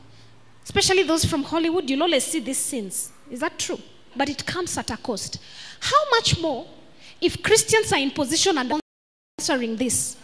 especially 0.63 1.01
those 1.01 1.25
from 1.25 1.41
Hollywood, 1.41 1.89
you'll 1.89 2.03
always 2.03 2.25
see 2.25 2.41
these 2.41 2.59
scenes. 2.59 3.11
Is 3.31 3.39
that 3.39 3.57
true? 3.57 3.79
But 4.15 4.29
it 4.29 4.45
comes 4.45 4.77
at 4.77 4.91
a 4.91 4.97
cost. 4.97 5.39
How 5.79 6.09
much 6.11 6.39
more 6.39 6.67
if 7.21 7.41
Christians 7.41 7.91
are 7.91 7.99
in 7.99 8.11
position 8.11 8.57
and 8.57 8.79
answering 9.39 9.75
this? 9.75 10.17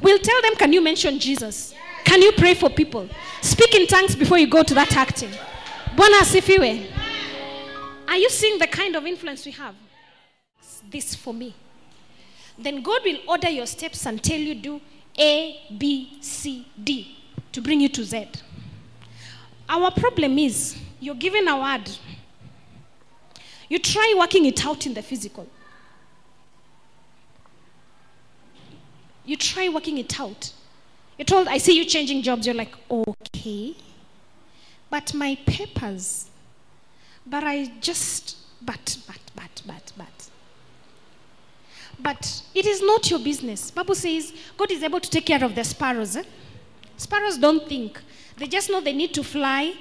We'll 0.00 0.18
tell 0.18 0.42
them, 0.42 0.56
can 0.56 0.72
you 0.72 0.80
mention 0.80 1.18
Jesus? 1.18 1.74
Can 2.04 2.22
you 2.22 2.32
pray 2.32 2.54
for 2.54 2.70
people? 2.70 3.08
Speak 3.40 3.74
in 3.74 3.86
tongues 3.86 4.14
before 4.14 4.38
you 4.38 4.48
go 4.48 4.62
to 4.62 4.74
that 4.74 4.96
acting. 4.96 5.30
Bwana 5.96 6.20
asifiwe. 6.20 6.86
Are 8.08 8.16
you 8.16 8.30
seeing 8.30 8.58
the 8.58 8.66
kind 8.66 8.94
of 8.94 9.06
influence 9.06 9.44
we 9.44 9.52
have? 9.52 9.74
this 10.90 11.14
for 11.14 11.34
me. 11.34 11.54
Then 12.58 12.82
God 12.82 13.02
will 13.04 13.18
order 13.28 13.50
your 13.50 13.66
steps 13.66 14.06
and 14.06 14.22
tell 14.22 14.38
you 14.38 14.54
do 14.54 14.80
A, 15.18 15.60
B, 15.76 16.18
C, 16.20 16.66
D 16.82 17.16
to 17.52 17.60
bring 17.60 17.80
you 17.80 17.88
to 17.90 18.04
Z. 18.04 18.28
Our 19.68 19.90
problem 19.90 20.38
is 20.38 20.76
you're 21.00 21.14
given 21.14 21.48
a 21.48 21.60
word. 21.60 21.90
You 23.68 23.78
try 23.78 24.14
working 24.16 24.46
it 24.46 24.64
out 24.64 24.86
in 24.86 24.94
the 24.94 25.02
physical. 25.02 25.46
You 29.26 29.36
try 29.36 29.68
working 29.68 29.98
it 29.98 30.18
out. 30.18 30.52
You're 31.18 31.26
told, 31.26 31.48
I 31.48 31.58
see 31.58 31.76
you 31.76 31.84
changing 31.84 32.22
jobs. 32.22 32.46
You're 32.46 32.54
like, 32.54 32.74
okay. 32.90 33.74
But 34.88 35.12
my 35.14 35.36
papers. 35.46 36.30
But 37.26 37.42
I 37.44 37.72
just, 37.80 38.36
but, 38.62 38.98
but, 39.06 39.18
but, 39.34 39.62
but, 39.66 39.92
but. 39.96 40.30
But 41.98 42.42
it 42.54 42.66
is 42.66 42.82
not 42.82 43.10
your 43.10 43.18
business. 43.18 43.70
Bible 43.70 43.94
says 43.94 44.32
God 44.56 44.70
is 44.70 44.82
able 44.82 45.00
to 45.00 45.10
take 45.10 45.26
care 45.26 45.42
of 45.42 45.54
the 45.54 45.64
sparrows. 45.64 46.16
eh? 46.16 46.22
Sparrows 46.96 47.38
don't 47.38 47.66
think. 47.68 48.00
They 48.36 48.46
just 48.46 48.70
know 48.70 48.80
they 48.80 48.92
need 48.92 49.12
to 49.14 49.24
fly, 49.24 49.72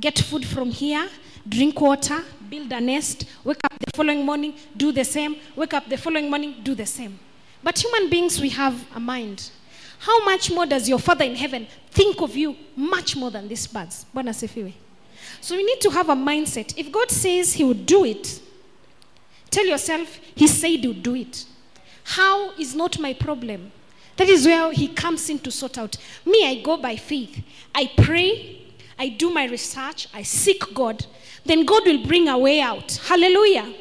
get 0.00 0.18
food 0.18 0.46
from 0.46 0.70
here, 0.70 1.08
drink 1.48 1.80
water, 1.80 2.22
build 2.48 2.72
a 2.72 2.80
nest, 2.80 3.24
wake 3.44 3.58
up 3.64 3.78
the 3.80 3.90
following 3.94 4.24
morning, 4.24 4.54
do 4.76 4.92
the 4.92 5.04
same, 5.04 5.36
wake 5.56 5.74
up 5.74 5.88
the 5.88 5.96
following 5.98 6.30
morning, 6.30 6.54
do 6.62 6.74
the 6.74 6.86
same. 6.86 7.18
But 7.62 7.78
human 7.78 8.10
beings, 8.10 8.40
we 8.40 8.50
have 8.50 8.86
a 8.94 9.00
mind. 9.00 9.50
How 9.98 10.24
much 10.24 10.50
more 10.50 10.66
does 10.66 10.88
your 10.88 10.98
Father 10.98 11.24
in 11.24 11.34
heaven 11.34 11.66
think 11.90 12.20
of 12.20 12.36
you 12.36 12.56
much 12.76 13.16
more 13.16 13.30
than 13.30 13.48
these 13.48 13.66
birds? 13.66 14.06
So 15.40 15.56
we 15.56 15.64
need 15.64 15.80
to 15.80 15.90
have 15.90 16.08
a 16.08 16.14
mindset. 16.14 16.76
If 16.76 16.92
God 16.92 17.10
says 17.10 17.54
He 17.54 17.64
would 17.64 17.86
do 17.86 18.04
it, 18.04 18.40
tell 19.50 19.66
yourself, 19.66 20.18
He 20.34 20.46
said 20.46 20.68
He 20.68 20.88
would 20.88 21.02
do 21.02 21.14
it. 21.14 21.46
How 22.04 22.52
is 22.52 22.74
not 22.74 22.98
my 22.98 23.14
problem. 23.14 23.72
That 24.16 24.28
is 24.28 24.46
where 24.46 24.72
He 24.72 24.88
comes 24.88 25.28
in 25.28 25.38
to 25.40 25.50
sort 25.50 25.78
out. 25.78 25.96
Me, 26.24 26.46
I 26.46 26.62
go 26.62 26.76
by 26.76 26.96
faith. 26.96 27.42
I 27.74 27.90
pray, 27.96 28.62
I 28.98 29.08
do 29.08 29.32
my 29.32 29.46
research, 29.46 30.08
I 30.14 30.22
seek 30.22 30.72
God. 30.72 31.04
Then 31.44 31.64
God 31.64 31.84
will 31.84 32.06
bring 32.06 32.28
a 32.28 32.38
way 32.38 32.60
out. 32.60 32.92
Hallelujah. 33.06 33.74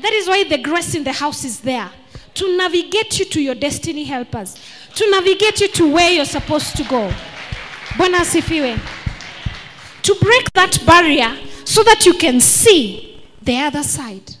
That 0.00 0.12
is 0.12 0.26
why 0.26 0.44
the 0.44 0.58
grace 0.58 0.94
in 0.94 1.04
the 1.04 1.12
house 1.12 1.44
is 1.44 1.60
there 1.60 1.90
to 2.34 2.56
navigate 2.56 3.18
you 3.18 3.24
to 3.26 3.40
your 3.40 3.54
destiny 3.54 4.04
helpers, 4.04 4.58
to 4.94 5.10
navigate 5.10 5.60
you 5.60 5.68
to 5.68 5.92
where 5.92 6.10
you're 6.10 6.24
supposed 6.24 6.76
to 6.76 6.84
go. 6.84 7.12
Bwana. 7.96 8.80
To 10.02 10.14
break 10.20 10.52
that 10.52 10.82
barrier 10.84 11.36
so 11.64 11.82
that 11.82 12.04
you 12.04 12.14
can 12.14 12.40
see 12.40 13.22
the 13.40 13.56
other 13.58 13.82
side. 13.82 14.36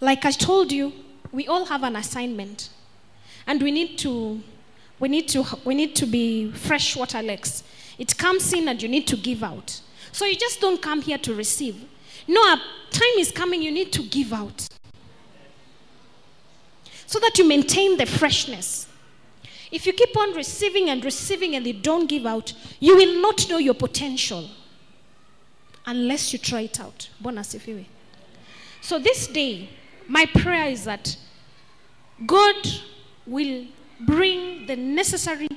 Like 0.00 0.24
I 0.24 0.30
told 0.30 0.72
you, 0.72 0.92
we 1.32 1.46
all 1.46 1.64
have 1.66 1.82
an 1.82 1.96
assignment. 1.96 2.70
And 3.46 3.62
we 3.62 3.70
need 3.70 3.98
to 3.98 4.40
we 4.98 5.08
need 5.08 5.28
to 5.28 5.44
we 5.64 5.74
need 5.74 5.94
to 5.96 6.06
be 6.06 6.50
freshwater 6.50 7.22
lakes. 7.22 7.62
It 7.98 8.16
comes 8.18 8.52
in 8.52 8.68
and 8.68 8.82
you 8.82 8.88
need 8.88 9.06
to 9.06 9.16
give 9.16 9.42
out. 9.42 9.80
So 10.12 10.24
you 10.24 10.36
just 10.36 10.60
don't 10.60 10.80
come 10.80 11.00
here 11.02 11.18
to 11.18 11.34
receive. 11.34 11.82
No, 12.26 12.40
a 12.40 12.56
time 12.90 13.18
is 13.18 13.30
coming 13.30 13.62
you 13.62 13.70
need 13.70 13.92
to 13.92 14.02
give 14.02 14.32
out. 14.32 14.68
So 17.06 17.18
that 17.20 17.38
you 17.38 17.46
maintain 17.46 17.96
the 17.96 18.06
freshness. 18.06 18.88
If 19.70 19.86
you 19.86 19.92
keep 19.92 20.16
on 20.16 20.34
receiving 20.34 20.90
and 20.90 21.04
receiving 21.04 21.54
and 21.56 21.64
they 21.64 21.72
don't 21.72 22.08
give 22.08 22.26
out, 22.26 22.52
you 22.80 22.96
will 22.96 23.20
not 23.20 23.48
know 23.48 23.58
your 23.58 23.74
potential 23.74 24.48
unless 25.86 26.32
you 26.32 26.38
try 26.38 26.62
it 26.62 26.80
out. 26.80 27.08
So 28.80 28.98
this 28.98 29.26
day, 29.26 29.68
my 30.08 30.26
prayer 30.26 30.68
is 30.68 30.84
that 30.84 31.16
God 32.24 32.54
will 33.26 33.66
bring 34.00 34.66
the 34.66 34.76
necessary 34.76 35.48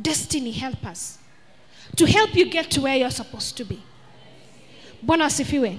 destiny 0.00 0.52
helpers 0.52 1.18
to 1.96 2.06
help 2.06 2.34
you 2.34 2.46
get 2.46 2.70
to 2.72 2.82
where 2.82 2.96
you're 2.96 3.10
supposed 3.10 3.56
to 3.56 3.64
be. 3.64 3.82
Bwana 5.04 5.24
asifiwe. 5.26 5.78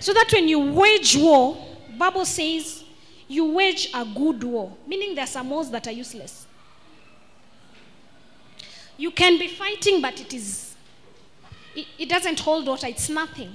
So 0.00 0.12
that 0.12 0.32
when 0.32 0.48
you 0.48 0.72
wage 0.72 1.16
war, 1.16 1.56
Bible 1.98 2.24
says 2.24 2.84
you 3.30 3.52
wage 3.52 3.90
a 3.94 4.04
good 4.04 4.42
war, 4.42 4.76
meaning 4.88 5.14
there 5.14 5.22
are 5.22 5.28
some 5.28 5.48
wars 5.50 5.70
that 5.70 5.86
are 5.86 5.92
useless. 5.92 6.46
You 8.98 9.12
can 9.12 9.38
be 9.38 9.46
fighting, 9.46 10.02
but 10.02 10.20
it 10.20 10.34
is 10.34 10.74
it, 11.76 11.86
it 11.96 12.08
doesn't 12.08 12.40
hold 12.40 12.66
water, 12.66 12.88
it's 12.88 13.08
nothing. 13.08 13.54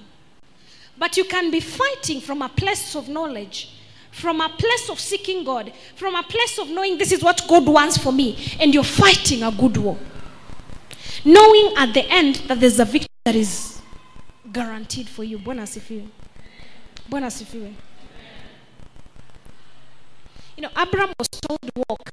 But 0.97 1.17
you 1.17 1.25
can 1.25 1.51
be 1.51 1.59
fighting 1.59 2.21
from 2.21 2.41
a 2.41 2.47
place 2.47 2.95
of 2.95 3.09
knowledge, 3.09 3.75
from 4.11 4.39
a 4.39 4.47
place 4.47 4.89
of 4.89 4.97
seeking 4.97 5.43
God, 5.43 5.73
from 5.97 6.15
a 6.15 6.23
place 6.23 6.57
of 6.57 6.69
knowing 6.69 6.97
this 6.97 7.11
is 7.11 7.21
what 7.21 7.45
God 7.45 7.67
wants 7.67 7.97
for 7.97 8.13
me, 8.13 8.55
and 8.61 8.73
you're 8.73 8.81
fighting 8.81 9.43
a 9.43 9.51
good 9.51 9.75
war. 9.75 9.97
Knowing 11.25 11.73
at 11.75 11.93
the 11.93 12.05
end 12.09 12.35
that 12.47 12.61
there's 12.61 12.79
a 12.79 12.85
victory 12.85 13.09
that 13.25 13.35
is 13.35 13.81
guaranteed 14.53 15.09
for 15.09 15.25
you. 15.25 15.37
Bwana 15.37 15.63
asifiwe. 15.63 16.07
Bwana 17.09 17.27
asifiwe. 17.27 17.73
You 20.55 20.61
know, 20.63 20.69
Abraham 20.77 21.13
was 21.19 21.27
told 21.27 21.61
to 21.61 21.71
walk. 21.89 22.09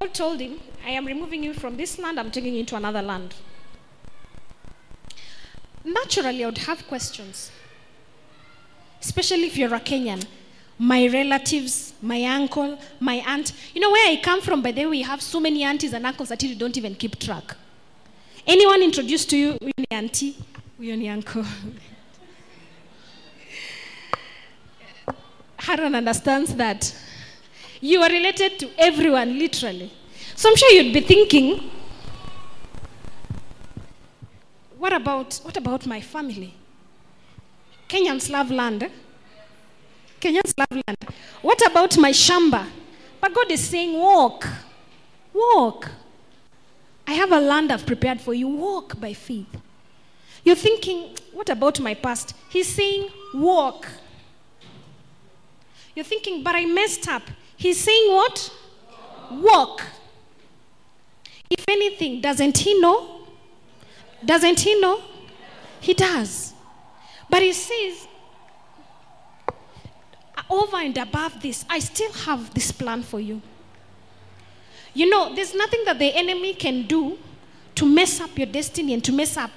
God 0.00 0.14
told 0.14 0.40
him, 0.40 0.58
I 0.86 0.90
am 0.90 1.04
removing 1.04 1.42
you 1.44 1.52
from 1.52 1.76
this 1.76 1.98
land, 1.98 2.18
I'm 2.18 2.30
taking 2.30 2.54
you 2.54 2.64
to 2.64 2.76
another 2.76 3.02
land. 3.02 3.34
Naturally, 5.84 6.42
I 6.42 6.46
would 6.46 6.58
have 6.58 6.86
questions. 6.86 7.50
Especially 9.02 9.44
if 9.44 9.56
you're 9.56 9.74
a 9.74 9.80
Kenyan. 9.80 10.24
My 10.78 11.06
relatives, 11.08 11.92
my 12.00 12.24
uncle, 12.24 12.78
my 13.00 13.16
aunt. 13.26 13.52
You 13.74 13.82
know 13.82 13.90
where 13.90 14.08
I 14.10 14.16
come 14.16 14.40
from, 14.40 14.62
by 14.62 14.72
the 14.72 14.84
way, 14.84 14.90
we 14.90 15.02
have 15.02 15.20
so 15.20 15.38
many 15.38 15.62
aunties 15.62 15.92
and 15.92 16.06
uncles 16.06 16.30
that 16.30 16.42
you 16.42 16.54
don't 16.54 16.76
even 16.78 16.94
keep 16.94 17.18
track. 17.18 17.54
Anyone 18.46 18.82
introduced 18.82 19.28
to 19.30 19.36
you, 19.36 19.58
ni 19.60 19.84
auntie, 19.90 20.36
huyo 20.78 20.96
ni 20.96 21.10
uncle. 21.10 21.44
Haran 25.58 25.94
understands 25.94 26.54
that. 26.54 26.94
You 27.80 28.02
are 28.02 28.10
related 28.10 28.58
to 28.58 28.70
everyone, 28.78 29.38
literally. 29.38 29.90
So 30.36 30.48
I'm 30.50 30.56
sure 30.56 30.70
you'd 30.72 30.92
be 30.92 31.00
thinking, 31.00 31.70
what 34.78 34.92
about, 34.92 35.40
what 35.42 35.56
about 35.56 35.86
my 35.86 36.00
family? 36.00 36.54
Kenyans 37.88 38.30
love 38.30 38.50
land. 38.50 38.82
eh? 38.82 38.88
Kenyans 40.20 40.54
love 40.58 40.70
land. 40.70 41.14
What 41.42 41.66
about 41.66 41.96
my 41.98 42.10
shamba? 42.10 42.66
But 43.20 43.34
God 43.34 43.50
is 43.50 43.60
saying, 43.60 43.98
walk. 43.98 44.46
Walk. 45.32 45.90
I 47.06 47.12
have 47.14 47.32
a 47.32 47.40
land 47.40 47.72
I've 47.72 47.86
prepared 47.86 48.20
for 48.20 48.34
you. 48.34 48.46
Walk 48.48 49.00
by 49.00 49.12
faith. 49.14 49.48
You're 50.44 50.56
thinking, 50.56 51.16
what 51.32 51.48
about 51.50 51.80
my 51.80 51.94
past? 51.94 52.34
He's 52.50 52.68
saying, 52.68 53.08
walk. 53.34 53.86
You're 55.94 56.04
thinking, 56.04 56.42
but 56.42 56.54
I 56.54 56.64
messed 56.66 57.08
up. 57.08 57.22
He's 57.60 57.78
saying, 57.78 58.10
what? 58.10 58.50
Walk. 59.32 59.82
If 61.50 61.62
anything, 61.68 62.22
doesn't 62.22 62.56
he 62.56 62.80
know? 62.80 63.26
Doesn't 64.24 64.60
he 64.60 64.80
know? 64.80 65.02
He 65.78 65.92
does. 65.92 66.54
But 67.28 67.42
he 67.42 67.52
says, 67.52 68.08
over 70.48 70.78
and 70.78 70.96
above 70.96 71.42
this, 71.42 71.66
I 71.68 71.80
still 71.80 72.10
have 72.24 72.54
this 72.54 72.72
plan 72.72 73.02
for 73.02 73.20
you. 73.20 73.42
You 74.94 75.10
know, 75.10 75.34
there's 75.34 75.54
nothing 75.54 75.84
that 75.84 75.98
the 75.98 76.14
enemy 76.14 76.54
can 76.54 76.86
do 76.86 77.18
to 77.74 77.84
mess 77.84 78.22
up 78.22 78.38
your 78.38 78.46
destiny 78.46 78.94
and 78.94 79.04
to 79.04 79.12
mess 79.12 79.36
up 79.36 79.50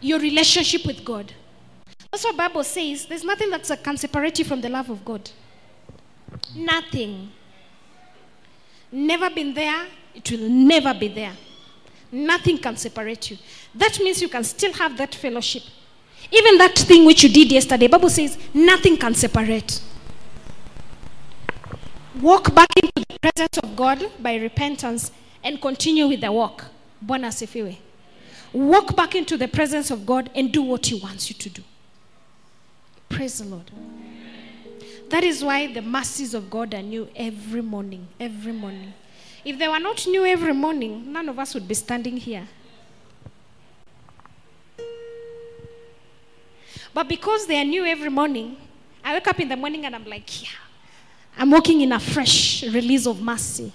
your 0.00 0.18
relationship 0.18 0.84
with 0.84 1.04
God. 1.04 1.32
That's 2.10 2.24
what 2.24 2.32
the 2.32 2.38
Bible 2.38 2.64
says. 2.64 3.06
There's 3.06 3.22
nothing 3.22 3.48
that 3.50 3.84
can 3.84 3.96
separate 3.96 4.40
you 4.40 4.44
from 4.44 4.60
the 4.60 4.68
love 4.68 4.90
of 4.90 5.04
God. 5.04 5.30
Nothing. 6.54 7.30
Never 8.90 9.30
been 9.30 9.54
there. 9.54 9.86
It 10.14 10.30
will 10.30 10.48
never 10.48 10.92
be 10.94 11.08
there. 11.08 11.32
Nothing 12.10 12.58
can 12.58 12.76
separate 12.76 13.30
you. 13.30 13.38
That 13.74 13.98
means 14.00 14.20
you 14.20 14.28
can 14.28 14.44
still 14.44 14.72
have 14.74 14.96
that 14.98 15.14
fellowship. 15.14 15.62
Even 16.30 16.58
that 16.58 16.78
thing 16.78 17.06
which 17.06 17.22
you 17.24 17.30
did 17.30 17.50
yesterday, 17.50 17.86
Bible 17.86 18.10
says 18.10 18.38
nothing 18.52 18.96
can 18.96 19.14
separate. 19.14 19.80
Walk 22.20 22.54
back 22.54 22.68
into 22.76 22.92
the 23.08 23.18
presence 23.18 23.58
of 23.58 23.74
God 23.74 24.10
by 24.20 24.36
repentance 24.36 25.10
and 25.42 25.60
continue 25.60 26.06
with 26.06 26.20
the 26.20 26.30
walk. 26.30 26.66
Bwana 27.04 27.28
asifiwe. 27.28 27.76
Walk 28.52 28.94
back 28.94 29.14
into 29.14 29.38
the 29.38 29.48
presence 29.48 29.90
of 29.90 30.04
God 30.04 30.30
and 30.34 30.52
do 30.52 30.62
what 30.62 30.84
He 30.86 31.00
wants 31.00 31.30
you 31.30 31.36
to 31.36 31.48
do. 31.48 31.62
Praise 33.08 33.38
the 33.38 33.46
Lord. 33.46 33.70
That 35.12 35.24
is 35.24 35.44
why 35.44 35.70
the 35.70 35.82
mercies 35.82 36.32
of 36.32 36.48
God 36.48 36.72
are 36.72 36.80
new 36.80 37.06
every 37.14 37.60
morning. 37.60 38.08
Every 38.18 38.52
morning. 38.52 38.94
If 39.44 39.58
they 39.58 39.68
were 39.68 39.78
not 39.78 40.06
new 40.06 40.24
every 40.24 40.54
morning, 40.54 41.12
none 41.12 41.28
of 41.28 41.38
us 41.38 41.52
would 41.52 41.68
be 41.68 41.74
standing 41.74 42.16
here. 42.16 42.48
But 46.94 47.08
because 47.08 47.46
they 47.46 47.60
are 47.60 47.64
new 47.64 47.84
every 47.84 48.08
morning, 48.08 48.56
I 49.04 49.12
wake 49.12 49.28
up 49.28 49.38
in 49.38 49.50
the 49.50 49.56
morning 49.56 49.84
and 49.84 49.94
I'm 49.94 50.06
like, 50.06 50.42
yeah, 50.42 50.48
I'm 51.36 51.50
walking 51.50 51.82
in 51.82 51.92
a 51.92 52.00
fresh 52.00 52.62
release 52.62 53.06
of 53.06 53.20
mercy. 53.20 53.70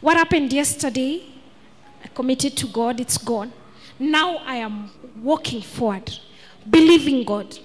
What 0.00 0.16
happened 0.16 0.52
yesterday, 0.52 1.20
I 2.04 2.06
committed 2.14 2.56
to 2.58 2.68
God, 2.68 3.00
it's 3.00 3.18
gone. 3.18 3.52
Now 3.98 4.36
I 4.36 4.54
am 4.54 4.92
walking 5.20 5.62
forward, 5.62 6.16
believing 6.70 7.24
God. 7.24 7.58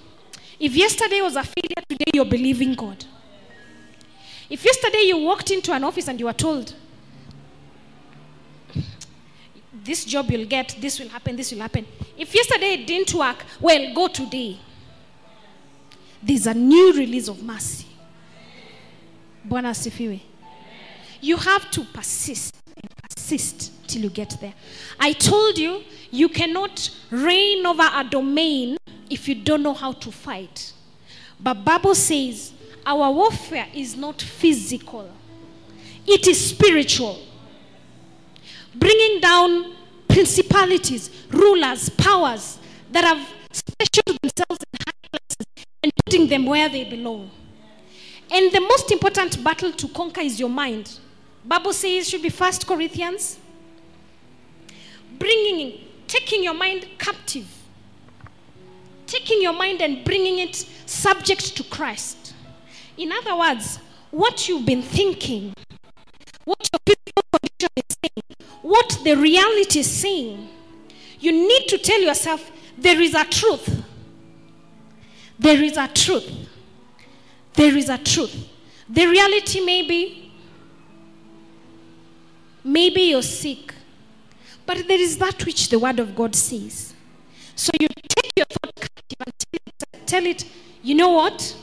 If 0.60 0.76
yesterday 0.76 1.22
was 1.22 1.36
a 1.36 1.43
failure, 1.43 1.84
today 1.88 2.12
you're 2.14 2.26
believing 2.26 2.74
God. 2.74 3.05
If 4.49 4.66
yesterday 4.66 5.03
you 5.05 5.18
walked 5.18 5.51
into 5.51 5.72
an 5.72 5.84
office 5.84 6.07
and 6.07 6.20
you 6.20 6.26
were 6.26 6.34
told, 6.34 6.74
this 9.84 10.03
job 10.05 10.30
you'll 10.30 10.47
get, 10.47 10.76
this 10.82 10.99
will 10.99 11.07
happen, 11.10 11.36
this 11.36 11.51
will 11.51 11.60
happen. 11.60 11.86
If 12.18 12.36
yesterday 12.36 12.74
it 12.74 12.88
didn't 12.88 13.14
work, 13.14 13.43
well, 13.62 13.93
go 13.93 14.07
today. 14.07 14.60
There's 16.22 16.47
a 16.47 16.53
new 16.53 16.93
release 16.93 17.30
of 17.30 17.41
mercy. 17.41 17.88
Bwana 19.47 19.70
asifiwe. 19.70 20.20
You 21.22 21.38
have 21.38 21.72
to 21.72 21.84
persist 21.86 22.55
and 22.76 22.89
persist 22.97 23.72
till 23.88 24.03
you 24.03 24.10
get 24.10 24.36
there. 24.41 24.53
I 24.99 25.14
told 25.14 25.57
you, 25.57 25.84
you 26.12 26.28
cannot 26.28 26.89
reign 27.10 27.66
over 27.66 27.88
a 27.93 28.03
domain 28.03 28.78
if 29.10 29.28
you 29.28 29.36
don't 29.36 29.64
know 29.64 29.74
how 29.74 29.91
to 29.93 30.12
fight. 30.12 30.74
But 31.39 31.66
Bible 31.66 31.95
says 31.95 32.53
our 32.86 33.12
warfare 33.12 33.68
is 33.74 33.95
not 33.95 34.22
physical. 34.22 35.10
It 36.05 36.28
is 36.28 36.49
spiritual. 36.49 37.20
Bringing 38.76 39.20
down 39.20 39.76
principalities, 40.07 41.10
rulers, 41.30 41.89
powers 41.89 42.57
that 42.91 43.03
have 43.03 43.28
stationed 43.51 44.18
themselves 44.22 44.60
in 44.74 44.80
high 44.86 45.10
places 45.12 45.66
and 45.84 45.91
putting 46.05 46.28
them 46.28 46.45
where 46.45 46.68
they 46.70 46.84
belong. 46.84 47.30
And 48.32 48.51
the 48.51 48.62
most 48.62 48.91
important 48.91 49.43
battle 49.43 49.72
to 49.72 49.88
conquer 49.89 50.22
is 50.22 50.39
your 50.39 50.49
mind. 50.49 50.99
Bible 51.43 51.74
says 51.74 52.10
should 52.10 52.22
be 52.22 52.30
First 52.30 52.68
Corinthians. 52.68 53.39
Bringing, 55.18 55.80
taking 56.07 56.43
your 56.43 56.53
mind 56.53 56.88
captive. 56.97 57.47
Taking 59.10 59.41
your 59.41 59.53
mind 59.53 59.82
and 59.82 60.05
bringing 60.05 60.38
it 60.38 60.55
subject 60.86 61.57
to 61.57 61.64
Christ. 61.64 62.36
In 62.95 63.12
other 63.12 63.36
words, 63.36 63.80
what 64.12 64.47
you've 64.47 64.68
been 64.68 64.84
thinking, 64.84 65.51
what 66.45 66.70
your 66.72 66.80
physical 66.86 67.24
condition 67.32 67.70
is 67.76 67.97
saying, 68.03 68.47
what 68.62 68.99
the 69.03 69.16
reality 69.16 69.80
is 69.80 69.89
saying, 69.89 70.47
you 71.20 71.32
need 71.32 71.68
to 71.70 71.80
tell 71.80 71.99
yourself 71.99 72.51
there 72.78 73.01
is 73.01 73.16
a 73.16 73.26
truth. 73.26 73.84
There 75.39 75.64
is 75.64 75.76
a 75.76 75.88
truth. 75.88 76.32
There 77.53 77.76
is 77.76 77.89
a 77.89 77.97
truth. 77.97 78.47
The 78.88 79.07
reality 79.07 79.62
may 79.62 79.88
be, 79.88 80.32
maybe 82.64 83.01
you're 83.01 83.24
sick, 83.24 83.74
but 84.68 84.88
there 84.88 85.01
is 85.01 85.18
that 85.18 85.43
which 85.47 85.70
the 85.70 85.80
Word 85.80 85.99
of 85.99 86.16
God 86.16 86.36
says. 86.36 86.93
So 87.55 87.72
you 87.80 87.88
tell 90.10 90.26
it, 90.26 90.45
you 90.82 90.95
know 90.95 91.10
what? 91.10 91.55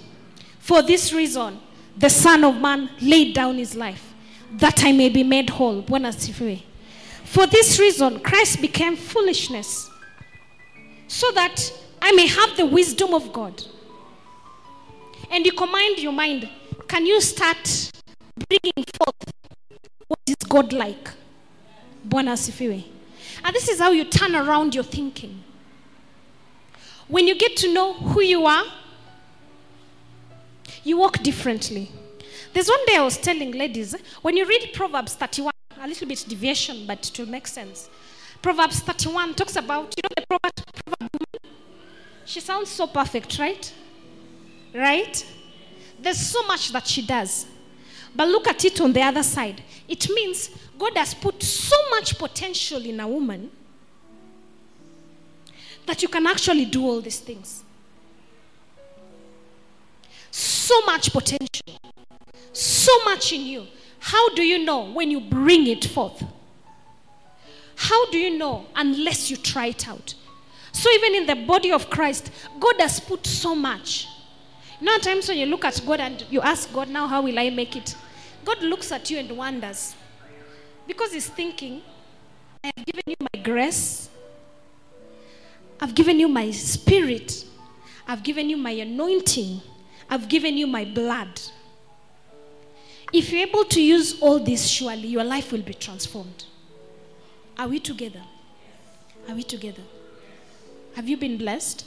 For 0.61 0.83
this 0.83 1.13
reason, 1.13 1.59
the 1.97 2.11
Son 2.11 2.45
of 2.45 2.61
Man 2.61 2.91
laid 3.01 3.35
down 3.35 3.57
his 3.57 3.75
life, 3.75 4.15
that 4.53 4.85
I 4.85 4.93
may 4.93 5.09
be 5.09 5.25
made 5.25 5.51
whole. 5.51 5.83
Bwana. 5.83 6.63
For 7.25 7.47
this 7.47 7.79
reason, 7.79 8.21
Christ 8.21 8.61
became 8.61 8.97
foolishness, 8.97 9.91
so 11.09 11.31
that 11.33 11.73
I 12.01 12.13
may 12.13 12.27
have 12.27 12.57
the 12.57 12.67
wisdom 12.67 13.15
of 13.15 13.33
God. 13.33 13.63
And 15.31 15.45
you 15.45 15.53
command 15.53 15.99
your 15.99 16.13
mind, 16.13 16.49
can 16.87 17.05
you 17.05 17.21
start 17.21 17.91
bringing 18.49 18.85
forth 18.95 19.33
what 20.07 20.21
is 20.27 20.37
God 20.49 20.73
like? 20.73 21.11
Bwana. 22.07 22.85
And 23.45 23.55
this 23.55 23.69
is 23.69 23.81
how 23.81 23.91
you 23.91 24.05
turn 24.05 24.37
around 24.37 24.75
your 24.75 24.85
thinking. 24.85 25.43
When 27.09 27.29
you 27.29 27.37
get 27.37 27.57
to 27.59 27.73
know 27.73 27.95
who 27.95 28.21
you 28.21 28.47
are, 28.47 28.65
you 30.83 30.97
walk 30.97 31.23
differently. 31.23 31.91
There's 32.53 32.69
one 32.69 32.85
day 32.87 32.97
I 32.97 33.03
was 33.03 33.17
telling 33.19 33.53
ladies, 33.53 33.95
when 34.23 34.37
you 34.37 34.47
read 34.47 34.71
Proverbs 34.73 35.15
31, 35.15 35.53
a 35.81 35.87
little 35.87 36.09
bit 36.09 36.25
deviation, 36.29 36.87
but 36.87 37.09
it 37.09 37.19
will 37.19 37.29
make 37.29 37.47
sense. 37.47 37.89
Proverbs 38.43 38.81
31 38.81 39.35
talks 39.35 39.57
about, 39.57 39.95
you 39.97 40.03
know, 40.03 40.15
the 40.17 40.27
proverb, 40.27 40.53
proverb 40.85 41.11
woman? 41.13 41.59
She 42.25 42.41
sounds 42.41 42.71
so 42.71 42.87
perfect, 42.87 43.39
right? 43.39 43.73
Right? 44.75 45.27
There's 46.01 46.19
so 46.19 46.43
much 46.47 46.73
that 46.73 46.87
she 46.87 47.07
does. 47.07 47.47
But 48.15 48.29
look 48.29 48.49
at 48.49 48.65
it 48.65 48.81
on 48.81 48.93
the 48.93 49.03
other 49.03 49.23
side. 49.23 49.63
It 49.89 50.09
means 50.09 50.51
God 50.79 50.97
has 50.97 51.15
put 51.15 51.43
so 51.43 51.77
much 51.91 52.19
potential 52.19 52.85
in 52.85 52.99
a 53.01 53.07
woman 53.07 53.51
that 55.87 56.03
you 56.03 56.09
can 56.09 56.27
actually 56.27 56.67
do 56.67 56.85
all 56.85 57.01
these 57.01 57.21
things. 57.21 57.65
So 60.31 60.81
much 60.83 61.13
potential, 61.13 61.79
so 62.53 62.93
much 63.05 63.33
in 63.33 63.41
you. 63.43 63.67
How 63.99 64.35
do 64.35 64.43
you 64.43 64.65
know 64.65 64.91
when 64.93 65.11
you 65.11 65.21
bring 65.21 65.67
it 65.67 65.85
forth? 65.87 66.23
How 67.77 68.11
do 68.11 68.19
you 68.19 68.37
know 68.37 68.67
unless 68.75 69.31
you 69.31 69.37
try 69.37 69.67
it 69.67 69.89
out? 69.89 70.15
So, 70.73 70.91
even 70.91 71.15
in 71.15 71.27
the 71.27 71.47
body 71.47 71.73
of 71.73 71.89
Christ, 71.89 72.31
God 72.61 72.75
has 72.81 73.01
put 73.01 73.27
so 73.27 73.55
much. 73.55 74.09
You 74.79 74.87
know, 74.87 74.99
times 74.99 75.29
when 75.29 75.39
you 75.39 75.47
look 75.47 75.65
at 75.65 75.81
God 75.87 76.01
and 76.01 76.25
you 76.31 76.43
ask 76.43 76.71
God, 76.73 76.89
now 76.89 77.07
how 77.07 77.23
will 77.23 77.39
I 77.39 77.49
make 77.49 77.77
it? 77.77 77.97
God 78.45 78.63
looks 78.63 78.93
at 78.93 79.11
you 79.11 79.19
and 79.19 79.31
wonders. 79.37 79.95
Because 80.87 81.13
He's 81.13 81.29
thinking, 81.29 81.81
I 82.63 82.73
have 82.77 82.85
given 82.85 83.03
you 83.07 83.17
my 83.21 83.41
grace, 83.43 84.11
I've 85.81 85.95
given 85.95 86.19
you 86.19 86.29
my 86.29 86.51
spirit, 86.51 87.45
I've 88.09 88.23
given 88.23 88.49
you 88.49 88.57
my 88.57 88.71
anointing, 88.71 89.61
I've 90.09 90.29
given 90.29 90.57
you 90.57 90.67
my 90.67 90.85
blood. 90.85 91.41
If 93.13 93.31
you're 93.31 93.47
able 93.47 93.65
to 93.65 93.81
use 93.81 94.21
all 94.21 94.39
this, 94.39 94.67
surely 94.67 95.09
your 95.09 95.25
life 95.25 95.53
will 95.53 95.63
be 95.63 95.75
transformed. 95.75 96.45
Are 97.59 97.69
we 97.69 97.79
together? 97.81 98.23
Are 99.29 99.35
we 99.35 99.43
together? 99.43 99.83
Have 100.95 101.09
you 101.09 101.17
been 101.17 101.37
blessed? 101.37 101.87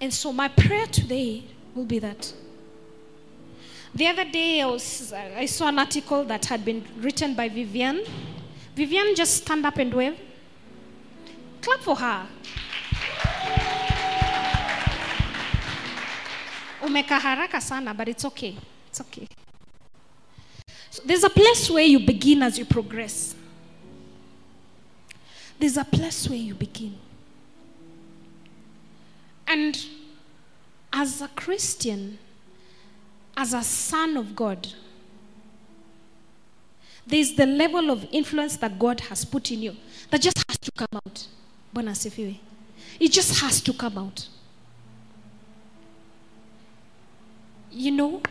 And 0.00 0.12
so, 0.12 0.32
my 0.32 0.48
prayer 0.48 0.86
today 0.86 1.44
will 1.74 1.84
be 1.84 1.98
that. 1.98 2.32
The 3.94 4.06
other 4.08 4.24
day, 4.24 4.60
I, 4.60 4.66
was, 4.66 5.12
I 5.12 5.46
saw 5.46 5.68
an 5.68 5.78
article 5.78 6.24
that 6.24 6.44
had 6.46 6.64
been 6.64 6.84
written 6.98 7.34
by 7.34 7.48
Vivian. 7.48 8.04
Vivian, 8.76 9.14
just 9.14 9.38
stand 9.38 9.64
up 9.64 9.78
and 9.78 9.92
wave. 9.94 10.18
Clap 11.62 11.80
for 11.80 11.96
her. 11.96 12.26
Umeka 16.82 17.18
haraka 17.18 17.62
sana, 17.62 17.94
but 17.94 18.06
it's 18.08 18.26
okay. 18.26 18.54
It's 18.88 19.00
okay. 19.00 19.26
So 20.90 21.02
there's 21.06 21.24
a 21.24 21.30
place 21.30 21.70
where 21.70 21.84
you 21.84 22.00
begin 22.00 22.42
as 22.42 22.58
you 22.58 22.66
progress. 22.66 23.34
There's 25.58 25.78
a 25.78 25.84
place 25.84 26.28
where 26.28 26.38
you 26.38 26.54
begin. 26.54 26.98
And 29.46 29.86
as 30.92 31.22
a 31.22 31.28
Christian, 31.28 32.18
as 33.38 33.54
a 33.54 33.62
son 33.62 34.18
of 34.18 34.36
God, 34.36 34.68
there's 37.06 37.34
the 37.34 37.46
level 37.46 37.90
of 37.90 38.06
influence 38.10 38.56
that 38.56 38.78
God 38.78 39.00
has 39.00 39.24
put 39.24 39.50
in 39.52 39.62
you 39.62 39.76
that 40.10 40.20
just 40.20 40.42
has 40.48 40.58
to 40.58 40.72
come 40.72 40.88
out. 40.94 41.26
Bwana. 41.74 42.38
It 42.98 43.12
just 43.12 43.40
has 43.40 43.60
to 43.60 43.72
come 43.72 43.98
out. 43.98 44.28
You 47.70 47.90
know, 47.90 48.22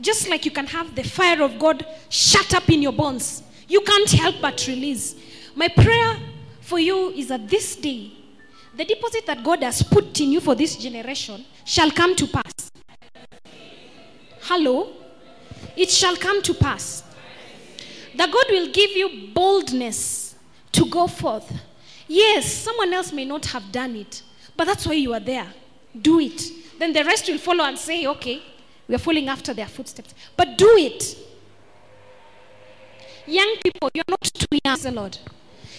just 0.00 0.28
like 0.28 0.44
you 0.44 0.50
can 0.50 0.66
have 0.66 0.94
the 0.94 1.04
fire 1.04 1.42
of 1.42 1.58
God 1.58 1.86
shut 2.08 2.54
up 2.54 2.68
in 2.68 2.82
your 2.82 2.92
bones, 2.92 3.42
you 3.68 3.80
can't 3.80 4.10
help 4.10 4.36
but 4.40 4.66
release. 4.66 5.14
My 5.54 5.68
prayer 5.68 6.16
for 6.60 6.78
you 6.78 7.10
is 7.10 7.28
that 7.28 7.48
this 7.48 7.76
day, 7.76 8.12
the 8.76 8.84
deposit 8.84 9.26
that 9.26 9.44
God 9.44 9.62
has 9.62 9.82
put 9.82 10.20
in 10.20 10.32
you 10.32 10.40
for 10.40 10.54
this 10.54 10.76
generation 10.76 11.44
shall 11.64 11.90
come 11.90 12.16
to 12.16 12.26
pass. 12.26 12.72
Hello? 14.40 14.92
It 15.76 15.90
shall 15.90 16.16
come 16.16 16.42
to 16.42 16.54
pass. 16.54 17.01
That 18.16 18.30
God 18.30 18.44
will 18.50 18.72
give 18.72 18.90
you 18.90 19.30
boldness 19.34 20.34
to 20.72 20.86
go 20.86 21.06
forth. 21.06 21.52
Yes, 22.08 22.52
someone 22.52 22.92
else 22.92 23.12
may 23.12 23.24
not 23.24 23.46
have 23.46 23.72
done 23.72 23.96
it, 23.96 24.22
but 24.56 24.66
that's 24.66 24.86
why 24.86 24.94
you 24.94 25.14
are 25.14 25.20
there. 25.20 25.46
Do 26.00 26.20
it. 26.20 26.42
Then 26.78 26.92
the 26.92 27.04
rest 27.04 27.28
will 27.28 27.38
follow 27.38 27.64
and 27.64 27.78
say, 27.78 28.06
okay, 28.06 28.42
we 28.88 28.94
are 28.94 28.98
following 28.98 29.28
after 29.28 29.54
their 29.54 29.68
footsteps. 29.68 30.14
But 30.36 30.58
do 30.58 30.68
it. 30.76 31.16
Young 33.26 33.56
people, 33.62 33.88
you're 33.94 34.04
not 34.08 34.22
too 34.22 34.58
young, 34.64 34.78
the 34.78 34.90
Lord. 34.90 35.16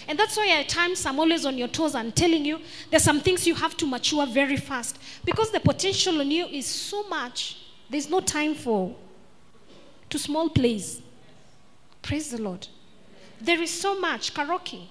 And 0.08 0.18
that's 0.18 0.36
why 0.36 0.48
at 0.48 0.68
times 0.68 1.04
I'm 1.06 1.18
always 1.18 1.46
on 1.46 1.56
your 1.56 1.68
toes 1.68 1.94
and 1.94 2.14
telling 2.14 2.44
you 2.44 2.60
there's 2.90 3.02
some 3.02 3.20
things 3.20 3.46
you 3.46 3.54
have 3.54 3.76
to 3.78 3.86
mature 3.86 4.26
very 4.26 4.56
fast 4.56 4.98
because 5.24 5.50
the 5.50 5.60
potential 5.60 6.20
in 6.20 6.30
you 6.30 6.46
is 6.46 6.66
so 6.66 7.08
much. 7.08 7.58
There's 7.88 8.10
no 8.10 8.20
time 8.20 8.54
for 8.54 8.94
to 10.10 10.18
small 10.18 10.48
plays. 10.50 11.00
Praise 12.04 12.30
the 12.30 12.40
Lord. 12.40 12.68
There 13.40 13.62
is 13.62 13.70
so 13.70 13.98
much 13.98 14.34
karaoke, 14.34 14.88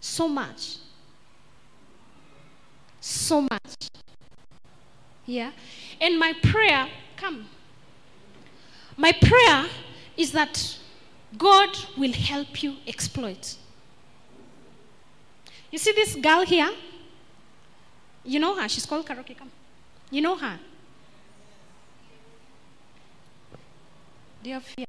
so 0.00 0.26
much. 0.26 0.78
So 3.00 3.42
much. 3.42 3.90
Yeah. 5.26 5.52
And 6.00 6.18
my 6.18 6.32
prayer, 6.42 6.88
come. 7.18 7.46
My 8.96 9.12
prayer 9.12 9.66
is 10.16 10.32
that 10.32 10.78
God 11.36 11.68
will 11.98 12.14
help 12.14 12.62
you 12.62 12.76
exploit. 12.86 13.56
You 15.70 15.78
see 15.78 15.92
this 15.92 16.14
girl 16.14 16.46
here? 16.46 16.70
You 18.24 18.40
know 18.40 18.54
her? 18.58 18.66
She's 18.68 18.86
called 18.86 19.06
Karaoke. 19.06 19.36
Come. 19.36 19.50
You 20.10 20.22
know 20.22 20.36
her? 20.36 20.58
Do 24.42 24.48
you 24.48 24.54
have 24.54 24.64
fear? 24.64 24.86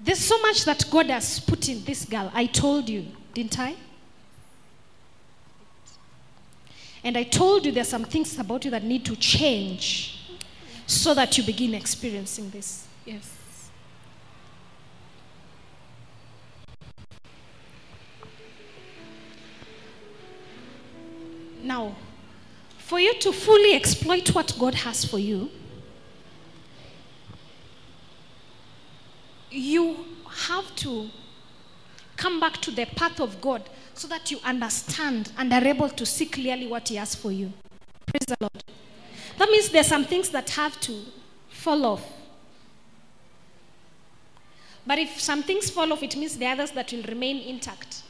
There's 0.00 0.20
so 0.20 0.40
much 0.40 0.64
that 0.64 0.84
God 0.90 1.06
has 1.10 1.40
put 1.40 1.68
in 1.68 1.84
this 1.84 2.04
girl. 2.04 2.30
I 2.32 2.46
told 2.46 2.88
you, 2.88 3.06
didn't 3.34 3.58
I? 3.58 3.74
And 7.04 7.16
I 7.16 7.22
told 7.24 7.66
you 7.66 7.72
there's 7.72 7.88
some 7.88 8.04
things 8.04 8.38
about 8.38 8.64
you 8.64 8.70
that 8.70 8.84
need 8.84 9.04
to 9.06 9.16
change 9.16 10.38
so 10.86 11.14
that 11.14 11.36
you 11.36 11.44
begin 11.44 11.74
experiencing 11.74 12.50
this. 12.50 12.86
Yes. 13.04 13.34
Now, 21.62 21.94
for 22.78 22.98
you 22.98 23.14
to 23.20 23.32
fully 23.32 23.74
exploit 23.74 24.34
what 24.34 24.56
God 24.58 24.74
has 24.74 25.04
for 25.04 25.18
you, 25.18 25.50
you 29.50 29.96
have 30.30 30.74
to 30.76 31.08
come 32.16 32.40
back 32.40 32.54
to 32.58 32.70
the 32.70 32.84
path 32.84 33.20
of 33.20 33.40
God 33.40 33.62
so 33.94 34.08
that 34.08 34.30
you 34.30 34.38
understand 34.44 35.32
and 35.38 35.52
are 35.52 35.64
able 35.64 35.88
to 35.88 36.06
see 36.06 36.26
clearly 36.26 36.66
what 36.66 36.88
He 36.88 36.96
has 36.96 37.14
for 37.14 37.32
you. 37.32 37.52
Praise 38.06 38.26
the 38.26 38.36
Lord. 38.40 38.64
That 39.38 39.50
means 39.50 39.68
there's 39.70 39.86
some 39.86 40.04
things 40.04 40.28
that 40.30 40.50
have 40.50 40.78
to 40.80 41.00
fall 41.48 41.84
off. 41.86 42.12
But 44.86 44.98
if 44.98 45.20
some 45.20 45.42
things 45.42 45.68
fall 45.70 45.92
off, 45.92 46.02
it 46.02 46.16
means 46.16 46.36
the 46.36 46.46
others 46.46 46.70
that 46.72 46.92
will 46.92 47.02
remain 47.02 47.46
intact. 47.46 48.02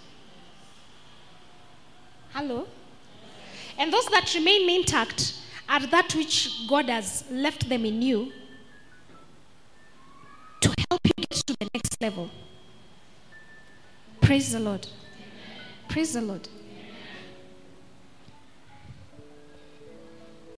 Hello? 2.32 2.66
And 3.78 3.92
those 3.92 4.06
that 4.06 4.32
remain 4.34 4.68
intact 4.70 5.34
are 5.68 5.84
that 5.86 6.14
which 6.14 6.66
God 6.68 6.88
has 6.88 7.24
left 7.30 7.68
them 7.68 7.84
in 7.84 8.00
you 8.00 8.32
to 10.60 10.74
help 10.90 11.00
you 11.04 11.12
get 11.16 11.30
to 11.30 11.56
the 11.58 11.68
next 11.74 12.00
level. 12.00 12.30
Praise 14.20 14.52
the 14.52 14.60
Lord. 14.60 14.86
Praise 15.88 16.12
the 16.12 16.22
Lord. 16.22 16.48